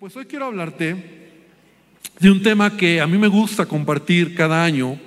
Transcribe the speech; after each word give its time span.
Pues 0.00 0.16
hoy 0.16 0.24
quiero 0.24 0.46
hablarte 0.46 0.96
de 2.18 2.28
un 2.28 2.42
tema 2.42 2.76
que 2.76 3.00
a 3.00 3.06
mí 3.06 3.18
me 3.18 3.28
gusta 3.28 3.66
compartir 3.66 4.34
cada 4.34 4.64
año 4.64 4.98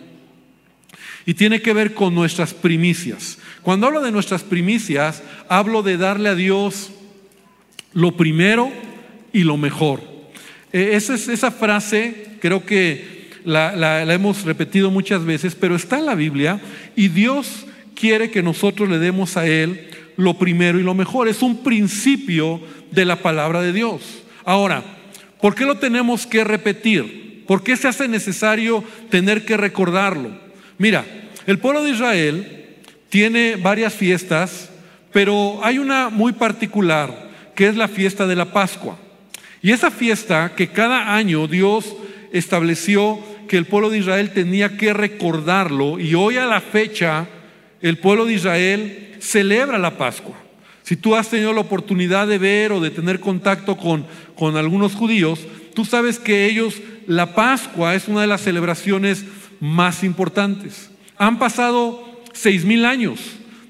y 1.26 1.34
tiene 1.34 1.62
que 1.62 1.74
ver 1.74 1.94
con 1.94 2.16
nuestras 2.16 2.54
primicias. 2.54 3.40
Cuando 3.62 3.88
hablo 3.88 4.00
de 4.00 4.14
nuestras 4.14 4.42
primicias, 4.42 5.22
hablo 5.50 5.84
de 5.84 5.98
darle 5.98 6.30
a 6.30 6.36
Dios 6.36 6.92
lo 7.92 8.16
primero 8.16 8.72
y 9.34 9.44
lo 9.44 9.58
mejor. 9.58 10.02
Eh, 10.72 10.92
esa, 10.94 11.16
es, 11.16 11.28
esa 11.28 11.52
frase 11.52 12.38
creo 12.40 12.66
que 12.66 13.32
la, 13.44 13.76
la 13.76 14.14
hemos 14.14 14.46
repetido 14.46 14.90
muchas 14.92 15.26
veces, 15.26 15.56
pero 15.56 15.76
está 15.76 16.00
en 16.00 16.06
la 16.06 16.16
Biblia 16.16 16.62
y 16.96 17.10
Dios 17.10 17.68
quiere 17.96 18.32
que 18.32 18.42
nosotros 18.42 18.88
le 18.88 18.98
demos 18.98 19.36
a 19.36 19.46
Él 19.46 19.90
lo 20.16 20.36
primero 20.36 20.80
y 20.80 20.84
lo 20.84 20.94
mejor. 20.94 21.28
Es 21.28 21.42
un 21.42 21.64
principio 21.64 22.62
de 22.92 23.04
la 23.04 23.18
palabra 23.18 23.62
de 23.62 23.74
Dios. 23.74 24.24
Ahora, 24.50 24.82
¿por 25.40 25.54
qué 25.54 25.64
lo 25.64 25.76
tenemos 25.76 26.26
que 26.26 26.44
repetir? 26.44 27.44
¿Por 27.46 27.62
qué 27.62 27.78
se 27.78 27.88
hace 27.88 28.08
necesario 28.08 28.84
tener 29.12 29.46
que 29.46 29.56
recordarlo? 29.58 30.32
Mira, 30.80 31.06
el 31.46 31.60
pueblo 31.60 31.84
de 31.84 31.92
Israel 31.92 32.78
tiene 33.10 33.58
varias 33.58 33.94
fiestas, 33.94 34.72
pero 35.14 35.64
hay 35.64 35.78
una 35.78 36.10
muy 36.10 36.34
particular, 36.34 37.30
que 37.54 37.68
es 37.68 37.78
la 37.78 37.88
fiesta 37.88 38.26
de 38.26 38.36
la 38.36 38.52
Pascua. 38.52 38.98
Y 39.62 39.72
esa 39.72 39.92
fiesta 39.92 40.54
que 40.56 40.70
cada 40.70 41.14
año 41.14 41.48
Dios 41.48 41.96
estableció 42.34 43.20
que 43.48 43.58
el 43.58 43.68
pueblo 43.68 43.92
de 43.92 44.00
Israel 44.00 44.32
tenía 44.32 44.78
que 44.78 44.94
recordarlo, 44.94 46.00
y 46.00 46.16
hoy 46.16 46.38
a 46.38 46.48
la 46.48 46.60
fecha 46.60 47.28
el 47.84 48.00
pueblo 48.00 48.26
de 48.26 48.34
Israel 48.34 49.16
celebra 49.20 49.78
la 49.78 49.96
Pascua. 49.96 50.49
Si 50.90 50.96
tú 50.96 51.16
has 51.16 51.30
tenido 51.30 51.54
la 51.54 51.62
oportunidad 51.62 52.28
de 52.28 52.40
ver 52.40 52.72
o 52.72 52.80
de 52.80 52.90
tener 52.90 53.20
contacto 53.20 53.78
con, 53.78 54.08
con 54.34 54.58
algunos 54.58 54.96
judíos, 54.96 55.40
tú 55.76 55.86
sabes 55.86 56.18
que 56.18 56.48
ellos, 56.48 56.82
la 57.06 57.36
Pascua 57.36 57.94
es 57.94 58.08
una 58.08 58.22
de 58.22 58.28
las 58.28 58.42
celebraciones 58.42 59.24
más 59.60 60.04
importantes. 60.04 60.90
Han 61.20 61.38
pasado 61.38 62.24
seis 62.34 62.66
mil 62.66 62.86
años 62.86 63.20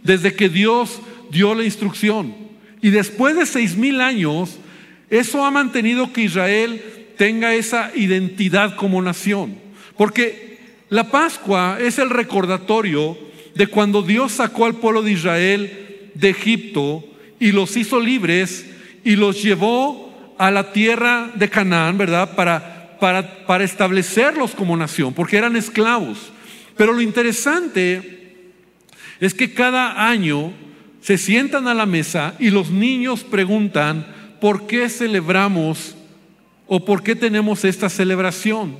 desde 0.02 0.34
que 0.34 0.48
Dios 0.48 1.02
dio 1.30 1.56
la 1.56 1.66
instrucción. 1.66 2.34
Y 2.82 2.90
después 2.90 3.36
de 3.36 3.46
seis 3.46 3.76
mil 3.76 4.00
años, 4.00 4.58
eso 5.10 5.44
ha 5.44 5.52
mantenido 5.52 6.14
que 6.14 6.22
Israel 6.22 6.82
tenga 7.18 7.54
esa 7.54 7.92
identidad 7.96 8.78
como 8.78 9.02
nación. 9.02 9.58
Porque 9.98 10.58
la 10.88 11.12
Pascua 11.12 11.80
es 11.82 12.00
el 12.00 12.12
recordatorio 12.12 13.18
de 13.56 13.68
cuando 13.68 14.04
Dios 14.04 14.32
sacó 14.32 14.66
al 14.66 14.76
pueblo 14.76 15.02
de 15.02 15.12
Israel 15.12 16.12
de 16.14 16.30
Egipto 16.30 17.04
y 17.40 17.52
los 17.52 17.76
hizo 17.78 18.00
libres 18.00 18.66
y 19.04 19.16
los 19.16 19.42
llevó 19.42 20.36
a 20.38 20.52
la 20.52 20.72
tierra 20.72 21.32
de 21.36 21.50
Canaán, 21.50 21.98
¿verdad? 21.98 22.36
Para, 22.36 22.98
para, 23.00 23.46
para 23.46 23.64
establecerlos 23.64 24.52
como 24.52 24.78
nación, 24.78 25.14
porque 25.14 25.38
eran 25.38 25.56
esclavos. 25.56 26.32
Pero 26.76 26.94
lo 26.94 27.02
interesante 27.02 28.20
es 29.20 29.34
que 29.34 29.54
cada 29.54 30.10
año 30.10 30.54
se 31.02 31.18
sientan 31.18 31.68
a 31.68 31.74
la 31.74 31.86
mesa 31.86 32.36
y 32.40 32.50
los 32.50 32.70
niños 32.70 33.24
preguntan, 33.24 34.06
¿por 34.40 34.68
qué 34.68 34.90
celebramos 34.90 35.96
o 36.68 36.86
por 36.86 37.04
qué 37.04 37.16
tenemos 37.16 37.66
esta 37.66 37.90
celebración? 37.90 38.78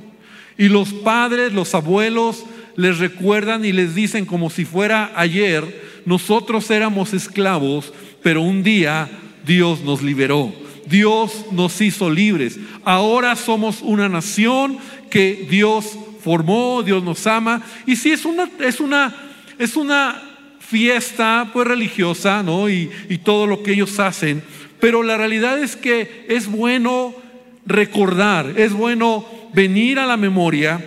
Y 0.56 0.68
los 0.68 0.92
padres, 0.92 1.52
los 1.52 1.74
abuelos 1.74 2.44
les 2.76 2.98
recuerdan 2.98 3.64
y 3.64 3.72
les 3.72 3.94
dicen 3.94 4.26
como 4.26 4.50
si 4.50 4.64
fuera 4.64 5.12
ayer, 5.14 5.89
nosotros 6.04 6.70
éramos 6.70 7.12
esclavos, 7.12 7.92
pero 8.22 8.42
un 8.42 8.62
día 8.62 9.08
Dios 9.46 9.82
nos 9.82 10.02
liberó. 10.02 10.52
Dios 10.86 11.46
nos 11.52 11.80
hizo 11.80 12.10
libres. 12.10 12.58
Ahora 12.84 13.36
somos 13.36 13.80
una 13.80 14.08
nación 14.08 14.78
que 15.08 15.46
Dios 15.48 15.96
formó, 16.22 16.82
Dios 16.82 17.02
nos 17.02 17.26
ama. 17.26 17.62
Y 17.86 17.96
sí, 17.96 18.10
es 18.10 18.24
una, 18.24 18.48
es 18.58 18.80
una, 18.80 19.14
es 19.58 19.76
una 19.76 20.22
fiesta 20.58 21.48
pues 21.52 21.66
religiosa, 21.66 22.42
¿no? 22.42 22.68
Y, 22.68 22.90
y 23.08 23.18
todo 23.18 23.46
lo 23.46 23.62
que 23.62 23.72
ellos 23.72 23.98
hacen. 24.00 24.42
Pero 24.80 25.02
la 25.02 25.16
realidad 25.16 25.62
es 25.62 25.76
que 25.76 26.26
es 26.28 26.46
bueno 26.46 27.14
recordar, 27.66 28.54
es 28.56 28.72
bueno 28.72 29.24
venir 29.52 29.98
a 29.98 30.06
la 30.06 30.16
memoria 30.16 30.84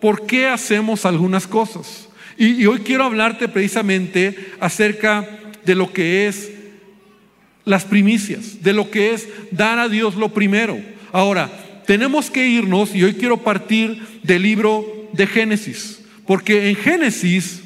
por 0.00 0.26
qué 0.26 0.46
hacemos 0.46 1.04
algunas 1.04 1.46
cosas. 1.46 2.09
Y, 2.40 2.64
hoy 2.64 2.78
quiero 2.78 3.04
hablarte 3.04 3.48
precisamente 3.48 4.34
acerca 4.60 5.28
de 5.62 5.74
lo 5.74 5.92
que 5.92 6.26
es 6.26 6.50
las 7.66 7.84
primicias, 7.84 8.62
de 8.62 8.72
lo 8.72 8.90
que 8.90 9.12
es 9.12 9.28
dar 9.50 9.78
a 9.78 9.90
Dios 9.90 10.14
lo 10.14 10.30
primero. 10.32 10.80
Ahora, 11.12 11.50
tenemos 11.86 12.30
que 12.30 12.48
irnos, 12.48 12.94
y 12.94 13.04
hoy 13.04 13.12
quiero 13.12 13.36
partir 13.36 14.02
del 14.22 14.40
libro 14.40 15.10
de 15.12 15.26
Génesis, 15.26 16.00
porque 16.26 16.70
en 16.70 16.76
Génesis, 16.76 17.60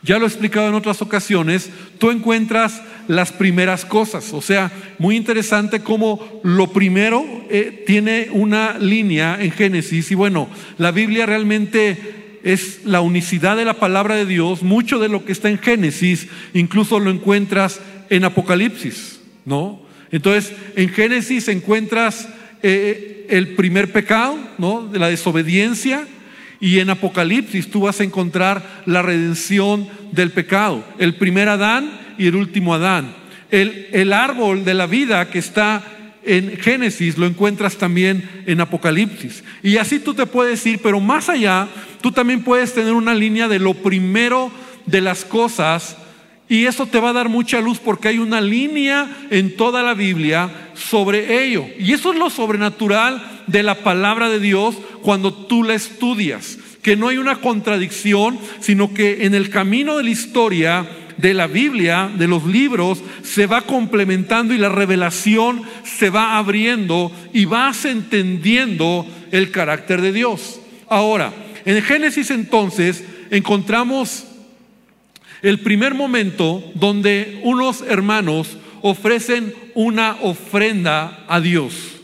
ya 0.00 0.18
lo 0.18 0.24
he 0.24 0.28
explicado 0.28 0.68
en 0.68 0.74
otras 0.74 1.02
ocasiones, 1.02 1.68
tú 1.98 2.10
encuentras 2.10 2.80
las 3.06 3.32
primeras 3.32 3.84
cosas. 3.84 4.32
O 4.32 4.40
sea, 4.40 4.72
muy 4.98 5.14
interesante 5.14 5.80
cómo 5.80 6.40
lo 6.42 6.72
primero 6.72 7.22
eh, 7.50 7.84
tiene 7.86 8.28
una 8.32 8.78
línea 8.78 9.36
en 9.38 9.50
Génesis, 9.50 10.10
y 10.10 10.14
bueno, 10.14 10.48
la 10.78 10.90
Biblia 10.90 11.26
realmente 11.26 12.21
es 12.42 12.80
la 12.84 13.00
unicidad 13.00 13.56
de 13.56 13.64
la 13.64 13.74
palabra 13.74 14.16
de 14.16 14.26
Dios, 14.26 14.62
mucho 14.62 14.98
de 14.98 15.08
lo 15.08 15.24
que 15.24 15.32
está 15.32 15.48
en 15.48 15.58
Génesis, 15.58 16.28
incluso 16.54 16.98
lo 16.98 17.10
encuentras 17.10 17.80
en 18.10 18.24
Apocalipsis, 18.24 19.20
¿no? 19.44 19.82
Entonces, 20.10 20.52
en 20.76 20.88
Génesis 20.90 21.48
encuentras 21.48 22.28
eh, 22.62 23.26
el 23.30 23.54
primer 23.54 23.92
pecado, 23.92 24.38
¿no? 24.58 24.86
De 24.86 24.98
la 24.98 25.08
desobediencia, 25.08 26.06
y 26.60 26.78
en 26.78 26.90
Apocalipsis 26.90 27.70
tú 27.70 27.82
vas 27.82 28.00
a 28.00 28.04
encontrar 28.04 28.82
la 28.86 29.02
redención 29.02 29.88
del 30.12 30.30
pecado, 30.30 30.84
el 30.98 31.16
primer 31.16 31.48
Adán 31.48 31.98
y 32.18 32.28
el 32.28 32.36
último 32.36 32.74
Adán. 32.74 33.16
El, 33.50 33.88
el 33.92 34.12
árbol 34.12 34.64
de 34.64 34.74
la 34.74 34.86
vida 34.86 35.28
que 35.28 35.38
está 35.38 35.82
en 36.24 36.56
Génesis 36.58 37.18
lo 37.18 37.26
encuentras 37.26 37.76
también 37.76 38.44
en 38.46 38.60
Apocalipsis. 38.60 39.42
Y 39.62 39.76
así 39.76 39.98
tú 39.98 40.14
te 40.14 40.26
puedes 40.26 40.64
ir, 40.66 40.80
pero 40.82 41.00
más 41.00 41.28
allá, 41.28 41.68
tú 42.00 42.12
también 42.12 42.42
puedes 42.42 42.74
tener 42.74 42.92
una 42.92 43.14
línea 43.14 43.48
de 43.48 43.58
lo 43.58 43.74
primero 43.74 44.50
de 44.86 45.00
las 45.00 45.24
cosas 45.24 45.96
y 46.52 46.66
eso 46.66 46.84
te 46.84 47.00
va 47.00 47.10
a 47.10 47.14
dar 47.14 47.30
mucha 47.30 47.62
luz 47.62 47.78
porque 47.78 48.08
hay 48.08 48.18
una 48.18 48.40
línea 48.40 49.08
en 49.30 49.56
toda 49.56 49.82
la 49.82 49.94
Biblia 49.94 50.50
sobre 50.74 51.44
ello. 51.44 51.64
Y 51.78 51.92
eso 51.92 52.12
es 52.12 52.18
lo 52.18 52.28
sobrenatural 52.28 53.42
de 53.46 53.62
la 53.62 53.76
palabra 53.76 54.28
de 54.28 54.38
Dios 54.38 54.76
cuando 55.00 55.32
tú 55.32 55.64
la 55.64 55.72
estudias, 55.72 56.58
que 56.82 56.94
no 56.94 57.08
hay 57.08 57.16
una 57.16 57.36
contradicción, 57.36 58.38
sino 58.60 58.92
que 58.92 59.24
en 59.24 59.34
el 59.34 59.48
camino 59.48 59.96
de 59.96 60.04
la 60.04 60.10
historia 60.10 60.86
de 61.22 61.34
la 61.34 61.46
Biblia, 61.46 62.10
de 62.14 62.26
los 62.26 62.44
libros, 62.44 63.00
se 63.22 63.46
va 63.46 63.62
complementando 63.62 64.52
y 64.52 64.58
la 64.58 64.68
revelación 64.68 65.62
se 65.84 66.10
va 66.10 66.36
abriendo 66.36 67.12
y 67.32 67.44
vas 67.44 67.84
entendiendo 67.84 69.06
el 69.30 69.52
carácter 69.52 70.02
de 70.02 70.12
Dios. 70.12 70.60
Ahora, 70.88 71.32
en 71.64 71.80
Génesis 71.80 72.30
entonces 72.32 73.04
encontramos 73.30 74.24
el 75.42 75.60
primer 75.60 75.94
momento 75.94 76.62
donde 76.74 77.40
unos 77.44 77.82
hermanos 77.82 78.58
ofrecen 78.82 79.54
una 79.74 80.16
ofrenda 80.22 81.24
a 81.28 81.40
Dios. 81.40 82.01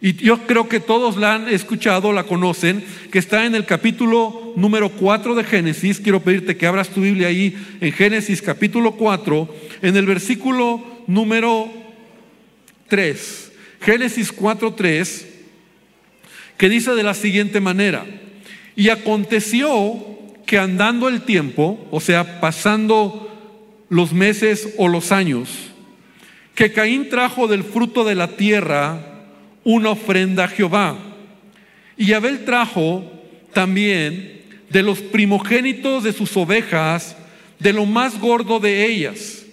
Y 0.00 0.14
yo 0.14 0.46
creo 0.46 0.68
que 0.68 0.78
todos 0.78 1.16
la 1.16 1.34
han 1.34 1.48
escuchado, 1.48 2.12
la 2.12 2.24
conocen, 2.24 2.84
que 3.10 3.18
está 3.18 3.46
en 3.46 3.54
el 3.54 3.64
capítulo 3.64 4.52
número 4.54 4.90
4 4.90 5.34
de 5.34 5.44
Génesis. 5.44 6.00
Quiero 6.00 6.20
pedirte 6.20 6.56
que 6.56 6.66
abras 6.66 6.90
tu 6.90 7.00
Biblia 7.00 7.28
ahí 7.28 7.56
en 7.80 7.92
Génesis 7.92 8.42
capítulo 8.42 8.92
4, 8.92 9.54
en 9.80 9.96
el 9.96 10.04
versículo 10.04 10.84
número 11.06 11.70
3. 12.88 13.52
Génesis 13.80 14.32
4, 14.32 14.74
3, 14.74 15.26
que 16.58 16.68
dice 16.68 16.94
de 16.94 17.02
la 17.02 17.14
siguiente 17.14 17.60
manera, 17.60 18.04
y 18.74 18.90
aconteció 18.90 20.16
que 20.44 20.58
andando 20.58 21.08
el 21.08 21.22
tiempo, 21.22 21.86
o 21.90 22.00
sea, 22.00 22.40
pasando 22.40 23.32
los 23.88 24.12
meses 24.12 24.74
o 24.76 24.88
los 24.88 25.10
años, 25.10 25.48
que 26.54 26.72
Caín 26.72 27.08
trajo 27.08 27.48
del 27.48 27.64
fruto 27.64 28.04
de 28.04 28.14
la 28.14 28.28
tierra, 28.36 29.15
una 29.66 29.90
ofrenda 29.90 30.44
a 30.44 30.48
Jehová. 30.48 30.96
Y 31.96 32.12
Abel 32.12 32.44
trajo 32.44 33.04
también 33.52 34.42
de 34.70 34.80
los 34.80 35.00
primogénitos 35.00 36.04
de 36.04 36.12
sus 36.12 36.36
ovejas, 36.36 37.16
de 37.58 37.72
lo 37.72 37.84
más 37.84 38.20
gordo 38.20 38.60
de 38.60 38.86
ellas. 38.86 39.44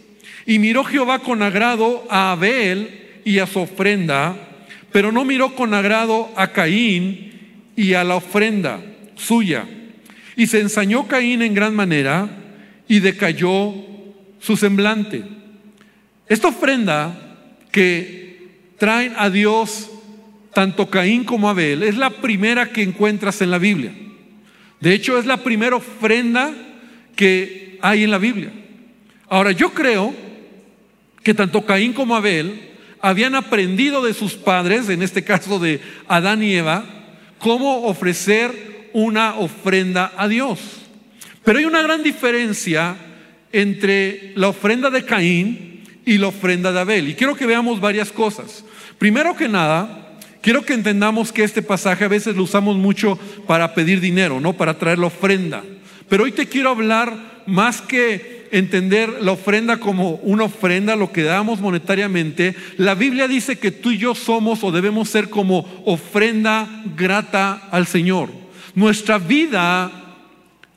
Y 0.45 0.59
miró 0.59 0.83
Jehová 0.83 1.17
con 1.17 1.41
agrado 1.41 2.05
a 2.11 2.31
Abel 2.31 3.21
y 3.25 3.39
a 3.39 3.47
su 3.47 3.61
ofrenda, 3.61 4.35
pero 4.91 5.11
no 5.11 5.25
miró 5.25 5.55
con 5.55 5.73
agrado 5.73 6.31
a 6.35 6.51
Caín 6.51 7.55
y 7.75 7.95
a 7.95 8.03
la 8.03 8.17
ofrenda 8.17 8.81
suya. 9.15 9.65
Y 10.35 10.45
se 10.45 10.59
ensañó 10.59 11.07
Caín 11.07 11.41
en 11.41 11.55
gran 11.55 11.73
manera 11.73 12.29
y 12.87 12.99
decayó 12.99 13.73
su 14.39 14.57
semblante. 14.57 15.23
Esta 16.27 16.49
ofrenda 16.49 17.17
que 17.71 18.73
traen 18.77 19.13
a 19.17 19.31
Dios 19.31 19.89
tanto 20.53 20.89
Caín 20.89 21.23
como 21.23 21.49
Abel. 21.49 21.83
Es 21.83 21.97
la 21.97 22.09
primera 22.09 22.69
que 22.69 22.83
encuentras 22.83 23.41
en 23.41 23.51
la 23.51 23.57
Biblia. 23.57 23.93
De 24.79 24.93
hecho, 24.93 25.17
es 25.17 25.25
la 25.25 25.37
primera 25.37 25.75
ofrenda 25.75 26.53
que 27.15 27.77
hay 27.81 28.03
en 28.03 28.11
la 28.11 28.17
Biblia. 28.17 28.51
Ahora, 29.29 29.51
yo 29.51 29.73
creo 29.73 30.13
que 31.23 31.33
tanto 31.33 31.65
Caín 31.65 31.93
como 31.93 32.15
Abel 32.15 32.69
habían 33.01 33.35
aprendido 33.35 34.03
de 34.03 34.13
sus 34.13 34.33
padres, 34.33 34.89
en 34.89 35.01
este 35.01 35.23
caso 35.23 35.59
de 35.59 35.81
Adán 36.07 36.43
y 36.43 36.53
Eva, 36.53 36.85
cómo 37.39 37.83
ofrecer 37.85 38.89
una 38.93 39.35
ofrenda 39.35 40.13
a 40.17 40.27
Dios. 40.27 40.59
Pero 41.43 41.59
hay 41.59 41.65
una 41.65 41.81
gran 41.81 42.03
diferencia 42.03 42.95
entre 43.51 44.33
la 44.35 44.47
ofrenda 44.47 44.89
de 44.89 45.05
Caín 45.05 45.83
y 46.05 46.17
la 46.17 46.27
ofrenda 46.27 46.71
de 46.71 46.79
Abel. 46.79 47.09
Y 47.09 47.15
quiero 47.15 47.35
que 47.35 47.45
veamos 47.45 47.79
varias 47.79 48.11
cosas. 48.11 48.63
Primero 48.97 49.35
que 49.35 49.49
nada, 49.49 50.12
quiero 50.43 50.63
que 50.63 50.73
entendamos 50.73 51.31
que 51.31 51.43
este 51.43 51.63
pasaje 51.63 52.03
a 52.03 52.09
veces 52.09 52.35
lo 52.35 52.43
usamos 52.43 52.75
mucho 52.75 53.17
para 53.47 53.73
pedir 53.73 54.01
dinero, 54.01 54.39
no 54.39 54.53
para 54.53 54.77
traer 54.77 54.99
la 54.99 55.07
ofrenda. 55.07 55.63
Pero 56.09 56.25
hoy 56.25 56.33
te 56.33 56.47
quiero 56.47 56.69
hablar 56.69 57.41
más 57.47 57.81
que 57.81 58.47
entender 58.51 59.21
la 59.21 59.31
ofrenda 59.31 59.77
como 59.77 60.11
una 60.17 60.43
ofrenda, 60.43 60.95
lo 60.95 61.11
que 61.11 61.23
damos 61.23 61.59
monetariamente, 61.59 62.55
la 62.77 62.93
Biblia 62.93 63.27
dice 63.27 63.57
que 63.57 63.71
tú 63.71 63.89
y 63.91 63.97
yo 63.97 64.13
somos 64.13 64.63
o 64.63 64.71
debemos 64.71 65.09
ser 65.09 65.29
como 65.29 65.65
ofrenda 65.85 66.83
grata 66.95 67.69
al 67.71 67.87
Señor. 67.87 68.29
Nuestra 68.75 69.17
vida 69.17 69.91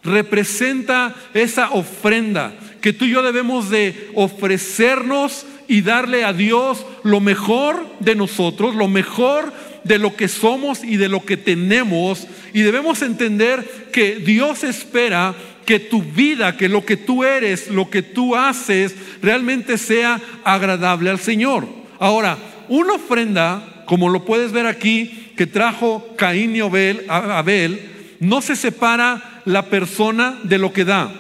representa 0.02 1.14
esa 1.34 1.70
ofrenda 1.70 2.54
que 2.80 2.92
tú 2.92 3.04
y 3.04 3.10
yo 3.10 3.22
debemos 3.22 3.68
de 3.68 4.10
ofrecernos 4.14 5.44
y 5.68 5.82
darle 5.82 6.24
a 6.24 6.32
Dios 6.32 6.84
lo 7.02 7.20
mejor 7.20 7.86
de 8.00 8.14
nosotros, 8.14 8.74
lo 8.74 8.88
mejor 8.88 9.52
de 9.84 9.98
lo 9.98 10.16
que 10.16 10.28
somos 10.28 10.82
y 10.84 10.96
de 10.96 11.08
lo 11.08 11.24
que 11.24 11.36
tenemos. 11.36 12.26
Y 12.52 12.62
debemos 12.62 13.02
entender 13.02 13.88
que 13.92 14.16
Dios 14.16 14.64
espera 14.64 15.34
que 15.64 15.80
tu 15.80 16.02
vida, 16.02 16.56
que 16.56 16.68
lo 16.68 16.84
que 16.84 16.96
tú 16.96 17.24
eres, 17.24 17.68
lo 17.68 17.90
que 17.90 18.02
tú 18.02 18.36
haces, 18.36 18.94
realmente 19.20 19.78
sea 19.78 20.20
agradable 20.44 21.10
al 21.10 21.18
Señor. 21.18 21.66
Ahora, 21.98 22.38
una 22.68 22.94
ofrenda, 22.94 23.82
como 23.86 24.08
lo 24.08 24.24
puedes 24.24 24.52
ver 24.52 24.66
aquí, 24.66 25.32
que 25.36 25.46
trajo 25.46 26.14
Caín 26.16 26.54
y 26.56 26.60
Abel, 26.60 27.04
Abel 27.08 27.80
no 28.20 28.40
se 28.40 28.56
separa 28.56 29.42
la 29.44 29.66
persona 29.66 30.38
de 30.44 30.58
lo 30.58 30.72
que 30.72 30.84
da. 30.84 31.12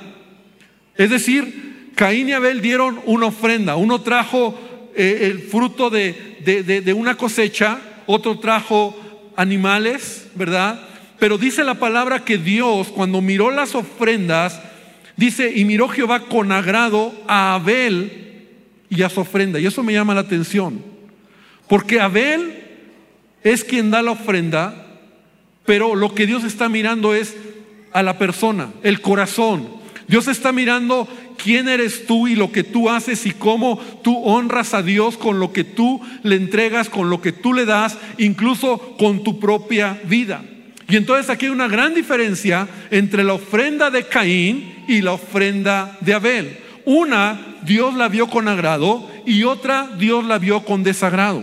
Es 0.96 1.10
decir, 1.10 1.75
Caín 1.96 2.28
y 2.28 2.32
Abel 2.32 2.60
dieron 2.60 3.00
una 3.06 3.26
ofrenda. 3.26 3.74
Uno 3.74 4.02
trajo 4.02 4.56
eh, 4.94 5.18
el 5.22 5.40
fruto 5.40 5.90
de, 5.90 6.12
de 6.44 6.92
una 6.92 7.16
cosecha, 7.16 7.80
otro 8.06 8.38
trajo 8.38 8.94
animales, 9.34 10.28
¿verdad? 10.34 10.80
Pero 11.18 11.38
dice 11.38 11.64
la 11.64 11.74
palabra 11.74 12.24
que 12.24 12.38
Dios, 12.38 12.88
cuando 12.88 13.20
miró 13.20 13.50
las 13.50 13.74
ofrendas, 13.74 14.60
dice, 15.16 15.52
y 15.54 15.64
miró 15.64 15.88
Jehová 15.88 16.20
con 16.20 16.52
agrado 16.52 17.12
a 17.26 17.54
Abel 17.54 18.48
y 18.90 19.02
a 19.02 19.08
su 19.08 19.20
ofrenda. 19.20 19.58
Y 19.58 19.66
eso 19.66 19.82
me 19.82 19.92
llama 19.92 20.14
la 20.14 20.20
atención. 20.20 20.82
Porque 21.68 22.00
Abel 22.00 22.62
es 23.42 23.64
quien 23.64 23.90
da 23.90 24.02
la 24.02 24.12
ofrenda, 24.12 24.86
pero 25.64 25.94
lo 25.94 26.14
que 26.14 26.26
Dios 26.26 26.44
está 26.44 26.68
mirando 26.68 27.14
es 27.14 27.34
a 27.92 28.02
la 28.02 28.18
persona, 28.18 28.70
el 28.82 29.00
corazón. 29.00 29.68
Dios 30.06 30.28
está 30.28 30.52
mirando 30.52 31.08
quién 31.36 31.68
eres 31.68 32.06
tú 32.06 32.28
y 32.28 32.34
lo 32.34 32.52
que 32.52 32.64
tú 32.64 32.90
haces 32.90 33.26
y 33.26 33.32
cómo 33.32 33.78
tú 34.02 34.16
honras 34.24 34.74
a 34.74 34.82
Dios 34.82 35.16
con 35.16 35.38
lo 35.38 35.52
que 35.52 35.64
tú 35.64 36.00
le 36.22 36.36
entregas, 36.36 36.88
con 36.88 37.10
lo 37.10 37.20
que 37.20 37.32
tú 37.32 37.52
le 37.52 37.64
das, 37.64 37.98
incluso 38.18 38.96
con 38.98 39.22
tu 39.22 39.38
propia 39.38 40.00
vida. 40.04 40.42
Y 40.88 40.96
entonces 40.96 41.30
aquí 41.30 41.46
hay 41.46 41.52
una 41.52 41.68
gran 41.68 41.94
diferencia 41.94 42.68
entre 42.90 43.24
la 43.24 43.34
ofrenda 43.34 43.90
de 43.90 44.06
Caín 44.06 44.84
y 44.86 45.02
la 45.02 45.12
ofrenda 45.12 45.98
de 46.00 46.14
Abel. 46.14 46.58
Una, 46.84 47.58
Dios 47.62 47.94
la 47.94 48.08
vio 48.08 48.28
con 48.28 48.46
agrado 48.46 49.10
y 49.26 49.42
otra, 49.42 49.90
Dios 49.98 50.24
la 50.24 50.38
vio 50.38 50.64
con 50.64 50.84
desagrado. 50.84 51.42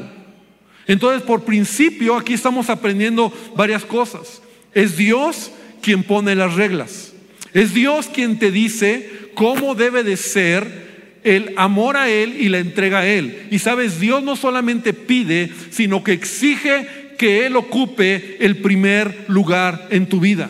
Entonces, 0.88 1.22
por 1.22 1.44
principio, 1.44 2.16
aquí 2.16 2.34
estamos 2.34 2.70
aprendiendo 2.70 3.32
varias 3.56 3.84
cosas. 3.84 4.42
Es 4.74 4.98
Dios 4.98 5.52
quien 5.82 6.04
pone 6.04 6.36
las 6.36 6.56
reglas. 6.56 7.14
Es 7.54 7.74
Dios 7.74 8.08
quien 8.08 8.40
te 8.40 8.52
dice 8.52 9.23
cómo 9.34 9.76
debe 9.76 10.04
de 10.04 10.18
ser 10.18 10.84
el 11.24 11.54
amor 11.56 11.98
a 11.98 12.10
Él 12.10 12.36
y 12.40 12.50
la 12.50 12.60
entrega 12.60 13.00
a 13.00 13.08
Él. 13.08 13.48
Y 13.52 13.60
sabes, 13.60 14.00
Dios 14.00 14.24
no 14.24 14.36
solamente 14.36 14.94
pide, 14.94 15.50
sino 15.72 16.04
que 16.04 16.14
exige 16.14 16.88
que 17.18 17.46
Él 17.46 17.56
ocupe 17.56 18.38
el 18.40 18.58
primer 18.58 19.26
lugar 19.28 19.88
en 19.90 20.08
tu 20.08 20.20
vida. 20.20 20.50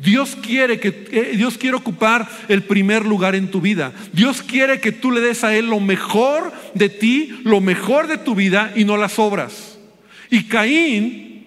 Dios 0.00 0.36
quiere 0.40 0.80
que 0.80 1.08
eh, 1.12 1.32
Dios 1.36 1.58
quiere 1.58 1.76
ocupar 1.76 2.26
el 2.48 2.62
primer 2.62 3.04
lugar 3.04 3.34
en 3.34 3.50
tu 3.50 3.60
vida. 3.60 3.92
Dios 4.12 4.42
quiere 4.42 4.80
que 4.80 4.92
tú 4.92 5.10
le 5.10 5.20
des 5.20 5.44
a 5.44 5.54
él 5.54 5.66
lo 5.66 5.78
mejor 5.78 6.52
de 6.74 6.88
ti, 6.88 7.38
lo 7.44 7.60
mejor 7.60 8.06
de 8.06 8.16
tu 8.16 8.34
vida 8.34 8.72
y 8.74 8.84
no 8.84 8.96
las 8.96 9.18
obras. 9.18 9.78
Y 10.30 10.44
Caín 10.44 11.44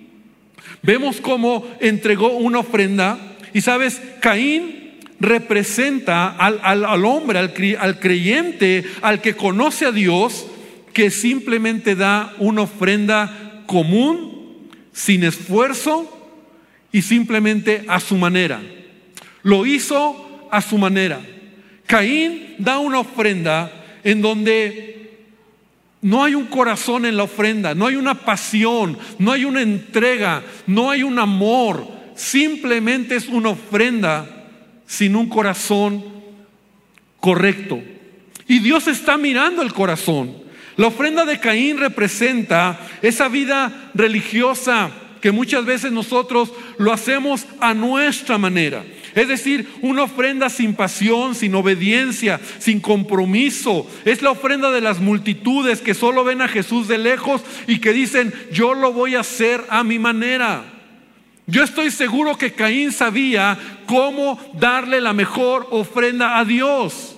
vemos 0.83 1.19
cómo 1.19 1.67
entregó 1.79 2.37
una 2.37 2.59
ofrenda 2.59 3.17
y 3.55 3.61
sabes, 3.61 3.99
Caín 4.19 4.82
representa 5.23 6.35
al, 6.35 6.59
al 6.63 7.05
hombre, 7.05 7.39
al, 7.39 7.53
al 7.79 7.99
creyente, 7.99 8.83
al 9.01 9.21
que 9.21 9.35
conoce 9.35 9.85
a 9.85 9.91
Dios, 9.91 10.45
que 10.91 11.09
simplemente 11.09 11.95
da 11.95 12.33
una 12.39 12.63
ofrenda 12.63 13.63
común 13.65 14.69
sin 14.91 15.23
esfuerzo 15.23 16.09
y 16.91 17.01
simplemente 17.01 17.85
a 17.87 17.99
su 17.99 18.17
manera. 18.17 18.61
Lo 19.41 19.65
hizo 19.65 20.47
a 20.51 20.61
su 20.61 20.77
manera. 20.77 21.21
Caín 21.87 22.55
da 22.59 22.77
una 22.77 22.99
ofrenda 22.99 23.71
en 24.03 24.21
donde 24.21 25.23
no 26.01 26.23
hay 26.23 26.35
un 26.35 26.47
corazón 26.47 27.05
en 27.05 27.15
la 27.15 27.23
ofrenda, 27.23 27.73
no 27.73 27.87
hay 27.87 27.95
una 27.95 28.13
pasión, 28.13 28.97
no 29.19 29.31
hay 29.31 29.45
una 29.45 29.61
entrega, 29.61 30.43
no 30.67 30.91
hay 30.91 31.01
un 31.01 31.17
amor. 31.17 31.87
Simplemente 32.13 33.15
es 33.15 33.29
una 33.29 33.49
ofrenda 33.49 34.32
sin 34.93 35.15
un 35.15 35.27
corazón 35.27 36.03
correcto. 37.19 37.81
Y 38.47 38.59
Dios 38.59 38.87
está 38.87 39.17
mirando 39.17 39.63
el 39.63 39.73
corazón. 39.73 40.35
La 40.77 40.87
ofrenda 40.87 41.25
de 41.25 41.39
Caín 41.39 41.79
representa 41.79 42.79
esa 43.01 43.27
vida 43.27 43.89
religiosa 43.95 44.91
que 45.19 45.31
muchas 45.31 45.65
veces 45.65 45.91
nosotros 45.91 46.51
lo 46.77 46.93
hacemos 46.93 47.47
a 47.59 47.73
nuestra 47.73 48.37
manera. 48.37 48.83
Es 49.15 49.27
decir, 49.27 49.67
una 49.81 50.03
ofrenda 50.03 50.49
sin 50.51 50.75
pasión, 50.75 51.33
sin 51.33 51.55
obediencia, 51.55 52.39
sin 52.59 52.79
compromiso. 52.79 53.89
Es 54.05 54.21
la 54.21 54.29
ofrenda 54.29 54.69
de 54.69 54.81
las 54.81 54.99
multitudes 54.99 55.81
que 55.81 55.95
solo 55.95 56.23
ven 56.23 56.41
a 56.41 56.47
Jesús 56.47 56.87
de 56.87 56.99
lejos 56.99 57.41
y 57.65 57.79
que 57.79 57.93
dicen, 57.93 58.31
yo 58.51 58.75
lo 58.75 58.93
voy 58.93 59.15
a 59.15 59.21
hacer 59.21 59.63
a 59.69 59.83
mi 59.83 59.97
manera. 59.97 60.72
Yo 61.45 61.63
estoy 61.63 61.91
seguro 61.91 62.37
que 62.37 62.53
Caín 62.53 62.91
sabía 62.91 63.57
cómo 63.85 64.39
darle 64.53 65.01
la 65.01 65.13
mejor 65.13 65.67
ofrenda 65.71 66.37
a 66.37 66.45
Dios. 66.45 67.15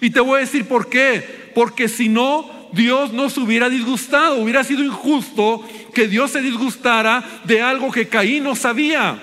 Y 0.00 0.10
te 0.10 0.20
voy 0.20 0.38
a 0.38 0.40
decir 0.40 0.66
por 0.66 0.88
qué. 0.88 1.50
Porque 1.54 1.88
si 1.88 2.08
no, 2.08 2.50
Dios 2.72 3.12
no 3.12 3.28
se 3.28 3.40
hubiera 3.40 3.68
disgustado. 3.68 4.36
Hubiera 4.40 4.64
sido 4.64 4.82
injusto 4.82 5.62
que 5.92 6.08
Dios 6.08 6.30
se 6.30 6.40
disgustara 6.40 7.22
de 7.44 7.60
algo 7.60 7.90
que 7.90 8.08
Caín 8.08 8.44
no 8.44 8.56
sabía. 8.56 9.20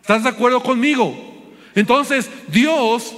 ¿Estás 0.00 0.22
de 0.22 0.30
acuerdo 0.30 0.62
conmigo? 0.62 1.14
Entonces 1.74 2.30
Dios 2.48 3.14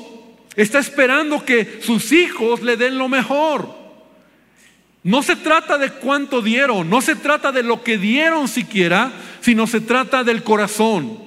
está 0.57 0.81
esperando 0.81 1.45
que 1.45 1.81
sus 1.83 2.11
hijos 2.13 2.61
le 2.63 2.77
den 2.77 2.99
lo 2.99 3.09
mejor. 3.09 3.84
No 5.05 5.23
se 5.23 5.37
trata 5.37 5.77
de 5.77 5.91
cuánto 5.91 6.41
dieron, 6.41 6.89
no 6.89 7.03
se 7.03 7.15
trata 7.15 7.53
de 7.53 7.63
lo 7.63 7.85
que 7.85 7.99
dieron 7.99 8.49
siquiera, 8.49 9.13
sino 9.41 9.67
se 9.67 9.83
trata 9.83 10.25
del 10.25 10.43
corazón. 10.43 11.19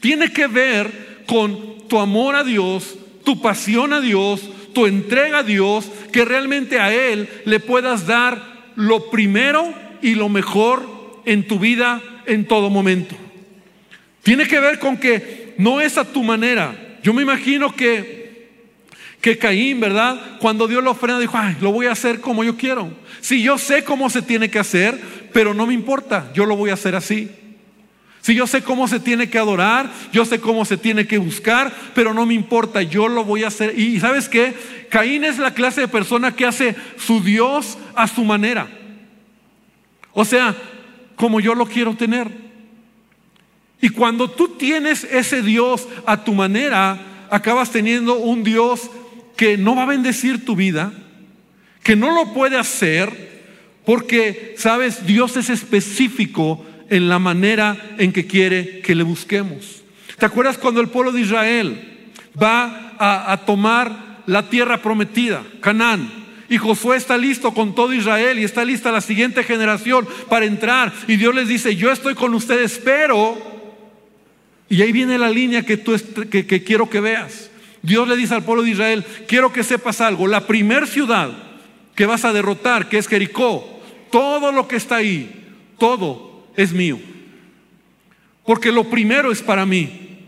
Tiene 0.00 0.32
que 0.32 0.46
ver 0.46 1.22
con 1.26 1.86
tu 1.86 1.98
amor 1.98 2.34
a 2.34 2.44
Dios, 2.44 2.96
tu 3.22 3.42
pasión 3.42 3.92
a 3.92 4.00
Dios, 4.00 4.50
tu 4.72 4.86
entrega 4.86 5.38
a 5.38 5.42
Dios, 5.42 5.86
que 6.12 6.24
realmente 6.24 6.80
a 6.80 6.94
Él 6.94 7.28
le 7.44 7.60
puedas 7.60 8.06
dar 8.06 8.72
lo 8.74 9.10
primero 9.10 9.72
y 10.00 10.14
lo 10.14 10.30
mejor 10.30 11.20
en 11.26 11.46
tu 11.46 11.58
vida 11.58 12.02
en 12.26 12.46
todo 12.46 12.70
momento. 12.70 13.14
Tiene 14.22 14.48
que 14.48 14.60
ver 14.60 14.78
con 14.78 14.96
que 14.96 15.54
no 15.58 15.82
es 15.82 15.98
a 15.98 16.10
tu 16.10 16.22
manera. 16.22 16.98
Yo 17.02 17.12
me 17.12 17.22
imagino 17.22 17.74
que, 17.74 18.23
que 19.24 19.38
Caín, 19.38 19.80
¿verdad? 19.80 20.36
Cuando 20.38 20.68
dio 20.68 20.82
la 20.82 20.90
ofrenda 20.90 21.18
dijo, 21.18 21.38
ay, 21.38 21.56
lo 21.62 21.72
voy 21.72 21.86
a 21.86 21.92
hacer 21.92 22.20
como 22.20 22.44
yo 22.44 22.58
quiero. 22.58 22.92
Si 23.22 23.42
yo 23.42 23.56
sé 23.56 23.82
cómo 23.82 24.10
se 24.10 24.20
tiene 24.20 24.50
que 24.50 24.58
hacer, 24.58 25.00
pero 25.32 25.54
no 25.54 25.66
me 25.66 25.72
importa, 25.72 26.30
yo 26.34 26.44
lo 26.44 26.56
voy 26.56 26.68
a 26.68 26.74
hacer 26.74 26.94
así. 26.94 27.30
Si 28.20 28.34
yo 28.34 28.46
sé 28.46 28.60
cómo 28.60 28.86
se 28.86 29.00
tiene 29.00 29.30
que 29.30 29.38
adorar, 29.38 29.90
yo 30.12 30.26
sé 30.26 30.40
cómo 30.40 30.66
se 30.66 30.76
tiene 30.76 31.06
que 31.06 31.16
buscar, 31.16 31.72
pero 31.94 32.12
no 32.12 32.26
me 32.26 32.34
importa, 32.34 32.82
yo 32.82 33.08
lo 33.08 33.24
voy 33.24 33.44
a 33.44 33.46
hacer. 33.46 33.78
Y 33.78 33.98
sabes 33.98 34.28
qué? 34.28 34.52
Caín 34.90 35.24
es 35.24 35.38
la 35.38 35.54
clase 35.54 35.80
de 35.80 35.88
persona 35.88 36.36
que 36.36 36.44
hace 36.44 36.76
su 36.98 37.22
Dios 37.22 37.78
a 37.94 38.06
su 38.06 38.24
manera. 38.24 38.68
O 40.12 40.26
sea, 40.26 40.54
como 41.16 41.40
yo 41.40 41.54
lo 41.54 41.64
quiero 41.64 41.96
tener. 41.96 42.30
Y 43.80 43.88
cuando 43.88 44.30
tú 44.30 44.48
tienes 44.58 45.02
ese 45.04 45.40
Dios 45.40 45.88
a 46.04 46.22
tu 46.22 46.34
manera, 46.34 46.98
acabas 47.30 47.70
teniendo 47.70 48.16
un 48.18 48.44
Dios 48.44 48.90
que 49.36 49.56
no 49.56 49.74
va 49.74 49.82
a 49.82 49.86
bendecir 49.86 50.44
tu 50.44 50.56
vida, 50.56 50.92
que 51.82 51.96
no 51.96 52.14
lo 52.14 52.32
puede 52.32 52.56
hacer, 52.56 53.34
porque, 53.84 54.54
sabes, 54.56 55.06
Dios 55.06 55.36
es 55.36 55.50
específico 55.50 56.64
en 56.88 57.08
la 57.08 57.18
manera 57.18 57.94
en 57.98 58.12
que 58.12 58.26
quiere 58.26 58.80
que 58.80 58.94
le 58.94 59.02
busquemos. 59.02 59.82
¿Te 60.18 60.26
acuerdas 60.26 60.58
cuando 60.58 60.80
el 60.80 60.88
pueblo 60.88 61.12
de 61.12 61.20
Israel 61.20 62.10
va 62.40 62.94
a, 62.98 63.36
tomar 63.44 64.22
la 64.26 64.48
tierra 64.48 64.80
prometida, 64.80 65.42
Canaán? 65.60 66.24
Y 66.48 66.56
Josué 66.56 66.96
está 66.96 67.18
listo 67.18 67.52
con 67.52 67.74
todo 67.74 67.92
Israel 67.92 68.38
y 68.38 68.44
está 68.44 68.64
lista 68.64 68.92
la 68.92 69.00
siguiente 69.00 69.42
generación 69.42 70.06
para 70.28 70.46
entrar. 70.46 70.92
Y 71.08 71.16
Dios 71.16 71.34
les 71.34 71.48
dice, 71.48 71.74
yo 71.76 71.90
estoy 71.90 72.14
con 72.14 72.32
ustedes, 72.34 72.80
pero... 72.82 73.52
Y 74.68 74.80
ahí 74.80 74.92
viene 74.92 75.18
la 75.18 75.28
línea 75.28 75.62
que, 75.62 75.76
tú, 75.76 75.94
que, 76.30 76.46
que 76.46 76.64
quiero 76.64 76.88
que 76.88 77.00
veas. 77.00 77.50
Dios 77.84 78.08
le 78.08 78.16
dice 78.16 78.34
al 78.34 78.44
pueblo 78.44 78.62
de 78.62 78.70
Israel, 78.70 79.04
quiero 79.28 79.52
que 79.52 79.62
sepas 79.62 80.00
algo. 80.00 80.26
La 80.26 80.46
primer 80.46 80.86
ciudad 80.86 81.30
que 81.94 82.06
vas 82.06 82.24
a 82.24 82.32
derrotar, 82.32 82.88
que 82.88 82.96
es 82.96 83.06
Jericó, 83.06 83.78
todo 84.10 84.52
lo 84.52 84.66
que 84.66 84.76
está 84.76 84.96
ahí, 84.96 85.30
todo 85.78 86.46
es 86.56 86.72
mío. 86.72 86.98
Porque 88.46 88.72
lo 88.72 88.84
primero 88.84 89.30
es 89.30 89.42
para 89.42 89.66
mí. 89.66 90.18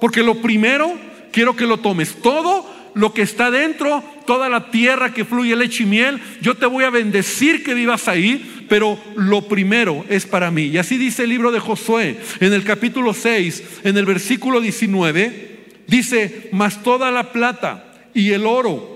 Porque 0.00 0.24
lo 0.24 0.42
primero 0.42 0.92
quiero 1.30 1.54
que 1.54 1.66
lo 1.66 1.78
tomes. 1.78 2.20
Todo 2.20 2.68
lo 2.94 3.14
que 3.14 3.22
está 3.22 3.52
dentro, 3.52 4.02
toda 4.26 4.48
la 4.48 4.72
tierra 4.72 5.14
que 5.14 5.24
fluye 5.24 5.54
leche 5.54 5.84
y 5.84 5.86
miel, 5.86 6.20
yo 6.40 6.56
te 6.56 6.66
voy 6.66 6.82
a 6.82 6.90
bendecir 6.90 7.62
que 7.62 7.74
vivas 7.74 8.08
ahí, 8.08 8.66
pero 8.68 8.98
lo 9.14 9.46
primero 9.46 10.04
es 10.08 10.26
para 10.26 10.50
mí. 10.50 10.64
Y 10.64 10.78
así 10.78 10.98
dice 10.98 11.22
el 11.22 11.30
libro 11.30 11.52
de 11.52 11.60
Josué 11.60 12.18
en 12.40 12.52
el 12.52 12.64
capítulo 12.64 13.14
6, 13.14 13.62
en 13.84 13.96
el 13.96 14.04
versículo 14.04 14.60
19, 14.60 15.53
dice, 15.86 16.48
mas 16.52 16.82
toda 16.82 17.10
la 17.10 17.32
plata 17.32 17.84
y 18.14 18.30
el 18.30 18.46
oro 18.46 18.94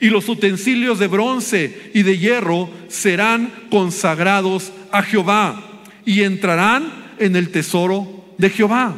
y 0.00 0.08
los 0.08 0.28
utensilios 0.28 0.98
de 0.98 1.06
bronce 1.06 1.90
y 1.94 2.02
de 2.02 2.18
hierro 2.18 2.68
serán 2.88 3.50
consagrados 3.70 4.72
a 4.92 5.02
Jehová 5.02 5.82
y 6.04 6.22
entrarán 6.22 7.14
en 7.18 7.36
el 7.36 7.50
tesoro 7.50 8.24
de 8.38 8.50
Jehová. 8.50 8.94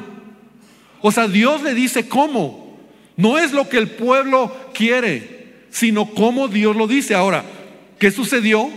O 1.00 1.12
sea, 1.12 1.28
Dios 1.28 1.62
le 1.62 1.74
dice 1.74 2.08
cómo. 2.08 2.76
No 3.16 3.38
es 3.38 3.52
lo 3.52 3.68
que 3.68 3.78
el 3.78 3.88
pueblo 3.88 4.54
quiere, 4.74 5.66
sino 5.70 6.06
cómo 6.06 6.48
Dios 6.48 6.76
lo 6.76 6.86
dice. 6.86 7.14
Ahora, 7.14 7.44
¿qué 7.98 8.10
sucedió? 8.10 8.68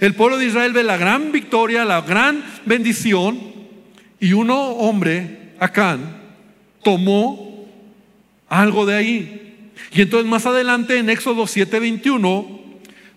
El 0.00 0.14
pueblo 0.14 0.36
de 0.38 0.46
Israel 0.46 0.72
ve 0.72 0.82
la 0.82 0.96
gran 0.96 1.32
victoria, 1.32 1.84
la 1.84 2.00
gran 2.00 2.44
bendición, 2.66 3.54
y 4.20 4.32
uno 4.32 4.60
hombre, 4.60 5.54
Acán, 5.60 6.23
tomó 6.84 7.66
algo 8.48 8.86
de 8.86 8.94
ahí. 8.94 9.70
Y 9.92 10.02
entonces 10.02 10.30
más 10.30 10.46
adelante 10.46 10.98
en 10.98 11.10
Éxodo 11.10 11.44
7:21 11.44 12.46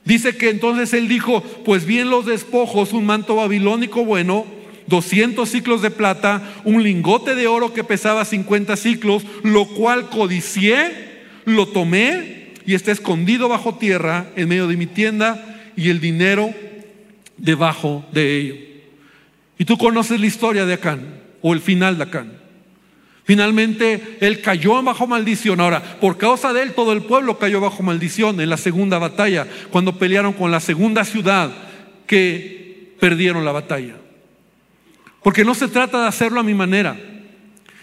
dice 0.06 0.36
que 0.38 0.50
entonces 0.50 0.94
él 0.94 1.08
dijo, 1.08 1.42
pues 1.66 1.86
bien 1.86 2.10
los 2.10 2.26
despojos, 2.26 2.94
un 2.94 3.06
manto 3.06 3.36
babilónico 3.36 4.06
bueno, 4.06 4.46
200 4.88 5.48
ciclos 5.48 5.82
de 5.82 5.92
plata, 5.92 6.42
un 6.64 6.82
lingote 6.82 7.36
de 7.36 7.48
oro 7.48 7.74
que 7.74 7.84
pesaba 7.84 8.26
50 8.26 8.76
ciclos, 8.78 9.24
lo 9.44 9.66
cual 9.66 10.10
codicié, 10.10 11.08
lo 11.46 11.68
tomé 11.68 12.54
y 12.66 12.74
está 12.74 12.92
escondido 12.92 13.50
bajo 13.50 13.76
tierra 13.76 14.30
en 14.36 14.50
medio 14.50 14.68
de 14.68 14.78
mi 14.78 14.86
tienda 14.86 15.72
y 15.76 15.90
el 15.90 16.00
dinero 16.00 16.54
debajo 17.38 18.06
de 18.12 18.38
ello. 18.38 18.56
Y 19.58 19.66
tú 19.66 19.78
conoces 19.78 20.20
la 20.20 20.28
historia 20.28 20.66
de 20.66 20.74
Acán 20.74 21.22
o 21.42 21.54
el 21.54 21.62
final 21.62 21.98
de 21.98 22.04
Acán. 22.04 22.47
Finalmente 23.28 24.18
él 24.22 24.40
cayó 24.40 24.82
bajo 24.82 25.06
maldición. 25.06 25.60
Ahora, 25.60 25.84
por 26.00 26.18
causa 26.18 26.54
de 26.54 26.62
él 26.62 26.74
todo 26.74 26.94
el 26.94 27.02
pueblo 27.02 27.38
cayó 27.38 27.60
bajo 27.60 27.84
maldición 27.84 28.40
en 28.40 28.50
la 28.50 28.56
segunda 28.56 29.00
batalla, 29.00 29.46
cuando 29.70 30.00
pelearon 30.00 30.32
con 30.32 30.50
la 30.50 30.62
segunda 30.62 31.04
ciudad 31.04 31.52
que 32.08 32.96
perdieron 33.02 33.44
la 33.44 33.52
batalla. 33.52 33.96
Porque 35.22 35.44
no 35.44 35.56
se 35.56 35.68
trata 35.68 36.04
de 36.04 36.08
hacerlo 36.08 36.40
a 36.40 36.44
mi 36.44 36.54
manera. 36.54 36.98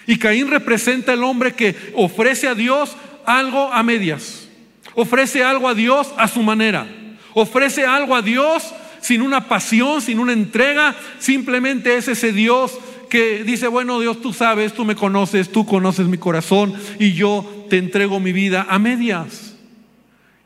Y 0.07 0.17
Caín 0.17 0.49
representa 0.49 1.13
el 1.13 1.23
hombre 1.23 1.53
que 1.53 1.77
ofrece 1.93 2.49
a 2.49 2.55
Dios 2.55 2.97
algo 3.27 3.71
a 3.71 3.83
medias. 3.83 4.49
Ofrece 4.95 5.45
algo 5.45 5.69
a 5.69 5.75
Dios 5.75 6.11
a 6.17 6.27
su 6.27 6.43
manera. 6.43 6.87
Ofrece 7.35 7.85
algo 7.85 8.17
a 8.17 8.23
Dios 8.23 8.73
sin 9.03 9.21
una 9.21 9.47
pasión, 9.47 10.01
sin 10.01 10.21
una 10.21 10.33
entrega. 10.33 10.97
Simplemente 11.19 11.99
es 11.99 12.09
ese 12.09 12.33
Dios 12.33 12.79
que 13.15 13.45
dice, 13.45 13.69
bueno 13.69 14.01
Dios, 14.01 14.21
tú 14.21 14.33
sabes, 14.33 14.75
tú 14.75 14.85
me 14.85 14.97
conoces, 14.97 15.53
tú 15.53 15.65
conoces 15.65 16.09
mi 16.09 16.19
corazón 16.19 16.75
y 16.99 17.13
yo 17.13 17.47
te 17.71 17.79
entrego 17.79 18.19
mi 18.19 18.33
vida 18.33 18.67
a 18.69 18.81
medias. 18.81 19.55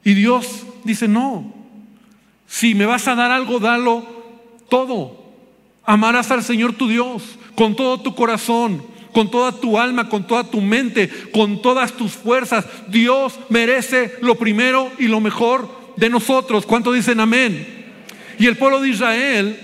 Y 0.04 0.12
Dios 0.12 0.66
dice, 0.84 1.08
no, 1.08 1.50
si 2.46 2.74
me 2.74 2.84
vas 2.84 3.08
a 3.08 3.14
dar 3.14 3.30
algo, 3.30 3.58
dalo 3.58 4.04
todo. 4.68 5.32
Amarás 5.82 6.30
al 6.30 6.44
Señor 6.44 6.74
tu 6.74 6.88
Dios 6.88 7.38
con 7.54 7.74
todo 7.74 8.02
tu 8.02 8.14
corazón, 8.14 8.82
con 9.14 9.30
toda 9.30 9.52
tu 9.52 9.78
alma, 9.78 10.10
con 10.10 10.26
toda 10.26 10.44
tu 10.44 10.60
mente, 10.60 11.08
con 11.32 11.62
todas 11.62 11.94
tus 11.94 12.12
fuerzas. 12.12 12.66
Dios 12.88 13.40
merece 13.48 14.12
lo 14.20 14.34
primero 14.34 14.92
y 14.98 15.06
lo 15.06 15.20
mejor 15.20 15.94
de 15.96 16.10
nosotros. 16.10 16.66
¿Cuánto 16.66 16.92
dicen 16.92 17.18
amén? 17.18 17.66
Y 18.38 18.44
el 18.44 18.58
pueblo 18.58 18.82
de 18.82 18.90
Israel 18.90 19.58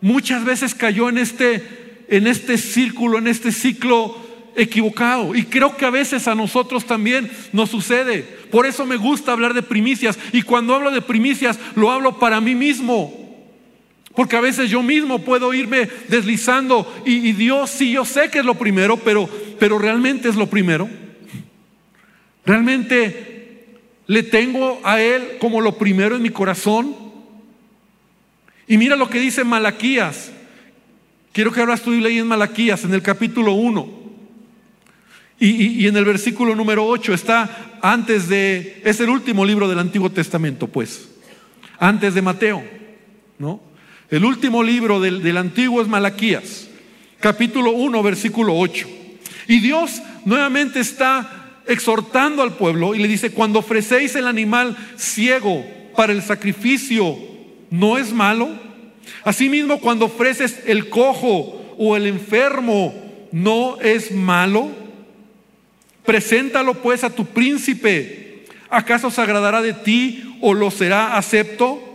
muchas 0.00 0.42
veces 0.46 0.74
cayó 0.74 1.10
en 1.10 1.18
este, 1.18 1.81
en 2.12 2.26
este 2.26 2.58
círculo, 2.58 3.16
en 3.16 3.26
este 3.26 3.50
ciclo 3.50 4.14
equivocado. 4.54 5.34
Y 5.34 5.44
creo 5.44 5.74
que 5.78 5.86
a 5.86 5.90
veces 5.90 6.28
a 6.28 6.34
nosotros 6.34 6.84
también 6.84 7.30
nos 7.54 7.70
sucede. 7.70 8.20
Por 8.50 8.66
eso 8.66 8.84
me 8.84 8.96
gusta 8.96 9.32
hablar 9.32 9.54
de 9.54 9.62
primicias. 9.62 10.18
Y 10.30 10.42
cuando 10.42 10.74
hablo 10.74 10.90
de 10.90 11.00
primicias, 11.00 11.58
lo 11.74 11.90
hablo 11.90 12.18
para 12.18 12.38
mí 12.42 12.54
mismo. 12.54 13.18
Porque 14.14 14.36
a 14.36 14.42
veces 14.42 14.68
yo 14.68 14.82
mismo 14.82 15.20
puedo 15.20 15.54
irme 15.54 15.88
deslizando 16.08 17.02
y, 17.06 17.32
Dios 17.32 17.70
sí, 17.70 17.92
yo 17.92 18.04
sé 18.04 18.28
que 18.30 18.40
es 18.40 18.44
lo 18.44 18.56
primero, 18.56 18.98
pero, 18.98 19.26
pero 19.58 19.78
realmente 19.78 20.28
es 20.28 20.36
lo 20.36 20.50
primero. 20.50 20.90
Realmente 22.44 23.78
le 24.06 24.22
tengo 24.22 24.82
a 24.84 25.00
Él 25.00 25.38
como 25.40 25.62
lo 25.62 25.78
primero 25.78 26.14
en 26.14 26.20
mi 26.20 26.28
corazón. 26.28 26.94
Y 28.68 28.76
mira 28.76 28.96
lo 28.96 29.08
que 29.08 29.18
dice 29.18 29.44
Malaquías. 29.44 30.31
Quiero 31.32 31.50
que 31.50 31.62
abras 31.62 31.80
tu 31.80 31.90
Biblia 31.90 32.10
en 32.10 32.26
Malaquías, 32.26 32.84
en 32.84 32.92
el 32.92 33.00
capítulo 33.00 33.52
1. 33.52 34.02
Y, 35.40 35.88
en 35.88 35.96
el 35.96 36.04
versículo 36.04 36.54
número 36.54 36.86
8 36.86 37.14
está 37.14 37.78
antes 37.82 38.28
de, 38.28 38.80
es 38.84 39.00
el 39.00 39.08
último 39.08 39.44
libro 39.44 39.68
del 39.68 39.80
Antiguo 39.80 40.08
Testamento, 40.08 40.68
pues, 40.68 41.08
antes 41.80 42.14
de 42.14 42.22
Mateo, 42.22 42.62
¿no? 43.40 43.60
El 44.08 44.24
último 44.24 44.62
libro 44.62 45.00
del, 45.00 45.36
antiguo 45.36 45.82
es 45.82 45.88
Malaquías, 45.88 46.68
capítulo 47.18 47.72
1, 47.72 48.02
versículo 48.04 48.56
8. 48.56 48.86
Y 49.48 49.58
Dios 49.58 50.00
nuevamente 50.24 50.78
está 50.78 51.62
exhortando 51.66 52.42
al 52.42 52.54
pueblo 52.54 52.94
y 52.94 52.98
le 52.98 53.08
dice, 53.08 53.32
cuando 53.32 53.58
ofrecéis 53.58 54.14
el 54.14 54.28
animal 54.28 54.76
ciego 54.96 55.64
para 55.96 56.12
el 56.12 56.22
sacrificio, 56.22 57.16
¿no 57.70 57.98
es 57.98 58.12
malo? 58.12 58.71
Asimismo, 59.24 59.80
cuando 59.80 60.06
ofreces 60.06 60.60
el 60.66 60.88
cojo 60.88 61.74
o 61.78 61.96
el 61.96 62.06
enfermo, 62.06 62.94
¿no 63.32 63.80
es 63.80 64.12
malo? 64.12 64.70
Preséntalo 66.04 66.74
pues 66.74 67.04
a 67.04 67.10
tu 67.10 67.24
príncipe. 67.26 68.44
¿Acaso 68.68 69.10
se 69.10 69.20
agradará 69.20 69.62
de 69.62 69.72
ti 69.72 70.36
o 70.40 70.54
lo 70.54 70.70
será 70.70 71.16
acepto? 71.16 71.92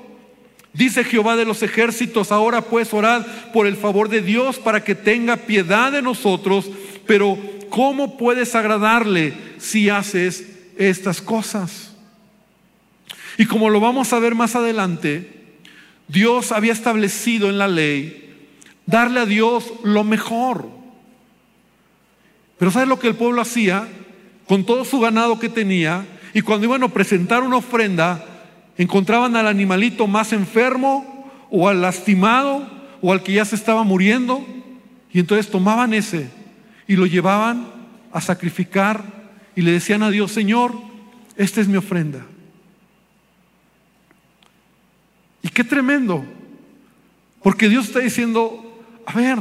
Dice 0.74 1.04
Jehová 1.04 1.36
de 1.36 1.46
los 1.46 1.64
ejércitos, 1.64 2.32
ahora 2.32 2.62
pues 2.62 2.94
orad 2.94 3.26
por 3.52 3.66
el 3.66 3.76
favor 3.76 4.10
de 4.10 4.22
Dios 4.22 4.58
para 4.60 4.84
que 4.84 4.94
tenga 4.94 5.38
piedad 5.38 5.92
de 5.92 6.04
nosotros, 6.04 6.70
pero 7.08 7.38
¿cómo 7.70 8.18
puedes 8.18 8.54
agradarle 8.54 9.34
si 9.58 9.90
haces 9.90 10.46
estas 10.78 11.20
cosas? 11.20 11.96
Y 13.40 13.46
como 13.46 13.70
lo 13.70 13.80
vamos 13.80 14.14
a 14.14 14.20
ver 14.20 14.36
más 14.36 14.56
adelante, 14.56 15.37
Dios 16.08 16.52
había 16.52 16.74
establecido 16.74 17.50
en 17.50 17.58
la 17.58 17.68
ley 17.68 18.24
darle 18.86 19.20
a 19.20 19.26
Dios 19.26 19.74
lo 19.84 20.04
mejor. 20.04 20.70
Pero 22.58 22.72
¿sabes 22.72 22.88
lo 22.88 23.00
que 23.00 23.08
el 23.08 23.16
pueblo 23.16 23.42
hacía? 23.42 23.88
Con 24.48 24.66
todo 24.66 24.86
su 24.86 25.00
ganado 25.00 25.40
que 25.40 25.50
tenía, 25.50 26.06
y 26.34 26.42
cuando 26.42 26.66
iban 26.66 26.84
a 26.84 26.88
presentar 26.88 27.44
una 27.44 27.58
ofrenda, 27.58 28.24
encontraban 28.78 29.36
al 29.36 29.48
animalito 29.48 30.08
más 30.08 30.34
enfermo 30.34 31.30
o 31.50 31.68
al 31.68 31.82
lastimado 31.82 32.68
o 33.02 33.12
al 33.12 33.24
que 33.24 33.34
ya 33.34 33.46
se 33.46 33.56
estaba 33.56 33.84
muriendo 33.84 34.46
y 35.12 35.20
entonces 35.20 35.50
tomaban 35.50 35.94
ese 35.94 36.30
y 36.88 36.96
lo 36.96 37.06
llevaban 37.06 37.68
a 38.12 38.22
sacrificar 38.22 39.04
y 39.56 39.62
le 39.62 39.72
decían 39.72 40.04
a 40.04 40.12
Dios, 40.12 40.32
Señor, 40.32 40.74
esta 41.36 41.62
es 41.62 41.68
mi 41.68 41.78
ofrenda. 41.78 42.26
Y 45.48 45.50
qué 45.50 45.64
tremendo, 45.64 46.26
Porque 47.42 47.70
Dios 47.70 47.86
está 47.88 48.00
diciendo, 48.00 48.84
a 49.06 49.14
ver, 49.14 49.38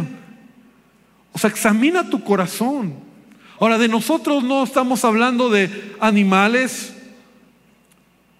o 1.33 1.39
sea, 1.39 1.51
examina 1.51 2.09
tu 2.09 2.23
corazón. 2.23 2.95
Ahora, 3.59 3.77
de 3.77 3.89
nosotros 3.89 4.45
no 4.45 4.63
estamos 4.63 5.05
hablando 5.05 5.51
de 5.51 5.97
animales, 5.99 6.95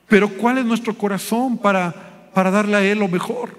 pero 0.07 0.29
¿cuál 0.29 0.59
es 0.59 0.65
nuestro 0.65 0.97
corazón 0.97 1.59
para, 1.59 2.31
para 2.33 2.53
darle 2.53 2.77
a 2.77 2.85
Él 2.85 3.01
lo 3.01 3.09
mejor? 3.09 3.59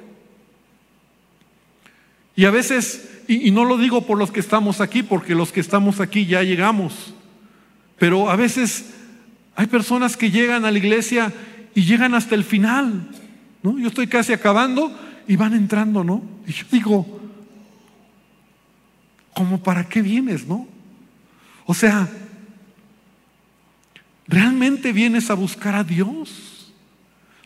Y 2.33 2.45
a 2.45 2.51
veces, 2.51 3.23
y, 3.27 3.45
y, 3.49 3.51
no 3.51 3.65
lo 3.65 3.77
digo 3.77 4.05
por 4.05 4.17
los 4.17 4.31
que 4.31 4.39
estamos 4.39 4.79
aquí, 4.79 5.03
porque 5.03 5.35
los 5.35 5.51
que 5.51 5.59
estamos 5.59 5.99
aquí 5.99 6.25
ya 6.25 6.43
llegamos, 6.43 7.13
pero 7.99 8.29
a 8.29 8.37
veces 8.37 8.93
hay 9.57 9.67
personas 9.67 10.15
que 10.15 10.31
llegan 10.31 10.63
a 10.63 10.71
la 10.71 10.77
iglesia 10.77 11.33
y 11.75 11.83
llegan 11.83 12.15
hasta 12.15 12.35
el 12.35 12.45
final. 12.45 13.09
Yo 13.75 13.87
estoy 13.87 14.07
casi 14.07 14.33
acabando 14.33 14.95
y 15.27 15.35
van 15.35 15.53
entrando, 15.53 16.03
¿no? 16.03 16.21
Y 16.45 16.51
yo 16.51 16.65
digo, 16.71 17.19
¿cómo 19.33 19.61
para 19.61 19.87
qué 19.89 20.01
vienes, 20.01 20.47
no? 20.47 20.67
O 21.65 21.73
sea, 21.73 22.07
¿realmente 24.27 24.93
vienes 24.93 25.29
a 25.29 25.33
buscar 25.33 25.75
a 25.75 25.83
Dios? 25.83 26.71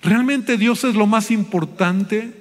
¿Realmente 0.04 0.58
Dios 0.58 0.84
es 0.84 0.96
lo 0.96 1.08
más 1.08 1.32
importante? 1.32 2.40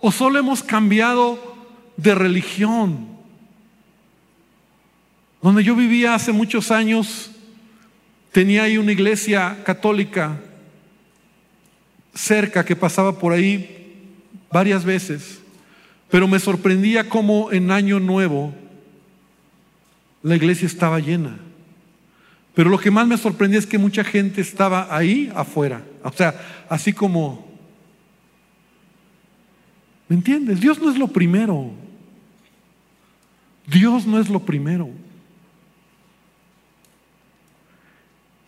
¿O 0.00 0.12
solo 0.12 0.38
hemos 0.38 0.62
cambiado 0.62 1.56
de 1.96 2.14
religión? 2.14 3.08
Donde 5.42 5.64
yo 5.64 5.76
vivía 5.76 6.14
hace 6.14 6.32
muchos 6.32 6.70
años, 6.70 7.30
tenía 8.32 8.64
ahí 8.64 8.78
una 8.78 8.92
iglesia 8.92 9.62
católica 9.64 10.40
cerca 12.18 12.64
que 12.64 12.74
pasaba 12.74 13.18
por 13.18 13.32
ahí 13.32 14.02
varias 14.50 14.84
veces, 14.84 15.40
pero 16.10 16.26
me 16.26 16.40
sorprendía 16.40 17.08
cómo 17.08 17.52
en 17.52 17.70
Año 17.70 18.00
Nuevo 18.00 18.52
la 20.22 20.34
iglesia 20.34 20.66
estaba 20.66 20.98
llena. 20.98 21.38
Pero 22.54 22.70
lo 22.70 22.78
que 22.78 22.90
más 22.90 23.06
me 23.06 23.16
sorprendía 23.16 23.60
es 23.60 23.66
que 23.66 23.78
mucha 23.78 24.02
gente 24.02 24.40
estaba 24.40 24.94
ahí 24.94 25.30
afuera, 25.34 25.84
o 26.02 26.10
sea, 26.10 26.34
así 26.68 26.92
como, 26.92 27.46
¿me 30.08 30.16
entiendes? 30.16 30.60
Dios 30.60 30.80
no 30.80 30.90
es 30.90 30.98
lo 30.98 31.08
primero. 31.08 31.70
Dios 33.64 34.06
no 34.06 34.18
es 34.18 34.28
lo 34.28 34.40
primero. 34.40 34.88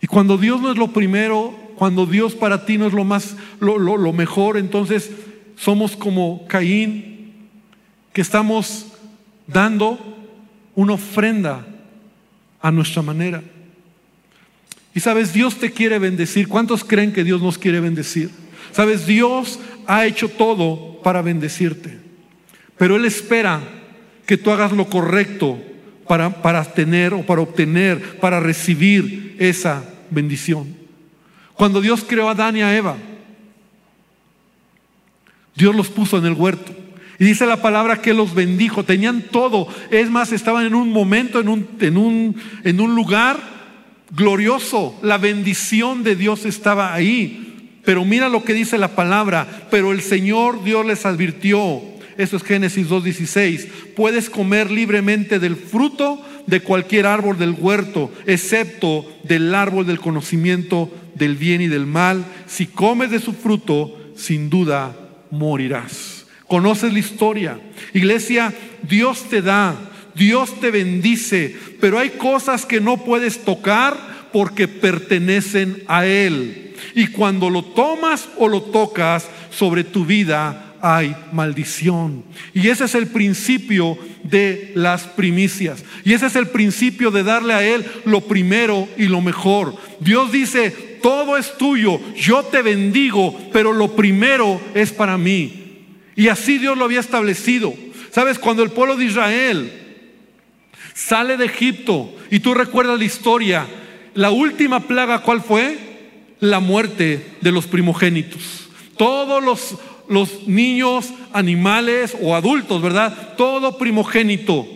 Y 0.01 0.07
cuando 0.07 0.35
Dios 0.37 0.59
no 0.59 0.71
es 0.71 0.77
lo 0.77 0.91
primero, 0.91 1.60
cuando 1.75 2.05
Dios 2.05 2.35
para 2.35 2.65
ti 2.65 2.77
no 2.77 2.87
es 2.87 2.93
lo 2.93 3.03
más, 3.03 3.35
lo, 3.59 3.77
lo, 3.77 4.13
mejor, 4.13 4.57
entonces 4.57 5.11
somos 5.55 5.95
como 5.95 6.45
Caín, 6.47 7.49
que 8.13 8.21
estamos 8.21 8.87
dando 9.47 9.99
una 10.75 10.93
ofrenda 10.93 11.65
a 12.61 12.71
nuestra 12.71 13.01
manera. 13.01 13.43
Y 14.93 14.99
sabes, 14.99 15.33
Dios 15.33 15.55
te 15.55 15.71
quiere 15.71 15.99
bendecir. 15.99 16.47
¿Cuántos 16.47 16.83
creen 16.83 17.13
que 17.13 17.23
Dios 17.23 17.41
nos 17.41 17.57
quiere 17.57 17.79
bendecir? 17.79 18.29
Sabes, 18.71 19.07
Dios 19.07 19.59
ha 19.87 20.05
hecho 20.05 20.29
todo 20.29 21.01
para 21.01 21.21
bendecirte. 21.21 21.97
Pero 22.77 22.95
Él 22.95 23.05
espera 23.05 23.61
que 24.25 24.37
tú 24.37 24.51
hagas 24.51 24.71
lo 24.71 24.89
correcto 24.89 25.59
para, 26.07 26.41
para 26.41 26.63
tener 26.63 27.13
o 27.13 27.25
para 27.25 27.41
obtener, 27.41 28.19
para 28.19 28.39
recibir 28.39 29.35
esa 29.39 29.83
bendición. 30.09 30.80
Cuando 31.55 31.81
Dios 31.81 32.03
creó 32.07 32.27
a 32.27 32.31
Adán 32.31 32.57
y 32.57 32.61
a 32.61 32.75
Eva, 32.75 32.97
Dios 35.55 35.75
los 35.75 35.89
puso 35.89 36.17
en 36.17 36.25
el 36.25 36.33
huerto. 36.33 36.71
Y 37.19 37.25
dice 37.25 37.45
la 37.45 37.61
palabra 37.61 38.01
que 38.01 38.15
los 38.15 38.33
bendijo, 38.33 38.83
tenían 38.83 39.21
todo. 39.21 39.67
Es 39.91 40.09
más, 40.09 40.31
estaban 40.31 40.65
en 40.65 40.73
un 40.73 40.89
momento, 40.89 41.39
en 41.39 41.49
un, 41.49 41.67
en 41.79 41.97
un, 41.97 42.35
en 42.63 42.81
un 42.81 42.95
lugar 42.95 43.37
glorioso. 44.09 44.97
La 45.03 45.19
bendición 45.19 46.01
de 46.01 46.15
Dios 46.15 46.45
estaba 46.45 46.93
ahí. 46.93 47.79
Pero 47.85 48.05
mira 48.05 48.27
lo 48.27 48.43
que 48.43 48.55
dice 48.55 48.79
la 48.79 48.95
palabra. 48.95 49.67
Pero 49.69 49.91
el 49.91 50.01
Señor 50.01 50.63
Dios 50.63 50.83
les 50.83 51.05
advirtió. 51.05 51.81
Eso 52.17 52.37
es 52.37 52.43
Génesis 52.43 52.89
2.16. 52.89 53.67
Puedes 53.95 54.29
comer 54.29 54.71
libremente 54.71 55.37
del 55.37 55.55
fruto 55.55 56.25
de 56.47 56.61
cualquier 56.61 57.05
árbol 57.05 57.37
del 57.37 57.55
huerto, 57.57 58.11
excepto 58.25 59.05
del 59.23 59.53
árbol 59.53 59.85
del 59.85 59.99
conocimiento 59.99 60.89
del 61.15 61.35
bien 61.35 61.61
y 61.61 61.67
del 61.67 61.85
mal. 61.85 62.25
Si 62.47 62.67
comes 62.67 63.11
de 63.11 63.19
su 63.19 63.33
fruto, 63.33 63.97
sin 64.15 64.49
duda 64.49 64.95
morirás. 65.29 66.25
Conoces 66.47 66.91
la 66.93 66.99
historia. 66.99 67.59
Iglesia, 67.93 68.53
Dios 68.83 69.29
te 69.29 69.41
da, 69.41 69.75
Dios 70.15 70.59
te 70.59 70.71
bendice, 70.71 71.55
pero 71.79 71.97
hay 71.97 72.09
cosas 72.09 72.65
que 72.65 72.81
no 72.81 72.97
puedes 72.97 73.43
tocar 73.45 74.29
porque 74.33 74.67
pertenecen 74.67 75.83
a 75.87 76.05
Él. 76.05 76.75
Y 76.95 77.07
cuando 77.07 77.49
lo 77.49 77.63
tomas 77.63 78.27
o 78.37 78.47
lo 78.47 78.61
tocas 78.61 79.27
sobre 79.51 79.83
tu 79.83 80.05
vida, 80.05 80.70
hay 80.81 81.15
maldición. 81.31 82.23
Y 82.53 82.67
ese 82.69 82.85
es 82.85 82.95
el 82.95 83.07
principio 83.07 83.97
de 84.23 84.71
las 84.75 85.03
primicias. 85.03 85.83
Y 86.03 86.13
ese 86.13 86.27
es 86.27 86.35
el 86.35 86.47
principio 86.47 87.11
de 87.11 87.23
darle 87.23 87.53
a 87.53 87.63
Él 87.63 87.85
lo 88.05 88.21
primero 88.21 88.87
y 88.97 89.05
lo 89.05 89.21
mejor. 89.21 89.75
Dios 89.99 90.31
dice, 90.31 90.71
todo 91.01 91.37
es 91.37 91.57
tuyo, 91.57 91.99
yo 92.15 92.43
te 92.43 92.61
bendigo, 92.61 93.37
pero 93.51 93.73
lo 93.73 93.95
primero 93.95 94.61
es 94.73 94.91
para 94.91 95.17
mí. 95.17 95.85
Y 96.15 96.27
así 96.27 96.57
Dios 96.57 96.77
lo 96.77 96.85
había 96.85 96.99
establecido. 96.99 97.73
Sabes, 98.11 98.37
cuando 98.39 98.63
el 98.63 98.71
pueblo 98.71 98.97
de 98.97 99.05
Israel 99.05 99.71
sale 100.93 101.37
de 101.37 101.45
Egipto, 101.45 102.13
y 102.29 102.39
tú 102.39 102.53
recuerdas 102.53 102.99
la 102.99 103.05
historia, 103.05 103.67
la 104.13 104.31
última 104.31 104.87
plaga, 104.87 105.19
¿cuál 105.19 105.41
fue? 105.41 105.77
La 106.39 106.59
muerte 106.59 107.35
de 107.41 107.51
los 107.51 107.67
primogénitos. 107.67 108.69
Todos 108.97 109.43
los 109.43 109.77
los 110.11 110.45
niños, 110.45 111.13
animales 111.31 112.17
o 112.21 112.35
adultos, 112.35 112.81
¿verdad? 112.81 113.35
Todo 113.37 113.77
primogénito 113.77 114.67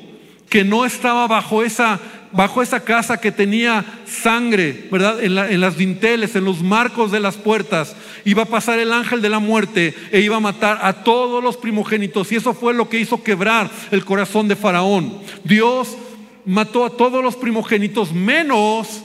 que 0.49 0.63
no 0.63 0.85
estaba 0.85 1.27
bajo 1.27 1.61
esa, 1.61 1.99
bajo 2.31 2.61
esa 2.61 2.79
casa 2.79 3.19
que 3.19 3.33
tenía 3.33 3.83
sangre, 4.05 4.87
¿verdad? 4.89 5.21
En, 5.21 5.59
las 5.59 5.77
dinteles, 5.77 6.37
en 6.37 6.45
los 6.45 6.61
marcos 6.61 7.11
de 7.11 7.19
las 7.19 7.35
puertas, 7.35 7.97
iba 8.23 8.43
a 8.43 8.47
pasar 8.47 8.79
el 8.79 8.93
ángel 8.93 9.21
de 9.21 9.27
la 9.27 9.39
muerte 9.39 9.93
e 10.09 10.21
iba 10.21 10.37
a 10.37 10.39
matar 10.39 10.79
a 10.81 11.03
todos 11.03 11.43
los 11.43 11.57
primogénitos. 11.57 12.31
Y 12.31 12.37
eso 12.37 12.53
fue 12.53 12.73
lo 12.73 12.87
que 12.87 13.01
hizo 13.01 13.21
quebrar 13.21 13.69
el 13.91 14.05
corazón 14.05 14.47
de 14.47 14.55
Faraón. 14.55 15.19
Dios 15.43 15.97
mató 16.45 16.85
a 16.85 16.91
todos 16.91 17.21
los 17.21 17.35
primogénitos, 17.35 18.13
menos 18.13 19.03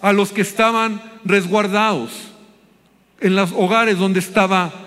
a 0.00 0.14
los 0.14 0.32
que 0.32 0.40
estaban 0.40 1.02
resguardados 1.26 2.12
en 3.20 3.34
los 3.34 3.52
hogares 3.52 3.98
donde 3.98 4.20
estaba 4.20 4.85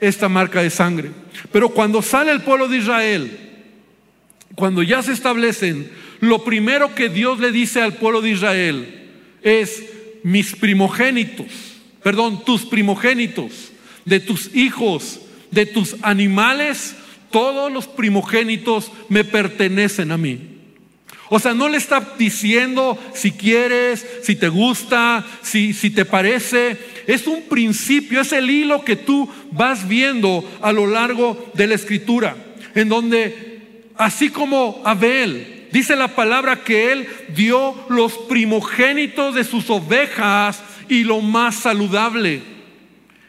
esta 0.00 0.28
marca 0.28 0.62
de 0.62 0.70
sangre. 0.70 1.10
Pero 1.52 1.70
cuando 1.70 2.02
sale 2.02 2.32
el 2.32 2.42
pueblo 2.42 2.68
de 2.68 2.78
Israel, 2.78 3.38
cuando 4.54 4.82
ya 4.82 5.02
se 5.02 5.12
establecen, 5.12 5.90
lo 6.20 6.44
primero 6.44 6.94
que 6.94 7.08
Dios 7.08 7.38
le 7.38 7.52
dice 7.52 7.80
al 7.82 7.94
pueblo 7.94 8.22
de 8.22 8.30
Israel 8.30 9.10
es, 9.42 9.82
mis 10.22 10.54
primogénitos, 10.56 11.46
perdón, 12.02 12.44
tus 12.44 12.64
primogénitos, 12.64 13.72
de 14.04 14.20
tus 14.20 14.54
hijos, 14.54 15.20
de 15.50 15.66
tus 15.66 15.96
animales, 16.02 16.96
todos 17.30 17.70
los 17.72 17.86
primogénitos 17.86 18.90
me 19.08 19.24
pertenecen 19.24 20.12
a 20.12 20.16
mí. 20.16 20.56
O 21.28 21.38
sea, 21.38 21.54
no 21.54 21.68
le 21.68 21.76
está 21.76 22.14
diciendo 22.18 22.98
si 23.14 23.32
quieres, 23.32 24.06
si 24.22 24.36
te 24.36 24.48
gusta, 24.48 25.24
si, 25.42 25.72
si 25.72 25.90
te 25.90 26.04
parece. 26.04 26.78
Es 27.06 27.26
un 27.26 27.42
principio, 27.42 28.20
es 28.20 28.32
el 28.32 28.50
hilo 28.50 28.84
que 28.84 28.96
tú 28.96 29.28
vas 29.52 29.86
viendo 29.86 30.44
a 30.60 30.72
lo 30.72 30.86
largo 30.86 31.50
de 31.54 31.66
la 31.66 31.74
escritura, 31.74 32.36
en 32.74 32.88
donde, 32.88 33.84
así 33.96 34.30
como 34.30 34.82
Abel, 34.84 35.68
dice 35.72 35.94
la 35.94 36.08
palabra 36.08 36.62
que 36.64 36.92
él 36.92 37.08
dio 37.34 37.74
los 37.88 38.14
primogénitos 38.14 39.34
de 39.34 39.44
sus 39.44 39.70
ovejas 39.70 40.62
y 40.88 41.04
lo 41.04 41.20
más 41.20 41.56
saludable. 41.56 42.56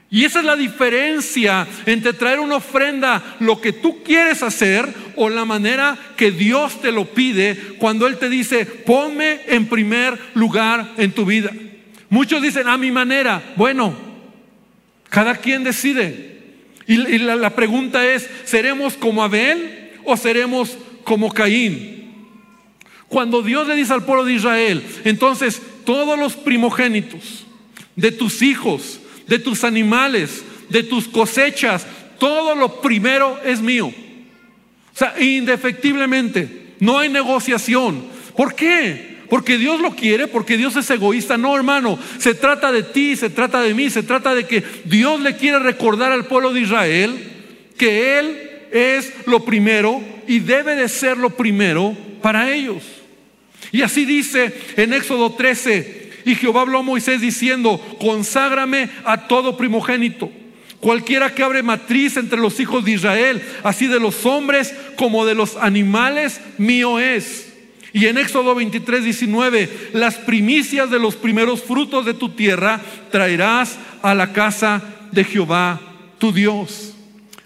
Y 0.09 0.23
esa 0.23 0.39
es 0.39 0.45
la 0.45 0.55
diferencia 0.55 1.67
entre 1.85 2.13
traer 2.13 2.39
una 2.39 2.55
ofrenda, 2.55 3.35
lo 3.39 3.59
que 3.59 3.73
tú 3.73 4.01
quieres 4.03 4.41
hacer, 4.41 4.87
o 5.17 5.29
la 5.29 5.43
manera 5.43 5.97
que 6.15 6.31
Dios 6.31 6.79
te 6.81 6.93
lo 6.93 7.05
pide 7.05 7.57
cuando 7.77 8.07
Él 8.07 8.17
te 8.17 8.29
dice, 8.29 8.65
ponme 8.65 9.41
en 9.47 9.65
primer 9.65 10.17
lugar 10.33 10.93
en 10.97 11.11
tu 11.11 11.25
vida. 11.25 11.51
Muchos 12.09 12.41
dicen, 12.41 12.67
a 12.67 12.77
mi 12.77 12.91
manera. 12.91 13.53
Bueno, 13.55 13.93
cada 15.09 15.35
quien 15.35 15.63
decide. 15.63 16.37
Y, 16.87 16.97
la, 17.17 17.35
la 17.35 17.49
pregunta 17.49 18.05
es, 18.07 18.29
¿seremos 18.45 18.93
como 18.93 19.23
Abel 19.23 19.91
o 20.05 20.15
seremos 20.15 20.77
como 21.03 21.33
Caín? 21.33 21.97
Cuando 23.09 23.41
Dios 23.41 23.67
le 23.67 23.75
dice 23.75 23.93
al 23.93 24.05
pueblo 24.05 24.25
de 24.25 24.33
Israel, 24.33 24.83
entonces 25.03 25.61
todos 25.85 26.17
los 26.19 26.35
primogénitos 26.35 27.45
de 27.95 28.11
tus 28.11 28.41
hijos, 28.41 28.99
de 29.27 29.39
tus 29.39 29.63
animales, 29.63 30.43
de 30.69 30.83
tus 30.83 31.07
cosechas, 31.07 31.85
Todo 32.19 32.55
lo 32.55 32.81
primero 32.81 33.39
es 33.45 33.61
mío. 33.61 33.87
O 33.87 34.97
sea, 34.97 35.13
indefectiblemente, 35.21 36.73
no 36.79 36.97
hay 36.97 37.09
negociación. 37.09 38.07
¿Por 38.35 38.55
qué? 38.55 39.16
Porque 39.29 39.57
Dios 39.57 39.79
lo 39.79 39.95
quiere, 39.95 40.27
porque 40.27 40.57
Dios 40.57 40.75
es 40.75 40.89
egoísta. 40.89 41.37
No, 41.37 41.55
hermano, 41.55 41.99
se 42.17 42.33
trata 42.33 42.71
de 42.71 42.83
ti, 42.83 43.15
se 43.15 43.29
trata 43.29 43.61
de 43.61 43.73
mí, 43.73 43.89
se 43.89 44.03
trata 44.03 44.33
de 44.33 44.45
que 44.45 44.63
Dios 44.85 45.19
le 45.21 45.35
quiere 45.35 45.59
recordar 45.59 46.11
al 46.11 46.25
pueblo 46.25 46.53
de 46.53 46.61
Israel 46.61 47.33
que 47.77 48.19
Él 48.19 48.49
es 48.71 49.13
lo 49.25 49.45
primero 49.45 50.01
y 50.27 50.39
debe 50.39 50.75
de 50.75 50.89
ser 50.89 51.17
lo 51.17 51.31
primero 51.31 51.95
para 52.21 52.51
ellos. 52.51 52.83
Y 53.71 53.81
así 53.81 54.05
dice 54.05 54.53
en 54.77 54.93
Éxodo 54.93 55.33
13, 55.33 56.07
y 56.25 56.35
Jehová 56.35 56.61
habló 56.61 56.79
a 56.79 56.83
Moisés 56.83 57.21
diciendo, 57.21 57.81
conságrame 57.99 58.89
a 59.05 59.27
todo 59.27 59.57
primogénito. 59.57 60.29
Cualquiera 60.79 61.33
que 61.33 61.43
abre 61.43 61.63
matriz 61.63 62.17
entre 62.17 62.39
los 62.39 62.59
hijos 62.59 62.85
de 62.85 62.91
Israel, 62.91 63.41
así 63.63 63.87
de 63.87 63.99
los 63.99 64.25
hombres 64.25 64.73
como 64.95 65.25
de 65.25 65.35
los 65.35 65.55
animales, 65.55 66.39
mío 66.57 66.99
es. 66.99 67.46
Y 67.97 68.05
en 68.05 68.19
Éxodo 68.19 68.53
23, 68.53 69.05
19, 69.05 69.89
las 69.93 70.17
primicias 70.17 70.91
de 70.91 70.99
los 70.99 71.15
primeros 71.15 71.63
frutos 71.63 72.05
de 72.05 72.13
tu 72.13 72.29
tierra 72.29 72.79
traerás 73.09 73.79
a 74.03 74.13
la 74.13 74.33
casa 74.33 74.83
de 75.11 75.23
Jehová, 75.23 75.81
tu 76.19 76.31
Dios. 76.31 76.93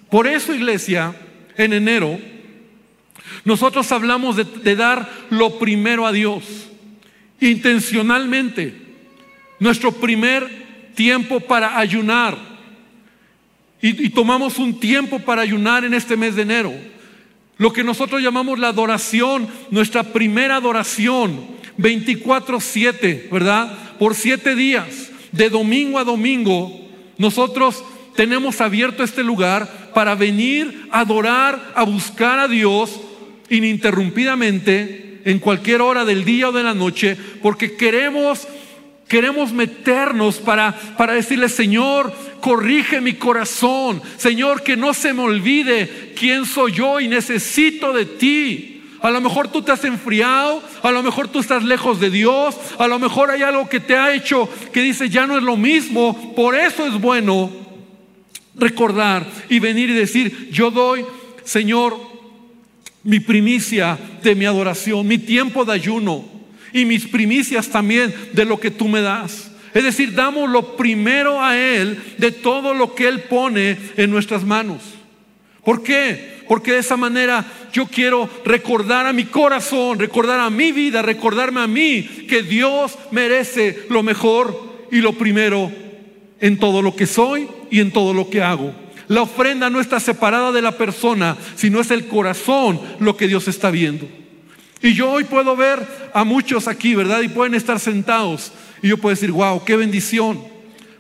Por 0.10 0.28
eso, 0.28 0.54
iglesia, 0.54 1.16
en 1.56 1.72
enero, 1.72 2.20
nosotros 3.46 3.90
hablamos 3.94 4.36
de, 4.36 4.76
dar 4.76 5.10
lo 5.30 5.58
primero 5.58 6.06
a 6.06 6.12
Dios, 6.12 6.44
intencionalmente. 7.40 8.76
Nuestro 9.58 9.94
primer 9.94 10.92
tiempo 10.96 11.40
para 11.40 11.80
ayunar. 11.80 12.38
Y, 13.82 14.08
y 14.08 14.10
tomamos 14.10 14.58
un 14.58 14.78
tiempo 14.82 15.18
para 15.20 15.44
ayunar 15.44 15.86
en 15.86 15.94
este 15.94 16.18
mes 16.18 16.36
de 16.36 16.42
enero. 16.42 16.74
Lo 17.62 17.72
que 17.72 17.84
nosotros 17.84 18.24
llamamos 18.24 18.58
la 18.58 18.70
adoración, 18.70 19.48
nuestra 19.70 20.02
primera 20.02 20.56
adoración, 20.56 21.46
24-7, 21.78 23.30
¿verdad? 23.30 23.98
Por 24.00 24.16
siete 24.16 24.56
días, 24.56 25.12
de 25.32 25.48
domingo 25.52 26.00
a 26.00 26.04
domingo, 26.04 26.72
nosotros 27.20 27.84
tenemos 28.16 28.62
abierto 28.62 29.04
este 29.04 29.24
lugar 29.24 29.92
para 29.94 30.16
venir 30.16 30.88
a 30.90 31.02
adorar, 31.02 31.74
a 31.76 31.84
buscar 31.84 32.40
a 32.40 32.48
Dios 32.48 33.00
ininterrumpidamente 33.52 35.22
en 35.26 35.38
cualquier 35.38 35.82
hora 35.82 36.04
del 36.04 36.26
día 36.26 36.50
o 36.50 36.52
de 36.52 36.64
la 36.64 36.74
noche, 36.74 37.16
porque 37.44 37.76
queremos 37.76 38.48
queremos 39.12 39.52
meternos 39.52 40.38
para 40.38 40.72
para 40.96 41.12
decirle, 41.12 41.50
Señor, 41.50 42.14
corrige 42.40 43.02
mi 43.02 43.16
corazón, 43.16 44.02
Señor, 44.16 44.64
que 44.64 44.78
no 44.78 44.94
se 44.94 45.12
me 45.12 45.22
olvide 45.22 46.14
quién 46.18 46.46
soy 46.46 46.72
yo 46.72 47.02
y 47.02 47.10
necesito 47.10 47.92
de 47.92 48.06
ti. 48.06 48.82
A 49.02 49.12
lo 49.12 49.20
mejor 49.20 49.50
tú 49.50 49.62
te 49.64 49.74
has 49.74 49.84
enfriado, 49.84 50.64
a 50.82 50.92
lo 50.92 51.04
mejor 51.04 51.28
tú 51.28 51.40
estás 51.40 51.62
lejos 51.64 52.00
de 52.00 52.10
Dios, 52.10 52.56
a 52.78 52.88
lo 52.88 53.00
mejor 53.00 53.32
hay 53.32 53.42
algo 53.42 53.68
que 53.68 53.82
te 53.82 53.98
ha 53.98 54.14
hecho 54.14 54.48
que 54.72 54.82
dice 54.82 55.10
ya 55.10 55.28
no 55.28 55.36
es 55.36 55.44
lo 55.44 55.58
mismo, 55.58 56.34
por 56.34 56.56
eso 56.56 56.88
es 56.88 56.94
bueno 56.94 57.52
recordar 58.56 59.26
y 59.50 59.60
venir 59.60 59.90
y 59.90 59.94
decir, 59.94 60.50
yo 60.52 60.72
doy, 60.72 61.04
Señor, 61.44 61.98
mi 63.04 63.20
primicia 63.20 64.00
de 64.24 64.36
mi 64.36 64.46
adoración, 64.46 65.06
mi 65.06 65.18
tiempo 65.18 65.66
de 65.66 65.74
ayuno 65.74 66.41
y 66.74 66.86
mis 66.86 67.08
primicias 67.08 67.70
también 67.70 68.14
de 68.34 68.46
lo 68.46 68.60
que 68.60 68.72
tú 68.72 68.88
me 68.88 69.02
das. 69.02 69.52
Es 69.74 69.84
decir, 69.84 70.14
damos 70.14 70.50
lo 70.50 70.76
primero 70.76 71.42
a 71.42 71.58
Él 71.58 72.02
de 72.18 72.32
todo 72.32 72.74
lo 72.74 72.94
que 72.94 73.08
Él 73.08 73.22
pone 73.22 73.78
en 73.96 74.12
nuestras 74.12 74.44
manos. 74.44 74.82
¿Por 75.64 75.84
qué? 75.84 76.42
Porque 76.48 76.74
de 76.74 76.80
esa 76.80 76.98
manera 76.98 77.46
yo 77.72 77.86
quiero 77.86 78.30
recordar 78.44 79.06
a 79.06 79.14
mi 79.14 79.26
corazón, 79.26 80.00
recordar 80.00 80.40
a 80.40 80.50
mi 80.50 80.72
vida, 80.72 81.02
recordarme 81.02 81.62
a 81.62 81.68
mí 81.68 82.04
que 82.28 82.44
Dios 82.44 82.98
merece 83.12 83.86
lo 83.90 84.04
mejor 84.04 84.88
y 84.92 84.98
lo 84.98 85.14
primero 85.14 85.72
en 86.42 86.58
todo 86.58 86.82
lo 86.82 86.96
que 86.96 87.06
soy 87.06 87.48
y 87.70 87.80
en 87.80 87.92
todo 87.92 88.14
lo 88.14 88.30
que 88.30 88.42
hago. 88.42 88.74
La 89.08 89.22
ofrenda 89.22 89.70
no 89.70 89.80
está 89.80 90.00
separada 90.00 90.52
de 90.52 90.62
la 90.62 90.78
persona, 90.78 91.38
sino 91.56 91.80
es 91.80 91.92
el 91.92 92.08
corazón 92.08 92.82
lo 93.00 93.16
que 93.16 93.28
Dios 93.28 93.48
está 93.48 93.72
viendo. 93.72 94.08
Y 94.82 94.94
yo 94.94 95.12
hoy 95.12 95.26
puedo 95.26 95.56
ver 95.56 95.80
a 96.14 96.24
muchos 96.24 96.68
aquí, 96.68 96.96
¿verdad? 96.96 97.22
Y 97.22 97.28
pueden 97.28 97.54
estar 97.54 97.80
sentados. 97.80 98.52
Y 98.82 98.90
yo 98.90 98.98
puedo 98.98 99.14
decir, 99.14 99.32
wow, 99.32 99.64
qué 99.64 99.76
bendición. 99.76 100.42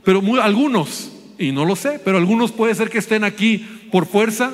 Pero 0.03 0.21
algunos, 0.41 1.11
y 1.37 1.51
no 1.51 1.65
lo 1.65 1.75
sé, 1.75 1.99
pero 2.03 2.17
algunos 2.17 2.51
puede 2.51 2.75
ser 2.75 2.89
que 2.89 2.99
estén 2.99 3.23
aquí 3.23 3.89
por 3.91 4.05
fuerza, 4.05 4.53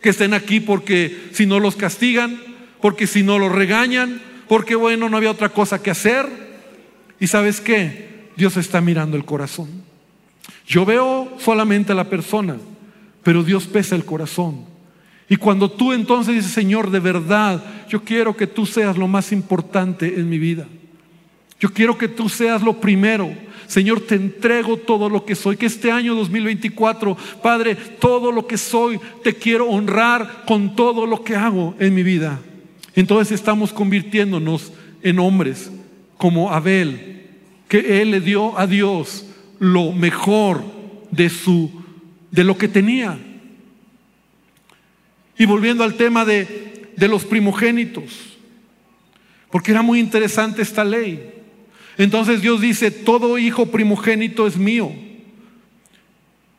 que 0.00 0.10
estén 0.10 0.34
aquí 0.34 0.60
porque 0.60 1.30
si 1.32 1.46
no 1.46 1.60
los 1.60 1.76
castigan, 1.76 2.40
porque 2.80 3.06
si 3.06 3.22
no 3.22 3.38
los 3.38 3.52
regañan, 3.52 4.20
porque 4.48 4.74
bueno, 4.74 5.08
no 5.08 5.16
había 5.16 5.30
otra 5.30 5.48
cosa 5.48 5.82
que 5.82 5.90
hacer. 5.90 6.26
Y 7.20 7.26
sabes 7.26 7.60
qué? 7.60 8.28
Dios 8.36 8.56
está 8.56 8.80
mirando 8.80 9.16
el 9.16 9.24
corazón. 9.24 9.68
Yo 10.66 10.84
veo 10.84 11.36
solamente 11.38 11.92
a 11.92 11.94
la 11.94 12.08
persona, 12.08 12.56
pero 13.22 13.42
Dios 13.42 13.66
pesa 13.66 13.96
el 13.96 14.04
corazón. 14.04 14.64
Y 15.28 15.36
cuando 15.36 15.70
tú 15.70 15.92
entonces 15.92 16.34
dices, 16.34 16.52
Señor, 16.52 16.90
de 16.90 17.00
verdad, 17.00 17.62
yo 17.88 18.02
quiero 18.02 18.36
que 18.36 18.46
tú 18.46 18.64
seas 18.64 18.96
lo 18.96 19.08
más 19.08 19.30
importante 19.32 20.18
en 20.18 20.28
mi 20.28 20.38
vida. 20.38 20.66
Yo 21.60 21.72
quiero 21.72 21.98
que 21.98 22.08
tú 22.08 22.28
seas 22.28 22.62
lo 22.62 22.80
primero. 22.80 23.30
Señor, 23.66 24.00
te 24.00 24.14
entrego 24.14 24.78
todo 24.78 25.10
lo 25.10 25.24
que 25.24 25.34
soy. 25.34 25.56
Que 25.56 25.66
este 25.66 25.90
año 25.90 26.14
2024, 26.14 27.16
Padre, 27.42 27.74
todo 27.74 28.32
lo 28.32 28.46
que 28.46 28.56
soy, 28.56 28.98
te 29.22 29.34
quiero 29.34 29.68
honrar 29.68 30.44
con 30.46 30.74
todo 30.74 31.04
lo 31.04 31.22
que 31.22 31.36
hago 31.36 31.74
en 31.78 31.94
mi 31.94 32.02
vida. 32.02 32.40
Entonces 32.94 33.32
estamos 33.32 33.72
convirtiéndonos 33.72 34.72
en 35.02 35.18
hombres 35.18 35.70
como 36.16 36.50
Abel, 36.52 37.26
que 37.68 38.00
él 38.00 38.12
le 38.12 38.20
dio 38.20 38.58
a 38.58 38.66
Dios 38.66 39.26
lo 39.58 39.92
mejor 39.92 40.64
de 41.10 41.28
su 41.28 41.70
de 42.30 42.44
lo 42.44 42.56
que 42.56 42.68
tenía. 42.68 43.18
Y 45.38 45.46
volviendo 45.46 45.84
al 45.84 45.94
tema 45.94 46.24
de, 46.24 46.90
de 46.96 47.08
los 47.08 47.24
primogénitos, 47.24 48.36
porque 49.50 49.70
era 49.70 49.82
muy 49.82 50.00
interesante 50.00 50.62
esta 50.62 50.84
ley. 50.84 51.32
Entonces 51.96 52.42
Dios 52.42 52.60
dice, 52.60 52.90
todo 52.90 53.38
hijo 53.38 53.66
primogénito 53.66 54.46
es 54.46 54.56
mío. 54.56 54.92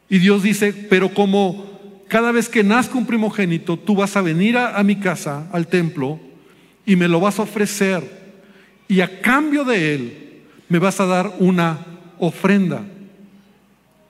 Y 0.09 0.17
Dios 0.17 0.43
dice, 0.43 0.73
pero 0.73 1.13
como 1.13 2.01
cada 2.07 2.31
vez 2.31 2.49
que 2.49 2.63
nazca 2.63 2.97
un 2.97 3.05
primogénito, 3.05 3.77
tú 3.77 3.95
vas 3.95 4.15
a 4.17 4.21
venir 4.21 4.57
a, 4.57 4.77
a, 4.77 4.83
mi 4.83 4.95
casa, 4.95 5.47
al 5.51 5.67
templo, 5.67 6.19
y 6.85 6.95
me 6.95 7.07
lo 7.07 7.19
vas 7.19 7.37
a 7.39 7.43
ofrecer. 7.43 8.03
Y 8.87 9.01
a 9.01 9.21
cambio 9.21 9.63
de 9.63 9.93
él, 9.93 10.29
me 10.67 10.79
vas 10.79 10.99
a 10.99 11.05
dar 11.05 11.35
una 11.39 11.85
ofrenda 12.17 12.83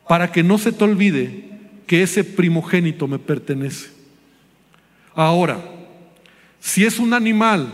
para 0.08 0.32
que 0.32 0.42
no 0.42 0.58
se 0.58 0.72
te 0.72 0.84
olvide 0.84 1.44
que 1.86 2.02
ese 2.02 2.24
primogénito 2.24 3.08
me 3.08 3.20
pertenece. 3.20 3.99
Ahora, 5.16 5.60
si 6.60 6.86
es 6.86 7.00
un 7.00 7.14
animal, 7.14 7.68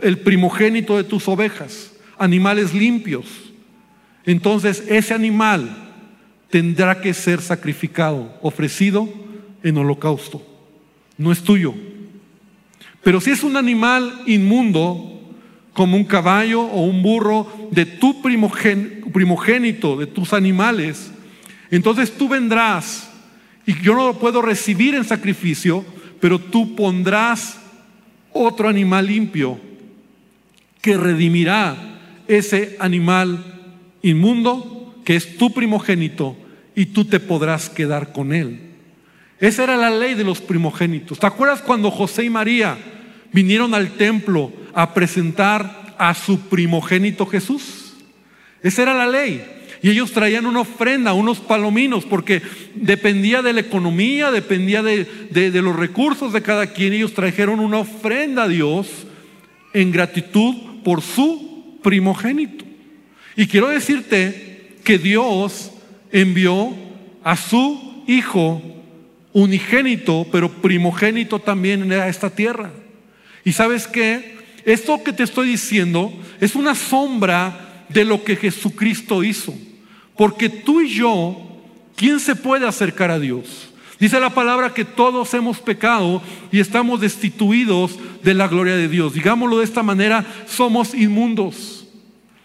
el 0.00 0.18
primogénito 0.18 0.96
de 0.96 1.04
tus 1.04 1.28
ovejas, 1.28 1.92
animales 2.18 2.72
limpios, 2.74 3.26
entonces 4.24 4.84
ese 4.88 5.14
animal 5.14 5.92
tendrá 6.50 7.00
que 7.00 7.14
ser 7.14 7.40
sacrificado, 7.40 8.36
ofrecido 8.42 9.08
en 9.62 9.76
holocausto. 9.78 10.44
No 11.18 11.32
es 11.32 11.42
tuyo. 11.42 11.74
Pero 13.02 13.20
si 13.20 13.30
es 13.30 13.42
un 13.42 13.56
animal 13.56 14.22
inmundo, 14.26 15.12
como 15.72 15.96
un 15.96 16.04
caballo 16.04 16.62
o 16.62 16.82
un 16.86 17.02
burro 17.02 17.46
de 17.70 17.84
tu 17.84 18.22
primogénito, 18.22 19.96
de 19.96 20.06
tus 20.06 20.32
animales, 20.32 21.12
entonces 21.70 22.16
tú 22.16 22.28
vendrás 22.28 23.10
y 23.66 23.74
yo 23.82 23.94
no 23.94 24.06
lo 24.06 24.18
puedo 24.18 24.40
recibir 24.40 24.94
en 24.94 25.04
sacrificio, 25.04 25.84
pero 26.26 26.40
tú 26.40 26.74
pondrás 26.74 27.56
otro 28.32 28.68
animal 28.68 29.06
limpio 29.06 29.60
que 30.82 30.96
redimirá 30.96 31.76
ese 32.26 32.76
animal 32.80 33.44
inmundo 34.02 34.96
que 35.04 35.14
es 35.14 35.36
tu 35.36 35.54
primogénito 35.54 36.36
y 36.74 36.86
tú 36.86 37.04
te 37.04 37.20
podrás 37.20 37.70
quedar 37.70 38.12
con 38.12 38.32
él. 38.32 38.58
Esa 39.38 39.62
era 39.62 39.76
la 39.76 39.88
ley 39.88 40.14
de 40.14 40.24
los 40.24 40.40
primogénitos. 40.40 41.20
¿Te 41.20 41.28
acuerdas 41.28 41.62
cuando 41.62 41.92
José 41.92 42.24
y 42.24 42.30
María 42.30 42.76
vinieron 43.32 43.72
al 43.72 43.92
templo 43.92 44.52
a 44.74 44.94
presentar 44.94 45.94
a 45.96 46.12
su 46.12 46.40
primogénito 46.48 47.24
Jesús? 47.26 47.94
Esa 48.64 48.82
era 48.82 48.94
la 48.94 49.06
ley. 49.06 49.44
Y 49.82 49.90
ellos 49.90 50.12
traían 50.12 50.46
una 50.46 50.60
ofrenda, 50.60 51.12
unos 51.12 51.38
palominos, 51.38 52.04
porque 52.04 52.42
dependía 52.74 53.42
de 53.42 53.52
la 53.52 53.60
economía, 53.60 54.30
dependía 54.30 54.82
de, 54.82 55.06
los 55.62 55.76
recursos 55.76 56.32
de 56.32 56.42
cada 56.42 56.72
quien. 56.72 56.92
Ellos 56.92 57.14
trajeron 57.14 57.60
una 57.60 57.78
ofrenda 57.78 58.44
a 58.44 58.48
Dios 58.48 58.88
en 59.72 59.92
gratitud 59.92 60.54
por 60.82 61.02
su 61.02 61.78
primogénito. 61.82 62.64
Y 63.36 63.46
quiero 63.46 63.68
decirte 63.68 64.76
que 64.82 64.98
Dios 64.98 65.72
envió 66.10 66.74
a 67.22 67.36
su 67.36 68.04
Hijo 68.08 68.62
unigénito, 69.32 70.26
pero 70.30 70.50
primogénito 70.62 71.40
también 71.40 71.82
en 71.82 71.92
esta 71.92 72.30
tierra. 72.30 72.70
Y 73.44 73.52
sabes 73.52 73.86
qué? 73.86 74.36
Esto 74.64 75.02
que 75.04 75.12
te 75.12 75.24
estoy 75.24 75.48
diciendo 75.48 76.12
es 76.40 76.54
una 76.54 76.74
sombra 76.74 77.84
de 77.88 78.04
lo 78.04 78.24
que 78.24 78.36
Jesucristo 78.36 79.22
hizo. 79.22 79.54
Porque 80.16 80.48
tú 80.48 80.80
y 80.80 80.88
yo, 80.88 81.36
¿quién 81.94 82.20
se 82.20 82.34
puede 82.34 82.66
acercar 82.66 83.10
a 83.10 83.18
Dios? 83.18 83.70
Dice 83.98 84.20
la 84.20 84.30
palabra 84.30 84.74
que 84.74 84.84
todos 84.84 85.32
hemos 85.34 85.58
pecado 85.58 86.22
y 86.52 86.60
estamos 86.60 87.00
destituidos 87.00 87.98
de 88.22 88.34
la 88.34 88.46
gloria 88.46 88.76
de 88.76 88.88
Dios. 88.88 89.14
Digámoslo 89.14 89.58
de 89.58 89.64
esta 89.64 89.82
manera, 89.82 90.24
somos 90.46 90.92
inmundos. 90.94 91.86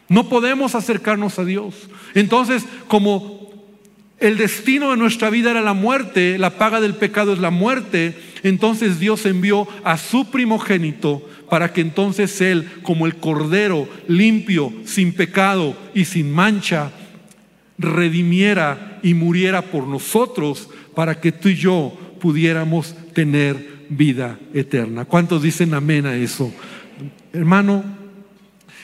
No 0.07 0.29
podemos 0.29 0.75
acercarnos 0.75 1.39
a 1.39 1.45
Dios. 1.45 1.75
Entonces, 2.15 2.63
como 2.87 3.51
el 4.19 4.37
destino 4.37 4.91
de 4.91 4.97
nuestra 4.97 5.29
vida 5.29 5.51
era 5.51 5.61
la 5.61 5.73
muerte, 5.73 6.37
la 6.37 6.57
paga 6.57 6.79
del 6.79 6.93
pecado 6.93 7.33
es 7.33 7.39
la 7.39 7.49
muerte, 7.49 8.15
entonces 8.43 8.99
Dios 8.99 9.25
envió 9.25 9.67
a 9.83 9.97
su 9.97 10.29
primogénito 10.29 11.27
para 11.49 11.73
que 11.73 11.81
entonces 11.81 12.39
Él, 12.39 12.69
como 12.83 13.07
el 13.07 13.15
Cordero 13.15 13.89
limpio, 14.07 14.71
sin 14.85 15.13
pecado 15.13 15.75
y 15.93 16.05
sin 16.05 16.31
mancha, 16.31 16.91
redimiera 17.81 18.99
y 19.03 19.13
muriera 19.13 19.63
por 19.63 19.87
nosotros 19.87 20.69
para 20.95 21.19
que 21.19 21.31
tú 21.31 21.49
y 21.49 21.55
yo 21.55 21.97
pudiéramos 22.19 22.95
tener 23.13 23.85
vida 23.89 24.39
eterna. 24.53 25.05
¿Cuántos 25.05 25.41
dicen 25.41 25.73
amén 25.73 26.05
a 26.05 26.15
eso? 26.15 26.53
Hermano, 27.33 27.83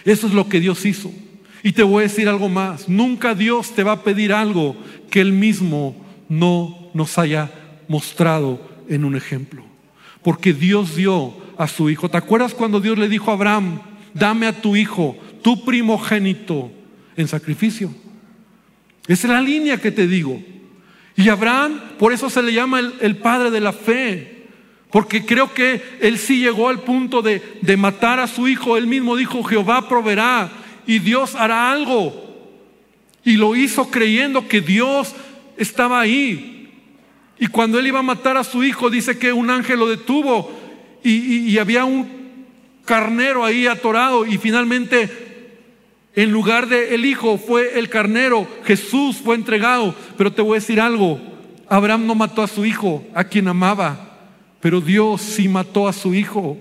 eso 0.04 0.28
es 0.28 0.34
lo 0.34 0.50
que 0.50 0.60
Dios 0.60 0.86
hizo. 0.86 1.12
Y 1.64 1.72
te 1.72 1.84
voy 1.84 2.00
a 2.00 2.08
decir 2.08 2.28
algo 2.28 2.50
más. 2.50 2.88
Nunca 2.88 3.36
Dios 3.36 3.74
te 3.74 3.84
va 3.84 3.94
a 3.94 4.04
pedir 4.04 4.34
algo 4.34 4.76
que 5.10 5.22
Él 5.22 5.34
mismo 5.34 5.96
no 6.30 6.90
nos 6.94 7.18
haya 7.18 7.52
mostrado 7.88 8.62
en 8.90 9.06
un 9.06 9.16
ejemplo. 9.16 9.64
Porque 10.24 10.54
Dios 10.54 10.96
dio 10.96 11.34
a 11.58 11.68
su 11.68 11.90
hijo. 11.90 12.10
¿Te 12.10 12.18
acuerdas 12.18 12.54
cuando 12.54 12.80
Dios 12.80 12.98
le 12.98 13.10
dijo 13.10 13.32
a 13.32 13.34
Abraham, 13.34 13.82
dame 14.14 14.48
a 14.48 14.62
tu 14.62 14.76
hijo, 14.76 15.18
tu 15.42 15.64
primogénito, 15.64 16.72
en 17.16 17.28
sacrificio? 17.28 17.94
Esa 19.08 19.28
es 19.28 19.34
la 19.34 19.42
línea 19.42 19.78
que 19.78 19.92
te 19.92 20.08
digo. 20.08 20.42
Y 21.16 21.30
Abraham, 21.30 21.82
por 21.98 22.14
eso 22.14 22.30
se 22.30 22.44
le 22.44 22.54
llama 22.54 22.80
el, 22.80 23.18
padre 23.18 23.50
de 23.50 23.60
la 23.60 23.74
fe. 23.74 24.46
Porque 24.92 25.26
creo 25.26 25.54
que 25.54 25.82
él 26.00 26.18
sí 26.18 26.40
llegó 26.40 26.70
al 26.70 26.82
punto 26.82 27.22
de, 27.22 27.42
de 27.62 27.78
matar 27.78 28.20
a 28.20 28.28
su 28.28 28.48
hijo. 28.48 28.78
Él 28.78 28.88
mismo 28.88 29.16
dijo, 29.16 29.44
Jehová 29.44 29.90
proveerá 29.90 30.50
y 30.86 31.00
Dios 31.00 31.36
hará 31.36 31.72
algo. 31.72 32.24
Y 33.24 33.38
lo 33.38 33.56
hizo 33.56 33.90
creyendo 33.90 34.48
que 34.48 34.62
Dios 34.62 35.14
estaba 35.58 36.00
ahí. 36.00 36.70
Y 37.40 37.48
cuando 37.48 37.80
él 37.80 37.88
iba 37.88 38.00
a 38.00 38.04
matar 38.04 38.38
a 38.38 38.44
su 38.44 38.64
hijo, 38.64 38.90
dice 38.90 39.18
que 39.18 39.34
un 39.34 39.50
ángel 39.50 39.80
lo 39.80 39.88
detuvo 39.88 40.52
y, 41.04 41.50
y 41.50 41.58
había 41.58 41.86
un 41.86 42.08
carnero 42.86 43.44
ahí 43.44 43.68
atorado 43.68 44.26
y 44.26 44.38
finalmente 44.38 45.27
en 46.18 46.32
lugar 46.32 46.68
de 46.68 46.96
el 46.96 47.06
hijo 47.06 47.38
fue 47.38 47.78
el 47.78 47.90
carnero, 47.90 48.48
Jesús 48.64 49.18
fue 49.18 49.36
entregado. 49.36 49.94
Pero 50.18 50.34
te 50.34 50.42
voy 50.42 50.58
a 50.58 50.60
decir 50.60 50.82
algo, 50.82 51.22
Abraham 51.70 52.08
no 52.08 52.16
mató 52.16 52.42
a 52.42 52.48
su 52.48 52.66
hijo, 52.66 53.06
a 53.14 53.26
quien 53.26 53.48
amaba, 53.48 54.18
pero 54.60 54.82
Dios 54.82 55.22
sí 55.22 55.48
mató 55.48 55.88
a 55.88 55.94
su 55.94 56.16
hijo, 56.16 56.58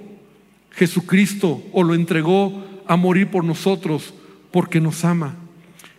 Jesucristo, 0.72 1.62
o 1.72 1.82
lo 1.82 1.94
entregó 1.94 2.62
a 2.86 2.96
morir 2.96 3.28
por 3.28 3.44
nosotros 3.44 4.12
porque 4.50 4.78
nos 4.78 5.06
ama. 5.06 5.36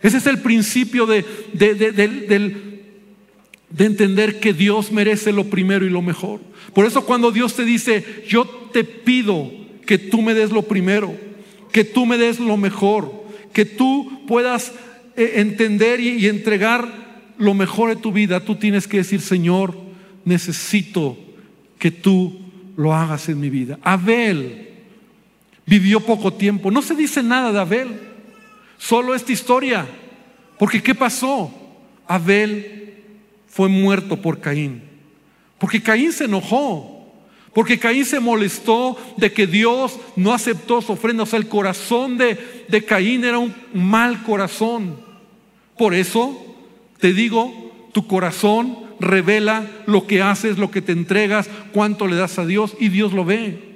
Ese 0.02 0.18
es 0.18 0.26
el 0.26 0.38
principio 0.38 1.04
de, 1.06 1.24
de, 1.52 2.54
entender 3.84 4.38
que 4.38 4.52
Dios 4.52 4.92
merece 4.92 5.32
lo 5.32 5.50
primero 5.50 5.84
y 5.84 5.90
lo 5.90 6.00
mejor. 6.00 6.40
Por 6.72 6.86
eso 6.86 7.04
cuando 7.04 7.32
Dios 7.32 7.54
te 7.54 7.64
dice, 7.64 8.22
yo 8.28 8.44
te 8.72 8.84
pido 8.84 9.50
que 9.84 9.98
tú 9.98 10.22
me 10.22 10.34
des 10.34 10.52
lo 10.52 10.62
primero, 10.62 11.12
que 11.72 11.82
tú 11.82 12.06
me 12.06 12.18
des 12.18 12.38
lo 12.38 12.56
mejor, 12.56 13.17
que 13.52 13.64
tú 13.64 14.24
puedas 14.26 14.72
eh, 15.16 15.34
entender 15.36 16.00
y, 16.00 16.26
entregar 16.26 17.32
lo 17.38 17.54
mejor 17.54 17.90
de 17.90 18.00
tu 18.00 18.12
vida, 18.12 18.40
tú 18.40 18.56
tienes 18.56 18.86
que 18.86 18.98
decir, 18.98 19.20
Señor, 19.20 19.76
necesito 20.24 21.16
que 21.78 21.90
tú 21.90 22.40
lo 22.76 22.94
hagas 22.94 23.28
en 23.28 23.40
mi 23.40 23.50
vida. 23.50 23.78
Abel 23.82 24.68
vivió 25.66 26.00
poco 26.00 26.32
tiempo. 26.32 26.70
No 26.70 26.82
se 26.82 26.94
dice 26.94 27.22
nada 27.22 27.52
de 27.52 27.60
Abel, 27.60 27.88
solo 28.76 29.14
esta 29.14 29.32
historia. 29.32 29.86
Porque 30.58 30.82
¿qué 30.82 30.94
pasó? 30.94 31.52
Abel 32.06 32.94
fue 33.46 33.68
muerto 33.68 34.20
por 34.20 34.40
Caín. 34.40 34.82
Porque 35.58 35.82
Caín 35.82 36.12
se 36.12 36.24
enojó. 36.24 36.97
Porque 37.54 37.78
Caín 37.78 38.04
se 38.04 38.20
molestó 38.20 38.96
de 39.16 39.32
que 39.32 39.46
Dios 39.46 39.98
no 40.16 40.32
aceptó 40.32 40.80
su 40.82 40.92
ofrenda. 40.92 41.22
O 41.22 41.26
sea, 41.26 41.38
el 41.38 41.48
corazón 41.48 42.18
de, 42.18 42.66
de 42.68 42.84
Caín 42.84 43.24
era 43.24 43.38
un 43.38 43.54
mal 43.72 44.22
corazón. 44.22 44.96
Por 45.76 45.94
eso 45.94 46.56
te 47.00 47.12
digo, 47.12 47.90
tu 47.92 48.06
corazón 48.06 48.76
revela 49.00 49.66
lo 49.86 50.06
que 50.06 50.22
haces, 50.22 50.58
lo 50.58 50.70
que 50.70 50.82
te 50.82 50.92
entregas, 50.92 51.48
cuánto 51.72 52.06
le 52.06 52.16
das 52.16 52.38
a 52.38 52.46
Dios 52.46 52.76
y 52.78 52.88
Dios 52.88 53.12
lo 53.12 53.24
ve. 53.24 53.68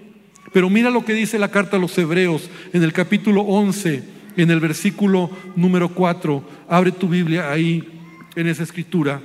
Pero 0.52 0.68
mira 0.68 0.90
lo 0.90 1.04
que 1.04 1.14
dice 1.14 1.38
la 1.38 1.50
carta 1.50 1.76
a 1.76 1.80
los 1.80 1.96
Hebreos 1.96 2.50
en 2.72 2.82
el 2.82 2.92
capítulo 2.92 3.42
11, 3.42 4.02
en 4.36 4.50
el 4.50 4.60
versículo 4.60 5.30
número 5.56 5.88
4. 5.88 6.42
Abre 6.68 6.92
tu 6.92 7.08
Biblia 7.08 7.50
ahí 7.50 7.88
en 8.36 8.46
esa 8.48 8.62
escritura. 8.62 9.22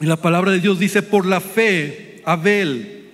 Y 0.00 0.06
la 0.06 0.16
palabra 0.16 0.52
de 0.52 0.60
Dios 0.60 0.78
dice, 0.78 1.02
por 1.02 1.26
la 1.26 1.40
fe, 1.40 2.20
Abel 2.24 3.08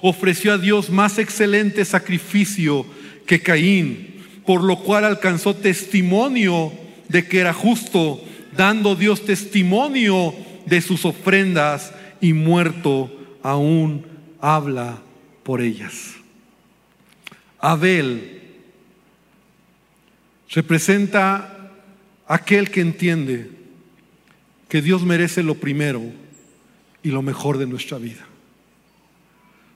ofreció 0.00 0.52
a 0.52 0.58
Dios 0.58 0.90
más 0.90 1.18
excelente 1.18 1.84
sacrificio 1.84 2.86
que 3.26 3.42
Caín, 3.42 4.22
por 4.46 4.62
lo 4.62 4.78
cual 4.78 5.04
alcanzó 5.04 5.54
testimonio 5.54 6.72
de 7.08 7.26
que 7.26 7.40
era 7.40 7.52
justo, 7.52 8.22
dando 8.56 8.94
Dios 8.94 9.24
testimonio 9.24 10.34
de 10.66 10.80
sus 10.80 11.04
ofrendas 11.04 11.92
y 12.20 12.32
muerto 12.32 13.10
aún 13.42 14.06
habla 14.40 15.02
por 15.42 15.60
ellas. 15.60 16.14
Abel 17.58 18.42
representa 20.50 21.72
aquel 22.26 22.70
que 22.70 22.80
entiende 22.80 23.50
que 24.70 24.80
Dios 24.80 25.02
merece 25.02 25.42
lo 25.42 25.56
primero 25.56 26.00
y 27.02 27.10
lo 27.10 27.22
mejor 27.22 27.58
de 27.58 27.66
nuestra 27.66 27.98
vida. 27.98 28.24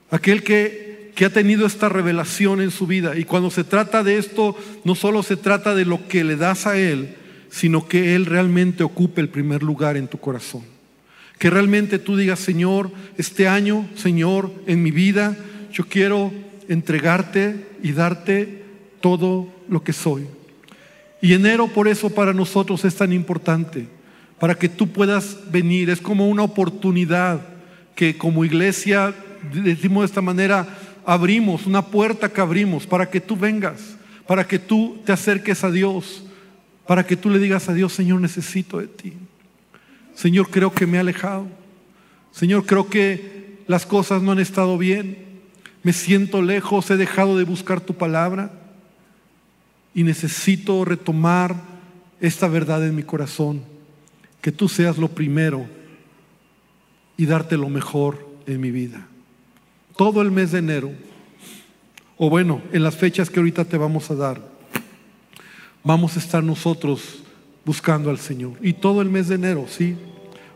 Aquel 0.09 0.41
que, 0.41 1.11
que 1.13 1.25
ha 1.25 1.29
tenido 1.29 1.65
esta 1.65 1.89
revelación 1.89 2.61
en 2.61 2.71
su 2.71 2.87
vida. 2.87 3.17
Y 3.17 3.25
cuando 3.25 3.51
se 3.51 3.65
trata 3.65 4.03
de 4.03 4.17
esto, 4.17 4.57
no 4.85 4.95
solo 4.95 5.21
se 5.21 5.35
trata 5.35 5.75
de 5.75 5.83
lo 5.83 6.07
que 6.07 6.23
le 6.23 6.37
das 6.37 6.65
a 6.65 6.79
Él, 6.79 7.15
sino 7.49 7.89
que 7.89 8.15
Él 8.15 8.25
realmente 8.25 8.83
ocupe 8.83 9.19
el 9.19 9.27
primer 9.27 9.63
lugar 9.63 9.97
en 9.97 10.07
tu 10.07 10.17
corazón. 10.17 10.63
Que 11.39 11.49
realmente 11.49 11.99
tú 11.99 12.15
digas, 12.15 12.39
Señor, 12.39 12.89
este 13.17 13.49
año, 13.49 13.89
Señor, 13.95 14.49
en 14.65 14.81
mi 14.81 14.91
vida, 14.91 15.35
yo 15.73 15.87
quiero 15.89 16.31
entregarte 16.69 17.67
y 17.83 17.91
darte 17.91 18.63
todo 19.01 19.53
lo 19.67 19.83
que 19.83 19.91
soy. 19.91 20.25
Y 21.21 21.33
enero 21.33 21.67
por 21.67 21.89
eso 21.89 22.09
para 22.11 22.31
nosotros 22.31 22.85
es 22.85 22.95
tan 22.95 23.11
importante 23.11 23.89
para 24.39 24.55
que 24.55 24.69
tú 24.69 24.91
puedas 24.91 25.37
venir. 25.51 25.89
Es 25.89 26.01
como 26.01 26.27
una 26.27 26.43
oportunidad 26.43 27.41
que 27.95 28.17
como 28.17 28.43
iglesia, 28.45 29.13
decimos 29.53 30.01
de 30.01 30.05
esta 30.05 30.21
manera, 30.21 30.67
abrimos, 31.05 31.65
una 31.65 31.85
puerta 31.85 32.29
que 32.29 32.41
abrimos 32.41 32.85
para 32.85 33.09
que 33.09 33.21
tú 33.21 33.37
vengas, 33.37 33.95
para 34.27 34.45
que 34.45 34.59
tú 34.59 34.97
te 35.05 35.11
acerques 35.11 35.63
a 35.63 35.71
Dios, 35.71 36.23
para 36.85 37.05
que 37.05 37.15
tú 37.15 37.29
le 37.29 37.39
digas 37.39 37.69
a 37.69 37.73
Dios, 37.73 37.93
Señor, 37.93 38.21
necesito 38.21 38.79
de 38.79 38.87
ti. 38.87 39.13
Señor, 40.13 40.49
creo 40.49 40.73
que 40.73 40.85
me 40.85 40.97
he 40.97 40.99
alejado. 40.99 41.47
Señor, 42.31 42.65
creo 42.65 42.89
que 42.89 43.63
las 43.67 43.85
cosas 43.85 44.21
no 44.21 44.31
han 44.31 44.39
estado 44.39 44.77
bien. 44.77 45.17
Me 45.83 45.93
siento 45.93 46.41
lejos, 46.41 46.89
he 46.89 46.97
dejado 46.97 47.37
de 47.37 47.43
buscar 47.43 47.79
tu 47.79 47.93
palabra 47.93 48.51
y 49.93 50.03
necesito 50.03 50.83
retomar 50.83 51.55
esta 52.19 52.47
verdad 52.47 52.85
en 52.85 52.95
mi 52.95 53.03
corazón 53.03 53.74
que 54.45 54.51
tú 54.51 54.69
seas 54.69 54.99
lo 54.99 55.07
primero 55.07 55.65
y 57.17 57.25
darte 57.25 57.57
lo 57.57 57.67
mejor 57.67 58.29
en 58.45 58.61
mi 58.61 58.69
vida. 58.69 59.07
Todo 59.97 60.21
el 60.21 60.29
mes 60.29 60.51
de 60.51 60.59
enero, 60.59 60.91
o 62.15 62.29
bueno, 62.29 62.61
en 62.71 62.83
las 62.83 62.95
fechas 62.95 63.31
que 63.31 63.39
ahorita 63.39 63.65
te 63.65 63.75
vamos 63.75 64.11
a 64.11 64.15
dar, 64.15 64.39
vamos 65.83 66.15
a 66.15 66.19
estar 66.19 66.43
nosotros 66.43 67.23
buscando 67.65 68.11
al 68.11 68.19
Señor. 68.19 68.51
Y 68.61 68.73
todo 68.73 69.01
el 69.01 69.09
mes 69.09 69.29
de 69.29 69.33
enero, 69.33 69.65
sí, 69.67 69.95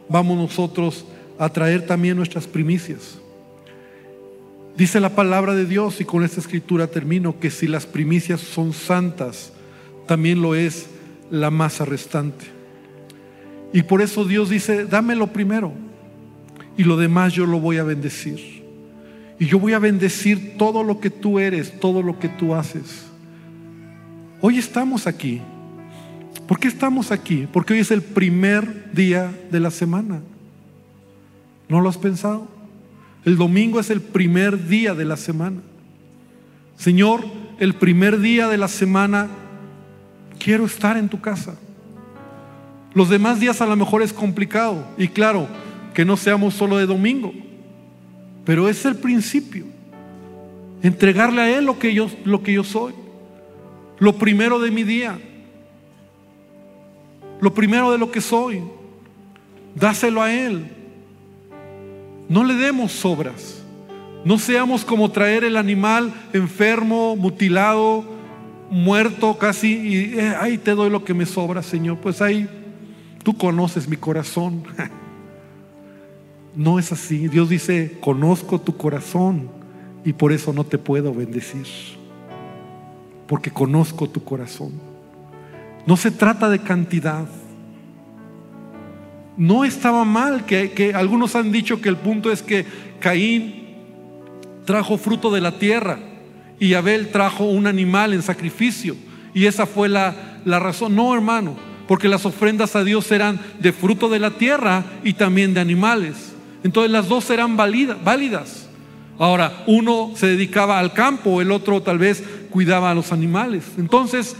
vamos 0.07 0.37
nosotros 0.37 1.05
a 1.39 1.49
traer 1.49 1.87
también 1.87 2.15
nuestras 2.15 2.45
primicias. 2.45 3.17
Dice 4.77 4.99
la 4.99 5.15
palabra 5.15 5.55
de 5.55 5.65
Dios, 5.65 5.99
y 5.99 6.05
con 6.05 6.23
esta 6.23 6.39
escritura 6.39 6.85
termino, 6.85 7.39
que 7.39 7.49
si 7.49 7.65
las 7.65 7.87
primicias 7.87 8.39
son 8.39 8.71
santas, 8.71 9.51
también 10.05 10.43
lo 10.43 10.53
es 10.53 10.85
la 11.31 11.49
masa 11.49 11.85
restante. 11.85 12.58
Y 13.71 13.83
por 13.83 14.01
eso 14.01 14.25
Dios 14.25 14.49
dice, 14.49 14.85
dame 14.85 15.15
lo 15.15 15.27
primero 15.27 15.73
y 16.77 16.83
lo 16.83 16.97
demás 16.97 17.33
yo 17.33 17.45
lo 17.45 17.59
voy 17.59 17.77
a 17.77 17.83
bendecir. 17.83 18.63
Y 19.37 19.45
yo 19.45 19.59
voy 19.59 19.73
a 19.73 19.79
bendecir 19.79 20.57
todo 20.57 20.83
lo 20.83 20.99
que 20.99 21.09
tú 21.09 21.39
eres, 21.39 21.79
todo 21.79 22.01
lo 22.01 22.19
que 22.19 22.29
tú 22.29 22.55
haces. 22.55 23.05
Hoy 24.41 24.57
estamos 24.57 25.05
aquí. 25.05 25.41
¿Por 26.47 26.59
qué 26.59 26.67
estamos 26.67 27.11
aquí? 27.11 27.47
Porque 27.51 27.73
hoy 27.73 27.79
es 27.79 27.91
el 27.91 28.01
primer 28.01 28.91
día 28.93 29.31
de 29.51 29.59
la 29.59 29.71
semana. 29.71 30.21
¿No 31.67 31.81
lo 31.81 31.89
has 31.89 31.97
pensado? 31.97 32.47
El 33.23 33.37
domingo 33.37 33.79
es 33.79 33.89
el 33.89 34.01
primer 34.01 34.67
día 34.67 34.93
de 34.93 35.05
la 35.05 35.17
semana. 35.17 35.61
Señor, 36.77 37.25
el 37.59 37.75
primer 37.75 38.19
día 38.19 38.47
de 38.47 38.57
la 38.57 38.69
semana 38.69 39.27
quiero 40.39 40.65
estar 40.65 40.97
en 40.97 41.09
tu 41.09 41.19
casa. 41.19 41.55
Los 42.99 43.07
demás 43.07 43.39
días 43.39 43.61
a 43.61 43.65
lo 43.65 43.77
mejor 43.77 44.01
es 44.01 44.11
complicado. 44.11 44.85
Y 44.97 45.07
claro, 45.07 45.47
que 45.93 46.03
no 46.03 46.17
seamos 46.17 46.53
solo 46.53 46.75
de 46.75 46.85
domingo. 46.85 47.31
Pero 48.43 48.67
es 48.67 48.83
el 48.83 48.97
principio. 48.97 49.63
Entregarle 50.83 51.41
a 51.41 51.57
Él 51.57 51.63
lo 51.63 51.79
que 51.79 51.93
yo, 51.93 52.09
lo 52.25 52.43
que 52.43 52.51
yo 52.51 52.65
soy. 52.65 52.91
Lo 53.99 54.17
primero 54.17 54.59
de 54.59 54.71
mi 54.71 54.83
día. 54.83 55.17
Lo 57.39 57.53
primero 57.53 57.89
de 57.93 57.97
lo 57.97 58.11
que 58.11 58.19
soy. 58.19 58.61
Dáselo 59.75 60.21
a 60.21 60.33
Él. 60.33 60.69
No 62.27 62.43
le 62.43 62.55
demos 62.55 62.91
sobras. 62.91 63.63
No 64.25 64.37
seamos 64.37 64.83
como 64.83 65.09
traer 65.09 65.45
el 65.45 65.55
animal 65.55 66.13
enfermo, 66.33 67.15
mutilado, 67.15 68.03
muerto 68.69 69.37
casi, 69.37 69.87
y 69.87 70.19
eh, 70.19 70.35
ahí 70.37 70.57
te 70.57 70.71
doy 70.71 70.89
lo 70.89 71.05
que 71.05 71.13
me 71.13 71.25
sobra, 71.25 71.63
Señor. 71.63 71.99
Pues 71.99 72.21
ahí 72.21 72.58
tú 73.23 73.37
conoces 73.37 73.87
mi 73.87 73.97
corazón. 73.97 74.63
No 76.55 76.79
es 76.79 76.91
así. 76.91 77.27
Dios 77.27 77.49
dice, 77.49 77.97
conozco 78.01 78.59
tu 78.59 78.75
corazón 78.75 79.49
y 80.03 80.13
por 80.13 80.31
eso 80.31 80.51
no 80.51 80.63
te 80.63 80.77
puedo 80.77 81.13
bendecir. 81.13 81.65
Porque 83.27 83.51
conozco 83.51 84.09
tu 84.09 84.23
corazón. 84.23 84.73
No 85.85 85.95
se 85.95 86.11
trata 86.11 86.49
de 86.49 86.59
cantidad. 86.59 87.27
No 89.37 89.63
estaba 89.63 90.03
mal 90.03 90.45
que, 90.45 90.71
que 90.71 90.93
algunos 90.93 91.35
han 91.35 91.51
dicho 91.51 91.81
que 91.81 91.89
el 91.89 91.97
punto 91.97 92.31
es 92.31 92.41
que 92.41 92.65
Caín 92.99 93.67
trajo 94.65 94.97
fruto 94.97 95.31
de 95.31 95.41
la 95.41 95.57
tierra 95.57 95.97
y 96.59 96.73
Abel 96.73 97.09
trajo 97.09 97.45
un 97.45 97.67
animal 97.67 98.13
en 98.13 98.21
sacrificio. 98.21 98.95
Y 99.33 99.45
esa 99.45 99.65
fue 99.65 99.87
la, 99.87 100.41
la 100.45 100.59
razón. 100.59 100.95
No, 100.95 101.13
hermano, 101.13 101.68
porque 101.89 102.07
las 102.07 102.23
ofrendas 102.23 102.75
a 102.75 102.83
Dios 102.83 103.11
eran 103.11 103.39
de 103.59 103.73
fruto 103.73 104.09
de 104.09 104.19
la 104.19 104.29
tierra 104.29 104.85
y 105.03 105.13
también 105.13 105.55
de 105.55 105.59
animales. 105.59 106.33
Entonces 106.63 106.91
las 106.91 107.09
dos 107.09 107.27
eran 107.31 107.57
válidas. 107.57 108.69
Ahora, 109.17 109.63
uno 109.65 110.11
se 110.13 110.27
dedicaba 110.27 110.77
al 110.77 110.93
campo, 110.93 111.41
el 111.41 111.51
otro 111.51 111.81
tal 111.81 111.97
vez 111.97 112.23
cuidaba 112.51 112.91
a 112.91 112.93
los 112.93 113.11
animales. 113.11 113.63
Entonces, 113.79 114.35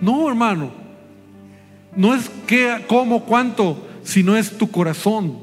no, 0.00 0.28
hermano, 0.28 0.70
no 1.96 2.14
es 2.14 2.30
qué, 2.46 2.84
cómo, 2.86 3.24
cuánto, 3.24 3.84
sino 4.04 4.36
es 4.36 4.56
tu 4.56 4.70
corazón. 4.70 5.38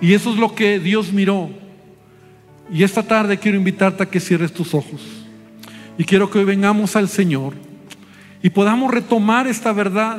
Y 0.00 0.14
eso 0.14 0.32
es 0.32 0.38
lo 0.38 0.54
que 0.54 0.78
Dios 0.78 1.12
miró. 1.12 1.50
Y 2.72 2.82
esta 2.82 3.02
tarde 3.02 3.36
quiero 3.36 3.58
invitarte 3.58 4.04
a 4.04 4.08
que 4.08 4.20
cierres 4.20 4.54
tus 4.54 4.72
ojos. 4.72 5.02
Y 5.98 6.04
quiero 6.04 6.30
que 6.30 6.38
hoy 6.38 6.46
vengamos 6.46 6.96
al 6.96 7.10
Señor 7.10 7.52
y 8.42 8.48
podamos 8.48 8.90
retomar 8.90 9.46
esta 9.46 9.74
verdad 9.74 10.18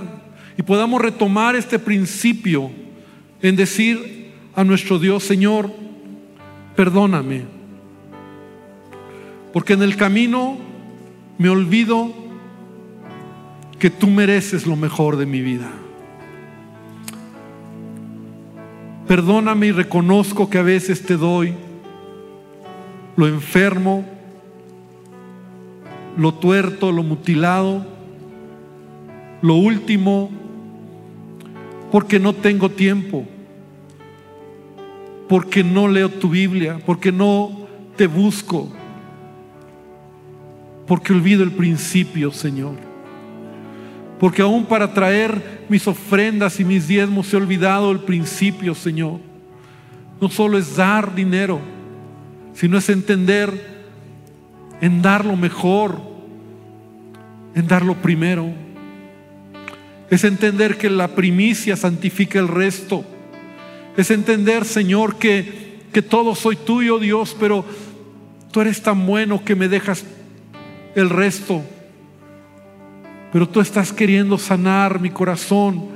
y 0.58 0.64
podamos 0.64 1.02
retomar 1.02 1.56
este 1.56 1.78
principio 1.78 2.72
en 3.42 3.56
decir 3.56 4.32
a 4.56 4.64
nuestro 4.64 4.98
Dios, 4.98 5.24
Señor, 5.24 5.72
perdóname. 6.76 7.44
Porque 9.54 9.74
en 9.74 9.84
el 9.84 9.96
camino 9.96 10.58
me 11.38 11.50
olvido 11.50 12.12
que 13.78 13.92
tú 13.92 14.08
mereces 14.08 14.66
lo 14.66 14.76
mejor 14.76 15.18
de 15.18 15.28
mi 15.28 15.42
vida. 15.42 15.70
Perdóname 19.08 19.68
y 19.68 19.72
reconozco 19.72 20.50
que 20.50 20.58
a 20.58 20.64
veces 20.64 21.06
te 21.06 21.16
doy 21.16 21.54
lo 23.16 23.28
enfermo, 23.28 24.06
lo 26.18 26.34
tuerto, 26.34 26.92
lo 26.92 27.04
mutilado, 27.04 27.86
lo 29.42 29.56
último, 29.56 30.30
porque 31.92 32.20
no 32.20 32.34
tengo 32.34 32.70
tiempo, 32.70 33.26
porque 35.28 35.64
no 35.64 35.88
leo 35.88 36.10
tu 36.10 36.30
Biblia, 36.30 36.80
porque 36.86 37.12
no 37.12 37.68
te 37.96 38.08
busco, 38.08 38.70
porque 40.86 41.14
olvido 41.14 41.44
el 41.44 41.52
principio, 41.52 42.32
Señor. 42.32 42.76
Porque 44.20 44.42
aún 44.42 44.66
para 44.66 44.94
traer 44.94 45.66
mis 45.70 45.88
ofrendas 45.88 46.60
y 46.60 46.66
mis 46.66 46.88
diezmos 46.88 47.32
he 47.34 47.38
olvidado 47.38 47.92
el 47.92 48.00
principio, 48.00 48.74
Señor. 48.74 49.20
No 50.20 50.30
solo 50.30 50.58
es 50.58 50.76
dar 50.76 51.14
dinero, 51.14 51.60
sino 52.54 52.80
es 52.80 52.90
entender 52.90 53.78
en 54.82 55.02
dar 55.02 55.24
lo 55.26 55.36
mejor, 55.36 56.02
en 57.54 57.68
dar 57.68 57.86
lo 57.86 57.96
primero. 57.96 58.67
Es 60.10 60.24
entender 60.24 60.78
que 60.78 60.90
la 60.90 61.10
primicia 61.10 61.76
santifica 61.76 62.40
el 62.40 62.48
resto. 62.48 63.04
Es 63.98 64.12
entender, 64.12 64.66
Señor, 64.66 65.18
que, 65.18 65.82
que 65.92 66.02
todo 66.02 66.36
soy 66.36 66.56
tuyo, 66.56 67.00
Dios, 67.00 67.36
pero 67.40 67.66
tú 68.52 68.62
eres 68.62 68.82
tan 68.82 69.06
bueno 69.06 69.44
que 69.44 69.56
me 69.56 69.68
dejas 69.68 70.06
el 70.96 71.10
resto 71.10 71.64
pero 73.32 73.48
tú 73.48 73.60
estás 73.60 73.92
queriendo 73.92 74.38
sanar 74.38 75.00
mi 75.00 75.10
corazón 75.10 75.90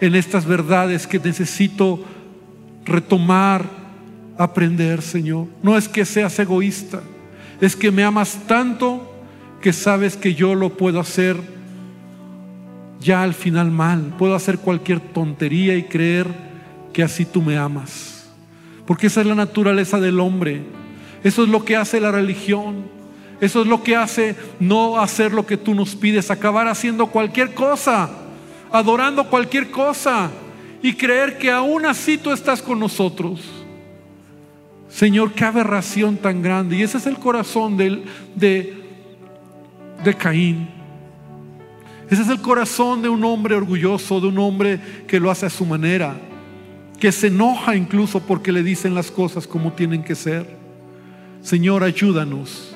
en 0.00 0.14
estas 0.14 0.46
verdades 0.46 1.06
que 1.06 1.18
necesito 1.18 2.02
retomar, 2.84 3.64
aprender, 4.38 5.02
Señor. 5.02 5.46
No 5.62 5.76
es 5.76 5.88
que 5.88 6.04
seas 6.04 6.38
egoísta, 6.38 7.00
es 7.60 7.76
que 7.76 7.90
me 7.90 8.02
amas 8.02 8.38
tanto 8.46 9.14
que 9.60 9.72
sabes 9.72 10.16
que 10.16 10.34
yo 10.34 10.54
lo 10.54 10.70
puedo 10.76 10.98
hacer 11.00 11.36
ya 13.00 13.22
al 13.22 13.34
final 13.34 13.70
mal. 13.70 14.14
Puedo 14.18 14.34
hacer 14.34 14.58
cualquier 14.58 15.00
tontería 15.00 15.76
y 15.76 15.84
creer 15.84 16.26
que 16.92 17.02
así 17.02 17.24
tú 17.24 17.42
me 17.42 17.56
amas. 17.56 18.28
Porque 18.86 19.06
esa 19.06 19.20
es 19.20 19.26
la 19.26 19.34
naturaleza 19.34 20.00
del 20.00 20.20
hombre. 20.20 20.62
Eso 21.24 21.44
es 21.44 21.48
lo 21.48 21.64
que 21.64 21.76
hace 21.76 22.00
la 22.00 22.12
religión. 22.12 22.84
Eso 23.40 23.62
es 23.62 23.66
lo 23.66 23.82
que 23.82 23.96
hace 23.96 24.36
no 24.58 24.98
hacer 24.98 25.32
lo 25.32 25.46
que 25.46 25.56
tú 25.56 25.74
nos 25.74 25.96
pides, 25.96 26.30
acabar 26.30 26.68
haciendo 26.68 27.06
cualquier 27.06 27.54
cosa, 27.54 28.10
adorando 28.70 29.30
cualquier 29.30 29.70
cosa 29.70 30.30
y 30.82 30.92
creer 30.92 31.38
que 31.38 31.50
aún 31.50 31.86
así 31.86 32.18
tú 32.18 32.32
estás 32.32 32.60
con 32.60 32.78
nosotros. 32.78 33.40
Señor, 34.90 35.32
qué 35.32 35.44
aberración 35.44 36.16
tan 36.16 36.42
grande. 36.42 36.76
Y 36.76 36.82
ese 36.82 36.98
es 36.98 37.06
el 37.06 37.16
corazón 37.16 37.76
de, 37.76 38.02
de, 38.34 38.82
de 40.04 40.14
Caín. 40.14 40.79
Ese 42.10 42.22
es 42.22 42.28
el 42.28 42.40
corazón 42.40 43.02
de 43.02 43.08
un 43.08 43.24
hombre 43.24 43.54
orgulloso, 43.54 44.20
de 44.20 44.26
un 44.26 44.38
hombre 44.38 44.80
que 45.06 45.20
lo 45.20 45.30
hace 45.30 45.46
a 45.46 45.50
su 45.50 45.64
manera, 45.64 46.16
que 46.98 47.12
se 47.12 47.28
enoja 47.28 47.76
incluso 47.76 48.20
porque 48.20 48.52
le 48.52 48.62
dicen 48.62 48.94
las 48.94 49.10
cosas 49.10 49.46
como 49.46 49.72
tienen 49.72 50.02
que 50.02 50.14
ser. 50.14 50.58
Señor, 51.42 51.84
ayúdanos 51.84 52.74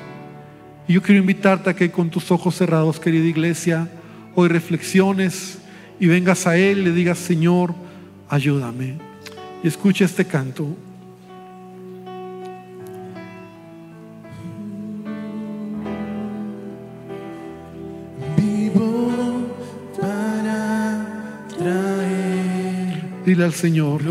y 0.87 0.95
yo 0.95 1.03
quiero 1.03 1.21
invitarte 1.21 1.71
a 1.71 1.77
que 1.77 1.91
con 1.91 2.11
tus 2.11 2.31
ojos 2.31 2.57
cerrados, 2.57 3.01
querida 3.01 3.25
iglesia, 3.25 3.89
hoy 4.35 4.49
reflexiones 4.49 5.59
y 5.99 6.07
vengas 6.07 6.47
a 6.47 6.57
Él 6.57 6.79
y 6.79 6.85
le 6.85 6.93
digas, 6.93 7.19
Señor, 7.19 7.75
ayúdame. 8.29 8.99
Y 9.63 9.69
escucha 9.69 10.05
este 10.05 10.27
canto. 10.27 10.77
Al 23.43 23.53
Señor. 23.53 24.03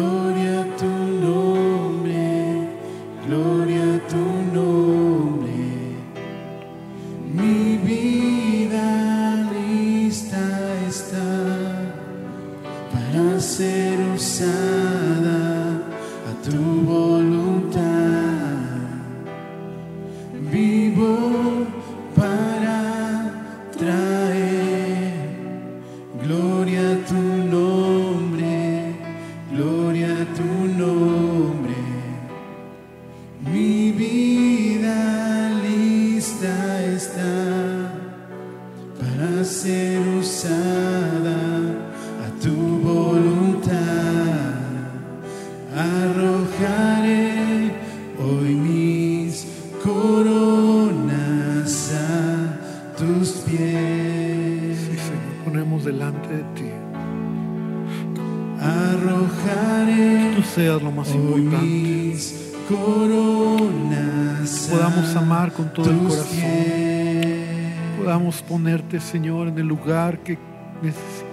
Podamos 68.03 68.41
ponerte, 68.41 68.99
Señor, 68.99 69.47
en 69.47 69.57
el 69.59 69.67
lugar 69.67 70.19
que 70.19 70.37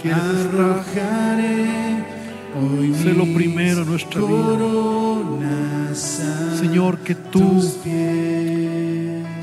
quieres 0.01 0.23
estar. 0.23 0.61
Arrojaré 0.61 2.05
hoy 2.61 2.95
Sé 2.95 3.13
lo 3.13 3.25
mis 3.25 3.35
primero 3.35 3.83
en 3.83 3.89
nuestra 3.89 4.21
vida. 4.21 5.95
Señor, 5.95 6.99
que 6.99 7.17
tú. 7.17 7.61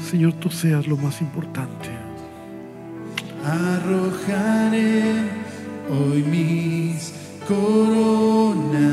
Señor, 0.09 0.33
tú 0.39 0.49
seas 0.49 0.87
lo 0.87 0.95
más 0.95 1.19
importante. 1.19 1.89
Arrojaré 3.43 5.13
hoy 5.89 6.23
mis 6.23 7.13
coronas 7.47 8.87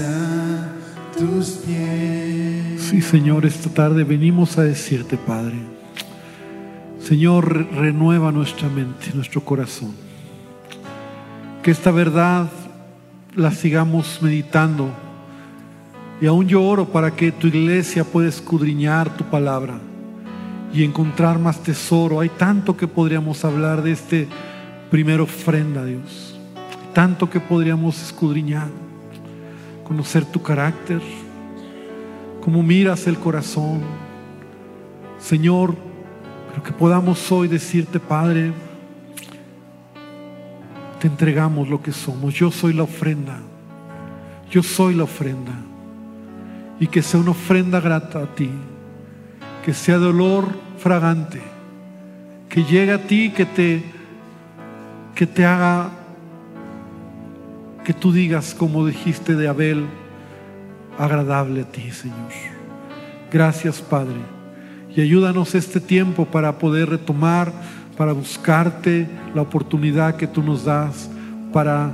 a 0.00 0.72
tus 1.16 1.50
pies. 1.64 2.80
Sí, 2.82 3.00
Señor, 3.00 3.46
esta 3.46 3.70
tarde 3.70 4.02
venimos 4.02 4.58
a 4.58 4.62
decirte, 4.64 5.16
Padre, 5.16 5.54
Señor, 7.10 7.52
re- 7.52 7.64
renueva 7.64 8.30
nuestra 8.30 8.68
mente, 8.68 9.10
nuestro 9.14 9.40
corazón. 9.40 9.96
Que 11.60 11.72
esta 11.72 11.90
verdad 11.90 12.48
la 13.34 13.50
sigamos 13.50 14.20
meditando. 14.22 14.88
Y 16.20 16.26
aún 16.26 16.46
yo 16.46 16.62
oro 16.62 16.84
para 16.84 17.10
que 17.10 17.32
tu 17.32 17.48
iglesia 17.48 18.04
pueda 18.04 18.28
escudriñar 18.28 19.16
tu 19.16 19.24
palabra 19.24 19.80
y 20.72 20.84
encontrar 20.84 21.40
más 21.40 21.60
tesoro. 21.60 22.20
Hay 22.20 22.28
tanto 22.28 22.76
que 22.76 22.86
podríamos 22.86 23.44
hablar 23.44 23.82
de 23.82 23.90
este 23.90 24.28
primer 24.88 25.20
ofrenda, 25.20 25.84
Dios. 25.84 26.38
Tanto 26.94 27.28
que 27.28 27.40
podríamos 27.40 28.00
escudriñar, 28.00 28.68
conocer 29.82 30.24
tu 30.26 30.40
carácter, 30.40 31.00
cómo 32.40 32.62
miras 32.62 33.08
el 33.08 33.18
corazón. 33.18 33.80
Señor, 35.18 35.89
que 36.62 36.72
podamos 36.72 37.30
hoy 37.30 37.48
decirte, 37.48 38.00
Padre, 38.00 38.52
te 41.00 41.06
entregamos 41.06 41.68
lo 41.68 41.82
que 41.82 41.92
somos. 41.92 42.34
Yo 42.34 42.50
soy 42.50 42.72
la 42.72 42.82
ofrenda. 42.82 43.38
Yo 44.50 44.62
soy 44.62 44.94
la 44.94 45.04
ofrenda. 45.04 45.52
Y 46.78 46.86
que 46.86 47.02
sea 47.02 47.20
una 47.20 47.30
ofrenda 47.30 47.80
grata 47.80 48.20
a 48.20 48.26
ti. 48.34 48.50
Que 49.64 49.72
sea 49.72 49.98
de 49.98 50.06
olor 50.06 50.48
fragante. 50.78 51.40
Que 52.48 52.64
llegue 52.64 52.92
a 52.92 53.06
ti, 53.06 53.30
que 53.30 53.46
te, 53.46 53.84
que 55.14 55.26
te 55.26 55.46
haga, 55.46 55.90
que 57.84 57.94
tú 57.94 58.12
digas 58.12 58.54
como 58.54 58.86
dijiste 58.86 59.36
de 59.36 59.46
Abel, 59.46 59.86
agradable 60.98 61.62
a 61.62 61.70
ti, 61.70 61.90
Señor. 61.92 62.32
Gracias, 63.30 63.80
Padre. 63.80 64.39
Y 64.96 65.00
ayúdanos 65.00 65.54
este 65.54 65.80
tiempo 65.80 66.26
para 66.26 66.58
poder 66.58 66.90
retomar, 66.90 67.52
para 67.96 68.12
buscarte 68.12 69.08
la 69.34 69.42
oportunidad 69.42 70.16
que 70.16 70.26
tú 70.26 70.42
nos 70.42 70.64
das 70.64 71.08
para 71.52 71.92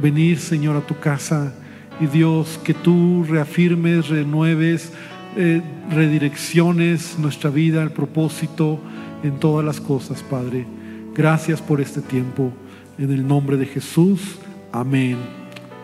venir, 0.00 0.38
Señor, 0.38 0.76
a 0.76 0.86
tu 0.86 0.98
casa. 0.98 1.52
Y 2.00 2.06
Dios, 2.06 2.60
que 2.64 2.74
tú 2.74 3.24
reafirmes, 3.28 4.08
renueves, 4.08 4.92
eh, 5.36 5.62
redirecciones 5.90 7.18
nuestra 7.18 7.50
vida, 7.50 7.82
el 7.82 7.90
propósito 7.90 8.80
en 9.22 9.38
todas 9.38 9.64
las 9.64 9.80
cosas, 9.80 10.22
Padre. 10.22 10.66
Gracias 11.14 11.60
por 11.60 11.80
este 11.80 12.00
tiempo. 12.00 12.52
En 12.98 13.10
el 13.10 13.26
nombre 13.26 13.56
de 13.56 13.66
Jesús. 13.66 14.38
Amén 14.72 15.16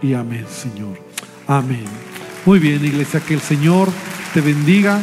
y 0.03 0.15
amén, 0.15 0.45
Señor. 0.49 0.99
Amén. 1.47 1.85
Muy 2.47 2.59
bien, 2.59 2.85
iglesia, 2.85 3.21
que 3.21 3.35
el 3.35 3.41
Señor 3.41 3.89
te 4.33 4.41
bendiga, 4.41 5.01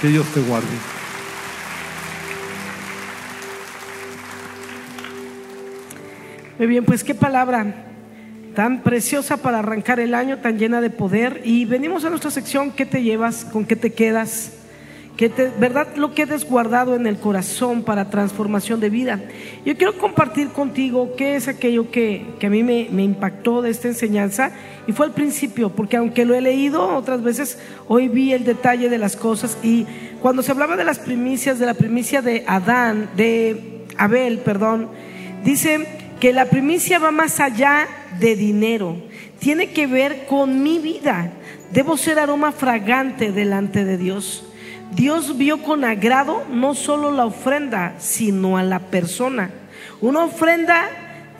que 0.00 0.08
Dios 0.08 0.26
te 0.34 0.40
guarde. 0.42 0.66
Muy 6.58 6.68
bien, 6.68 6.84
pues 6.84 7.02
qué 7.02 7.14
palabra 7.14 7.74
tan 8.54 8.82
preciosa 8.82 9.36
para 9.36 9.58
arrancar 9.58 9.98
el 10.00 10.14
año, 10.14 10.38
tan 10.38 10.58
llena 10.58 10.80
de 10.80 10.90
poder. 10.90 11.42
Y 11.44 11.64
venimos 11.64 12.04
a 12.04 12.10
nuestra 12.10 12.30
sección, 12.30 12.70
¿qué 12.70 12.86
te 12.86 13.02
llevas? 13.02 13.44
¿Con 13.44 13.64
qué 13.64 13.76
te 13.76 13.92
quedas? 13.92 14.52
¿Qué 15.16 15.28
te, 15.28 15.48
¿Verdad? 15.60 15.94
Lo 15.94 16.12
que 16.12 16.24
has 16.24 16.44
guardado 16.44 16.96
en 16.96 17.06
el 17.06 17.18
corazón 17.18 17.84
para 17.84 18.10
transformación 18.10 18.80
de 18.80 18.90
vida. 18.90 19.20
Yo 19.64 19.76
quiero 19.76 19.96
compartir 19.96 20.48
contigo 20.48 21.14
qué 21.16 21.36
es 21.36 21.46
aquello 21.46 21.88
que, 21.92 22.26
que 22.40 22.48
a 22.48 22.50
mí 22.50 22.64
me, 22.64 22.88
me 22.90 23.04
impactó 23.04 23.62
de 23.62 23.70
esta 23.70 23.86
enseñanza. 23.86 24.50
Y 24.88 24.92
fue 24.92 25.06
al 25.06 25.12
principio, 25.12 25.70
porque 25.70 25.96
aunque 25.96 26.24
lo 26.24 26.34
he 26.34 26.40
leído 26.40 26.96
otras 26.96 27.22
veces, 27.22 27.58
hoy 27.86 28.08
vi 28.08 28.32
el 28.32 28.44
detalle 28.44 28.88
de 28.88 28.98
las 28.98 29.14
cosas. 29.14 29.56
Y 29.62 29.86
cuando 30.20 30.42
se 30.42 30.50
hablaba 30.50 30.76
de 30.76 30.84
las 30.84 30.98
primicias, 30.98 31.60
de 31.60 31.66
la 31.66 31.74
primicia 31.74 32.20
de 32.20 32.42
Adán, 32.48 33.10
de 33.16 33.84
Abel, 33.96 34.38
perdón, 34.38 34.88
dice 35.44 35.86
que 36.18 36.32
la 36.32 36.46
primicia 36.46 36.98
va 36.98 37.12
más 37.12 37.38
allá 37.38 37.86
de 38.18 38.34
dinero, 38.34 38.96
tiene 39.38 39.70
que 39.70 39.86
ver 39.86 40.26
con 40.26 40.64
mi 40.64 40.80
vida. 40.80 41.30
Debo 41.72 41.96
ser 41.96 42.18
aroma 42.18 42.50
fragante 42.50 43.30
delante 43.30 43.84
de 43.84 43.96
Dios. 43.96 44.44
Dios 44.92 45.36
vio 45.36 45.62
con 45.62 45.84
agrado 45.84 46.44
no 46.50 46.74
solo 46.74 47.10
la 47.10 47.26
ofrenda, 47.26 47.94
sino 47.98 48.56
a 48.56 48.62
la 48.62 48.78
persona. 48.78 49.50
Una 50.00 50.24
ofrenda 50.24 50.88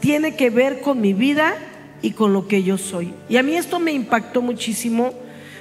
tiene 0.00 0.36
que 0.36 0.50
ver 0.50 0.80
con 0.80 1.00
mi 1.00 1.12
vida 1.12 1.54
y 2.02 2.10
con 2.10 2.32
lo 2.32 2.46
que 2.48 2.62
yo 2.62 2.78
soy. 2.78 3.14
Y 3.28 3.36
a 3.36 3.42
mí 3.42 3.56
esto 3.56 3.78
me 3.78 3.92
impactó 3.92 4.42
muchísimo, 4.42 5.14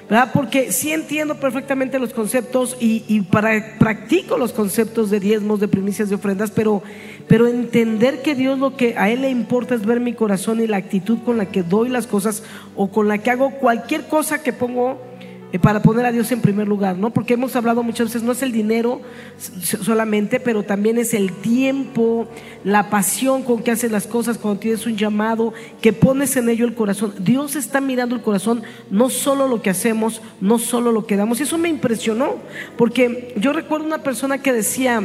¿verdad? 0.10 0.32
Porque 0.34 0.72
sí 0.72 0.92
entiendo 0.92 1.40
perfectamente 1.40 2.00
los 2.00 2.14
conceptos 2.14 2.76
y, 2.80 3.06
y 3.08 3.22
para, 3.22 3.78
practico 3.80 4.38
los 4.38 4.52
conceptos 4.52 5.10
de 5.10 5.20
diezmos, 5.20 5.60
de 5.60 5.68
primicias, 5.68 6.10
de 6.10 6.16
ofrendas, 6.16 6.52
pero, 6.52 6.84
pero 7.28 7.48
entender 7.48 8.22
que 8.22 8.36
Dios 8.36 8.60
lo 8.60 8.76
que 8.76 8.98
a 8.98 9.10
Él 9.10 9.22
le 9.22 9.30
importa 9.30 9.76
es 9.76 9.86
ver 9.86 10.02
mi 10.02 10.14
corazón 10.14 10.60
y 10.60 10.68
la 10.68 10.78
actitud 10.78 11.20
con 11.24 11.38
la 11.38 11.46
que 11.46 11.64
doy 11.64 11.88
las 11.88 12.08
cosas 12.08 12.44
o 12.76 12.90
con 12.90 13.08
la 13.08 13.20
que 13.20 13.32
hago 13.32 13.52
cualquier 13.52 14.08
cosa 14.08 14.44
que 14.44 14.52
pongo 14.52 15.02
para 15.60 15.84
poner 15.84 16.06
a 16.06 16.12
Dios 16.12 16.32
en 16.32 16.42
primer 16.42 16.68
lugar, 16.68 16.98
¿no? 16.98 17.12
Porque 17.12 17.36
hemos 17.36 17.56
hablado 17.56 17.84
muchas 17.84 18.08
veces, 18.08 18.24
no 18.24 18.32
es 18.32 18.42
el 18.42 18.52
dinero 18.52 19.02
solamente, 19.38 20.40
pero 20.40 20.64
también 20.64 20.98
es 20.98 21.14
el 21.14 21.32
tiempo, 21.32 22.28
la 22.64 22.90
pasión 22.90 23.44
con 23.44 23.62
que 23.62 23.70
haces 23.70 23.92
las 23.92 24.08
cosas, 24.08 24.40
cuando 24.40 24.60
tienes 24.60 24.88
un 24.88 24.98
llamado, 24.98 25.54
que 25.80 25.94
pones 25.94 26.36
en 26.38 26.50
ello 26.50 26.66
el 26.66 26.74
corazón. 26.74 27.14
Dios 27.20 27.56
está 27.56 27.82
mirando 27.82 28.16
el 28.16 28.22
corazón, 28.22 28.64
no 28.90 29.12
solo 29.12 29.48
lo 29.48 29.62
que 29.62 29.70
hacemos, 29.70 30.24
no 30.42 30.58
solo 30.58 30.92
lo 30.92 31.06
que 31.06 31.18
damos. 31.18 31.40
Y 31.40 31.44
eso 31.44 31.60
me 31.60 31.70
impresionó, 31.70 32.36
porque 32.76 33.36
yo 33.38 33.54
recuerdo 33.54 33.86
una 33.86 34.00
persona 34.00 34.40
que 34.40 34.54
decía, 34.54 35.04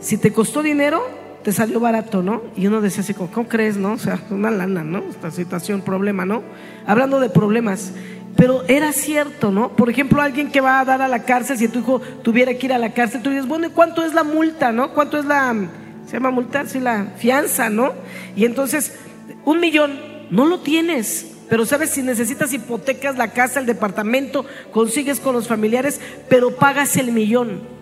si 0.00 0.16
te 0.16 0.32
costó 0.32 0.62
dinero, 0.62 1.02
te 1.42 1.52
salió 1.52 1.78
barato, 1.78 2.22
¿no? 2.22 2.42
Y 2.56 2.66
uno 2.68 2.80
decía 2.80 3.02
así, 3.02 3.12
¿cómo 3.12 3.48
crees, 3.48 3.76
no? 3.76 3.92
O 3.92 3.98
sea, 3.98 4.18
una 4.30 4.50
lana, 4.50 4.82
¿no? 4.82 5.02
Esta 5.10 5.30
situación, 5.30 5.82
problema, 5.82 6.24
¿no? 6.24 6.42
Hablando 6.86 7.20
de 7.20 7.28
problemas. 7.28 7.92
Pero 8.36 8.64
era 8.66 8.92
cierto, 8.92 9.50
¿no? 9.50 9.76
Por 9.76 9.90
ejemplo, 9.90 10.20
alguien 10.20 10.50
que 10.50 10.60
va 10.60 10.80
a 10.80 10.84
dar 10.84 11.02
a 11.02 11.08
la 11.08 11.22
cárcel, 11.24 11.56
si 11.56 11.68
tu 11.68 11.78
hijo 11.80 12.00
tuviera 12.22 12.54
que 12.54 12.66
ir 12.66 12.72
a 12.72 12.78
la 12.78 12.92
cárcel, 12.92 13.22
tú 13.22 13.30
dices, 13.30 13.46
bueno, 13.46 13.66
¿y 13.66 13.70
cuánto 13.70 14.04
es 14.04 14.12
la 14.12 14.24
multa, 14.24 14.72
no? 14.72 14.92
¿Cuánto 14.92 15.18
es 15.18 15.24
la, 15.24 15.54
se 16.06 16.14
llama 16.14 16.30
multa? 16.30 16.66
Sí, 16.66 16.80
la 16.80 17.12
fianza, 17.16 17.70
¿no? 17.70 17.92
Y 18.34 18.44
entonces, 18.44 18.94
un 19.44 19.60
millón, 19.60 19.98
no 20.30 20.46
lo 20.46 20.60
tienes. 20.60 21.30
Pero 21.48 21.66
sabes, 21.66 21.90
si 21.90 22.02
necesitas 22.02 22.52
hipotecas, 22.52 23.16
la 23.16 23.32
casa, 23.32 23.60
el 23.60 23.66
departamento, 23.66 24.44
consigues 24.72 25.20
con 25.20 25.34
los 25.34 25.46
familiares, 25.46 26.00
pero 26.28 26.56
pagas 26.56 26.96
el 26.96 27.12
millón 27.12 27.74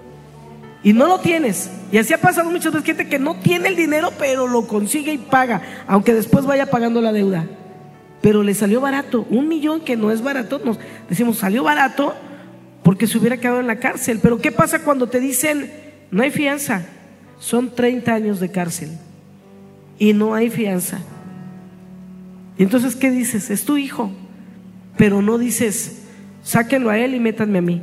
y 0.82 0.92
no 0.92 1.06
lo 1.06 1.20
tienes. 1.20 1.70
Y 1.90 1.98
así 1.98 2.12
ha 2.12 2.20
pasado 2.20 2.50
muchas 2.50 2.72
veces 2.72 2.86
gente 2.86 3.08
que 3.08 3.18
no 3.18 3.36
tiene 3.36 3.68
el 3.68 3.76
dinero, 3.76 4.12
pero 4.18 4.48
lo 4.48 4.66
consigue 4.66 5.12
y 5.12 5.18
paga, 5.18 5.62
aunque 5.86 6.12
después 6.12 6.44
vaya 6.44 6.66
pagando 6.66 7.00
la 7.00 7.12
deuda. 7.12 7.46
Pero 8.22 8.42
le 8.42 8.54
salió 8.54 8.80
barato, 8.80 9.26
un 9.28 9.48
millón 9.48 9.80
que 9.80 9.96
no 9.96 10.10
es 10.10 10.22
barato, 10.22 10.60
nos 10.64 10.78
decimos 11.08 11.38
salió 11.38 11.64
barato 11.64 12.14
porque 12.82 13.06
se 13.06 13.18
hubiera 13.18 13.36
quedado 13.36 13.60
en 13.60 13.66
la 13.66 13.78
cárcel. 13.78 14.20
Pero 14.22 14.38
¿qué 14.38 14.52
pasa 14.52 14.84
cuando 14.84 15.08
te 15.08 15.20
dicen 15.20 15.70
no 16.10 16.22
hay 16.22 16.30
fianza? 16.30 16.86
Son 17.38 17.74
30 17.74 18.14
años 18.14 18.40
de 18.40 18.50
cárcel 18.50 18.90
y 19.98 20.12
no 20.12 20.34
hay 20.34 20.48
fianza. 20.48 21.00
Y 22.56 22.62
entonces, 22.62 22.96
¿qué 22.96 23.10
dices? 23.10 23.50
Es 23.50 23.64
tu 23.64 23.76
hijo, 23.76 24.12
pero 24.96 25.20
no 25.20 25.38
dices 25.38 25.98
sáquenlo 26.42 26.90
a 26.90 26.98
él 26.98 27.14
y 27.14 27.20
métanme 27.20 27.58
a 27.58 27.62
mí. 27.62 27.82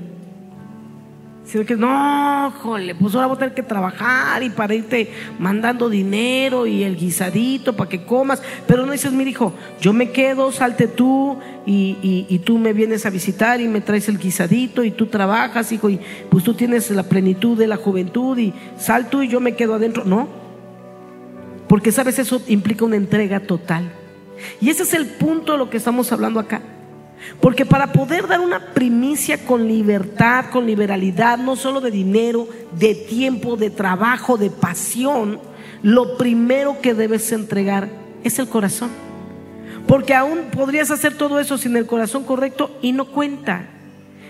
Sino 1.50 1.66
que, 1.66 1.76
no, 1.76 2.54
jole, 2.62 2.94
pues 2.94 3.16
ahora 3.16 3.26
voy 3.26 3.36
a 3.36 3.40
tener 3.40 3.56
que 3.56 3.64
trabajar 3.64 4.44
y 4.44 4.52
para 4.52 4.76
irte 4.76 5.12
mandando 5.40 5.90
dinero 5.90 6.68
y 6.68 6.84
el 6.84 6.96
guisadito 6.96 7.76
para 7.76 7.90
que 7.90 8.04
comas. 8.06 8.40
Pero 8.68 8.86
no 8.86 8.92
dices, 8.92 9.12
mira, 9.12 9.32
hijo, 9.32 9.54
yo 9.82 9.92
me 9.92 10.12
quedo, 10.12 10.52
salte 10.52 10.86
tú 10.88 11.40
y, 11.66 11.98
y- 12.04 12.28
y 12.30 12.38
tú 12.40 12.60
me 12.60 12.72
vienes 12.72 13.08
a 13.08 13.10
visitar 13.10 13.60
y 13.62 13.68
me 13.68 13.82
traes 13.82 14.08
el 14.10 14.20
guisadito 14.20 14.84
y 14.84 14.92
tú 14.92 15.08
trabajas, 15.08 15.72
hijo, 15.72 15.90
y 15.90 16.00
pues 16.30 16.44
tú 16.44 16.54
tienes 16.54 16.92
la 16.92 17.02
plenitud 17.02 17.58
de 17.58 17.66
la 17.66 17.78
juventud 17.78 18.38
y 18.38 18.54
sal 18.78 19.10
tú 19.10 19.24
y 19.24 19.28
yo 19.28 19.40
me 19.40 19.56
quedo 19.56 19.74
adentro. 19.74 20.06
No, 20.06 20.28
porque 21.68 21.92
sabes, 21.92 22.20
eso 22.20 22.44
implica 22.48 22.86
una 22.86 22.96
entrega 22.96 23.40
total. 23.40 23.92
Y 24.62 24.70
ese 24.70 24.84
es 24.84 24.94
el 24.94 25.08
punto 25.08 25.54
de 25.54 25.58
lo 25.58 25.70
que 25.72 25.78
estamos 25.78 26.12
hablando 26.12 26.40
acá. 26.40 26.62
Porque 27.42 27.66
para 27.66 27.92
poder 27.92 28.28
dar 28.28 28.40
una 28.40 28.74
primicia 28.74 29.46
con 29.46 29.68
libertad, 29.68 30.46
con 30.52 30.66
liberalidad, 30.66 31.38
no 31.38 31.56
solo 31.56 31.82
de 31.82 31.92
dinero, 31.92 32.48
de 32.72 32.96
tiempo, 32.96 33.56
de 33.56 33.70
trabajo, 33.70 34.38
de 34.38 34.50
pasión, 34.50 35.40
lo 35.82 36.18
primero 36.18 36.82
que 36.82 36.94
debes 36.94 37.32
entregar 37.32 37.90
es 38.24 38.40
el 38.40 38.48
corazón. 38.48 38.90
Porque 39.88 40.14
aún 40.14 40.50
podrías 40.52 40.92
hacer 40.92 41.16
todo 41.16 41.40
eso 41.40 41.58
sin 41.58 41.76
el 41.76 41.86
corazón 41.86 42.24
correcto 42.24 42.78
y 42.82 42.92
no 42.92 43.06
cuenta. 43.06 43.66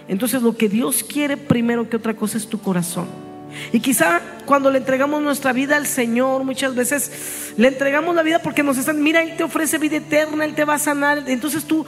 Entonces 0.07 0.41
lo 0.41 0.55
que 0.55 0.69
Dios 0.69 1.03
quiere 1.03 1.37
primero 1.37 1.89
que 1.89 1.97
otra 1.97 2.15
cosa 2.15 2.37
es 2.37 2.47
tu 2.47 2.59
corazón. 2.59 3.07
Y 3.73 3.79
quizá 3.79 4.21
cuando 4.45 4.71
le 4.71 4.77
entregamos 4.77 5.21
nuestra 5.21 5.53
vida 5.53 5.75
al 5.75 5.87
Señor, 5.87 6.43
muchas 6.43 6.75
veces 6.75 7.53
le 7.57 7.67
entregamos 7.67 8.15
la 8.15 8.23
vida 8.23 8.39
porque 8.39 8.63
nos 8.63 8.77
están, 8.77 9.01
mira, 9.01 9.21
Él 9.21 9.35
te 9.35 9.43
ofrece 9.43 9.77
vida 9.77 9.97
eterna, 9.97 10.45
Él 10.45 10.55
te 10.55 10.65
va 10.65 10.75
a 10.75 10.79
sanar. 10.79 11.23
Entonces 11.27 11.65
tú 11.65 11.85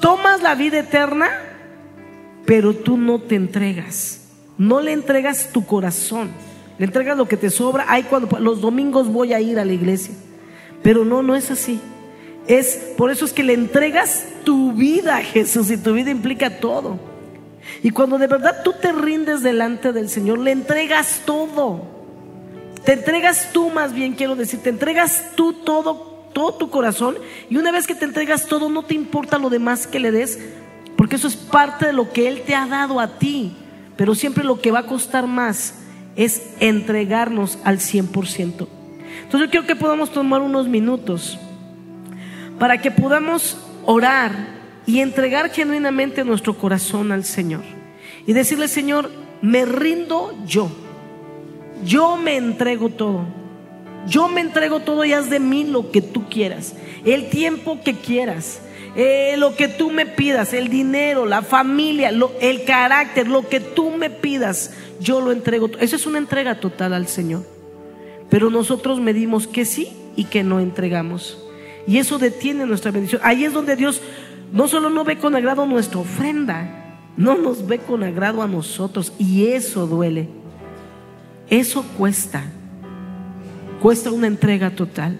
tomas 0.00 0.42
la 0.42 0.54
vida 0.54 0.80
eterna, 0.80 1.28
pero 2.46 2.74
tú 2.74 2.96
no 2.96 3.20
te 3.20 3.36
entregas. 3.36 4.22
No 4.58 4.80
le 4.80 4.92
entregas 4.92 5.50
tu 5.52 5.64
corazón, 5.64 6.30
le 6.78 6.84
entregas 6.84 7.16
lo 7.16 7.28
que 7.28 7.36
te 7.36 7.50
sobra. 7.50 7.86
Ay, 7.88 8.02
cuando 8.02 8.38
los 8.38 8.60
domingos 8.60 9.08
voy 9.08 9.32
a 9.32 9.40
ir 9.40 9.58
a 9.58 9.64
la 9.64 9.72
iglesia. 9.72 10.14
Pero 10.82 11.04
no, 11.04 11.22
no 11.22 11.34
es 11.36 11.50
así. 11.50 11.80
Es 12.46 12.92
por 12.96 13.10
eso 13.10 13.24
es 13.24 13.32
que 13.32 13.42
le 13.42 13.52
entregas 13.52 14.24
tu 14.44 14.72
vida 14.72 15.18
a 15.18 15.22
Jesús 15.22 15.70
y 15.70 15.76
tu 15.76 15.92
vida 15.92 16.10
implica 16.10 16.58
todo. 16.58 16.98
Y 17.82 17.90
cuando 17.90 18.18
de 18.18 18.26
verdad 18.26 18.62
tú 18.64 18.74
te 18.80 18.92
rindes 18.92 19.42
delante 19.42 19.92
del 19.92 20.08
Señor, 20.08 20.38
le 20.38 20.50
entregas 20.50 21.22
todo. 21.24 21.82
Te 22.84 22.94
entregas 22.94 23.50
tú 23.52 23.70
más 23.70 23.92
bien, 23.92 24.14
quiero 24.14 24.36
decir, 24.36 24.60
te 24.60 24.70
entregas 24.70 25.32
tú 25.36 25.52
todo, 25.52 26.09
todo 26.32 26.54
tu 26.54 26.70
corazón. 26.70 27.16
Y 27.48 27.56
una 27.56 27.72
vez 27.72 27.86
que 27.86 27.94
te 27.94 28.04
entregas 28.04 28.46
todo, 28.46 28.68
no 28.68 28.82
te 28.82 28.94
importa 28.94 29.38
lo 29.38 29.50
demás 29.50 29.86
que 29.86 30.00
le 30.00 30.10
des, 30.10 30.38
porque 30.96 31.16
eso 31.16 31.28
es 31.28 31.36
parte 31.36 31.86
de 31.86 31.92
lo 31.92 32.12
que 32.12 32.28
Él 32.28 32.42
te 32.46 32.54
ha 32.54 32.66
dado 32.66 33.00
a 33.00 33.18
ti. 33.18 33.56
Pero 33.96 34.14
siempre 34.14 34.44
lo 34.44 34.60
que 34.60 34.70
va 34.70 34.80
a 34.80 34.86
costar 34.86 35.26
más 35.26 35.74
es 36.16 36.54
entregarnos 36.60 37.58
al 37.64 37.78
100%. 37.78 38.66
Entonces 39.22 39.40
yo 39.40 39.50
quiero 39.50 39.66
que 39.66 39.76
podamos 39.76 40.10
tomar 40.10 40.40
unos 40.40 40.68
minutos 40.68 41.38
para 42.58 42.80
que 42.80 42.90
podamos 42.90 43.56
orar 43.84 44.32
y 44.86 45.00
entregar 45.00 45.50
genuinamente 45.50 46.24
nuestro 46.24 46.56
corazón 46.56 47.12
al 47.12 47.24
Señor. 47.24 47.62
Y 48.26 48.32
decirle, 48.32 48.68
Señor, 48.68 49.10
me 49.40 49.64
rindo 49.64 50.34
yo. 50.46 50.70
Yo 51.84 52.16
me 52.16 52.36
entrego 52.36 52.90
todo. 52.90 53.39
Yo 54.06 54.28
me 54.28 54.40
entrego 54.40 54.80
todo 54.80 55.04
y 55.04 55.12
haz 55.12 55.30
de 55.30 55.40
mí 55.40 55.64
lo 55.64 55.90
que 55.90 56.02
tú 56.02 56.28
quieras. 56.28 56.74
El 57.04 57.30
tiempo 57.30 57.80
que 57.84 57.94
quieras. 57.94 58.60
Eh, 58.96 59.36
lo 59.38 59.54
que 59.54 59.68
tú 59.68 59.90
me 59.90 60.04
pidas, 60.04 60.52
el 60.52 60.68
dinero, 60.68 61.24
la 61.24 61.42
familia, 61.42 62.10
el 62.40 62.64
carácter, 62.64 63.28
lo 63.28 63.48
que 63.48 63.60
tú 63.60 63.90
me 63.90 64.10
pidas, 64.10 64.72
yo 65.00 65.20
lo 65.20 65.30
entrego. 65.30 65.70
Eso 65.78 65.96
es 65.96 66.06
una 66.06 66.18
entrega 66.18 66.58
total 66.58 66.92
al 66.92 67.06
Señor. 67.06 67.44
Pero 68.28 68.50
nosotros 68.50 69.00
medimos 69.00 69.46
que 69.46 69.64
sí 69.64 69.92
y 70.16 70.24
que 70.24 70.42
no 70.42 70.60
entregamos. 70.60 71.38
Y 71.86 71.98
eso 71.98 72.18
detiene 72.18 72.66
nuestra 72.66 72.90
bendición. 72.90 73.20
Ahí 73.24 73.44
es 73.44 73.52
donde 73.52 73.76
Dios 73.76 74.00
no 74.52 74.66
solo 74.66 74.90
no 74.90 75.04
ve 75.04 75.18
con 75.18 75.36
agrado 75.36 75.66
nuestra 75.66 76.00
ofrenda, 76.00 76.98
no 77.16 77.36
nos 77.36 77.66
ve 77.66 77.78
con 77.78 78.02
agrado 78.02 78.42
a 78.42 78.48
nosotros. 78.48 79.12
Y 79.18 79.46
eso 79.46 79.86
duele. 79.86 80.28
Eso 81.48 81.84
cuesta. 81.96 82.44
Cuesta 83.80 84.10
una 84.10 84.26
entrega 84.26 84.70
total. 84.70 85.16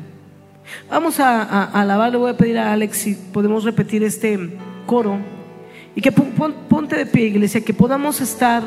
Vamos 0.90 1.18
a, 1.18 1.64
alabar, 1.64 2.12
le 2.12 2.18
voy 2.18 2.30
a 2.30 2.36
pedir 2.36 2.58
a 2.58 2.72
Alex 2.72 2.96
si 2.98 3.14
podemos 3.14 3.64
repetir 3.64 4.02
este 4.04 4.58
coro. 4.86 5.18
Y 5.94 6.02
que 6.02 6.12
ponte 6.12 6.96
de 6.96 7.06
pie, 7.06 7.26
iglesia, 7.26 7.62
que 7.62 7.74
podamos 7.74 8.20
estar 8.20 8.62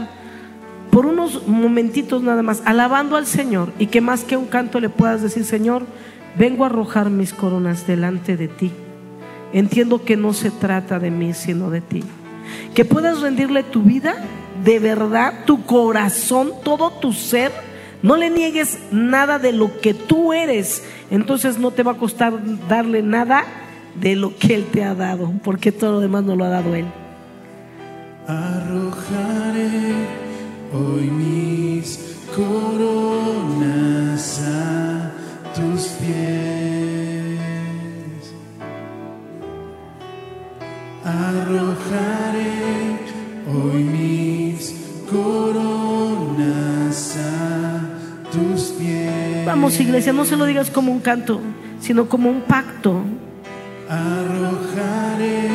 por 0.89 1.05
unos 1.05 1.47
momentitos 1.47 2.21
nada 2.21 2.43
más 2.43 2.61
alabando 2.65 3.15
al 3.17 3.25
Señor 3.25 3.71
y 3.79 3.87
que 3.87 4.01
más 4.01 4.23
que 4.23 4.37
un 4.37 4.45
canto 4.45 4.79
le 4.79 4.89
puedas 4.89 5.21
decir, 5.21 5.45
Señor, 5.45 5.85
vengo 6.37 6.63
a 6.63 6.67
arrojar 6.67 7.09
mis 7.09 7.33
coronas 7.33 7.87
delante 7.87 8.35
de 8.35 8.47
ti. 8.47 8.71
Entiendo 9.53 10.03
que 10.03 10.17
no 10.17 10.33
se 10.33 10.49
trata 10.49 10.99
de 10.99 11.11
mí, 11.11 11.33
sino 11.33 11.69
de 11.69 11.81
ti. 11.81 12.03
Que 12.73 12.83
puedas 12.83 13.21
rendirle 13.21 13.63
tu 13.63 13.83
vida, 13.83 14.15
de 14.63 14.79
verdad, 14.79 15.45
tu 15.45 15.63
corazón, 15.65 16.51
todo 16.63 16.89
tu 16.89 17.13
ser. 17.13 17.51
No 18.03 18.15
le 18.17 18.29
niegues 18.29 18.77
nada 18.91 19.39
de 19.39 19.53
lo 19.53 19.79
que 19.79 19.93
tú 19.93 20.33
eres. 20.33 20.83
Entonces 21.09 21.57
no 21.57 21.71
te 21.71 21.83
va 21.83 21.93
a 21.93 21.97
costar 21.97 22.33
darle 22.67 23.01
nada 23.01 23.45
de 23.95 24.17
lo 24.17 24.37
que 24.37 24.55
Él 24.55 24.65
te 24.65 24.83
ha 24.83 24.93
dado, 24.93 25.31
porque 25.41 25.71
todo 25.71 25.93
lo 25.93 26.01
demás 26.01 26.23
no 26.23 26.35
lo 26.35 26.43
ha 26.43 26.49
dado 26.49 26.75
Él. 26.75 26.85
Arrojaré 28.27 29.69
hoy 30.73 31.09
mis 31.09 32.17
coronas 32.35 33.61
a 34.47 35.11
tus 35.55 35.87
pies. 35.99 37.39
Arrojaré 41.05 42.51
hoy 43.47 43.83
mis 43.83 44.75
coronas 45.09 45.72
Vamos, 49.45 49.79
iglesia, 49.79 50.13
no 50.13 50.25
se 50.25 50.35
lo 50.37 50.45
digas 50.45 50.69
como 50.69 50.91
un 50.91 50.99
canto, 50.99 51.41
sino 51.79 52.07
como 52.07 52.29
un 52.29 52.41
pacto. 52.41 53.03
Arrojaré 53.89 55.49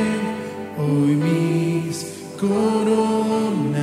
hoy 0.78 1.16
mis 1.16 2.06
coronas 2.38 3.78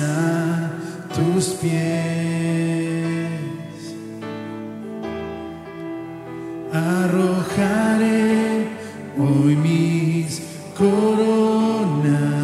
a 0.00 0.70
tus 1.14 1.46
pies. 1.54 3.28
Arrojaré 6.72 8.68
hoy 9.18 9.56
mis 9.56 10.42
coronas 10.76 12.38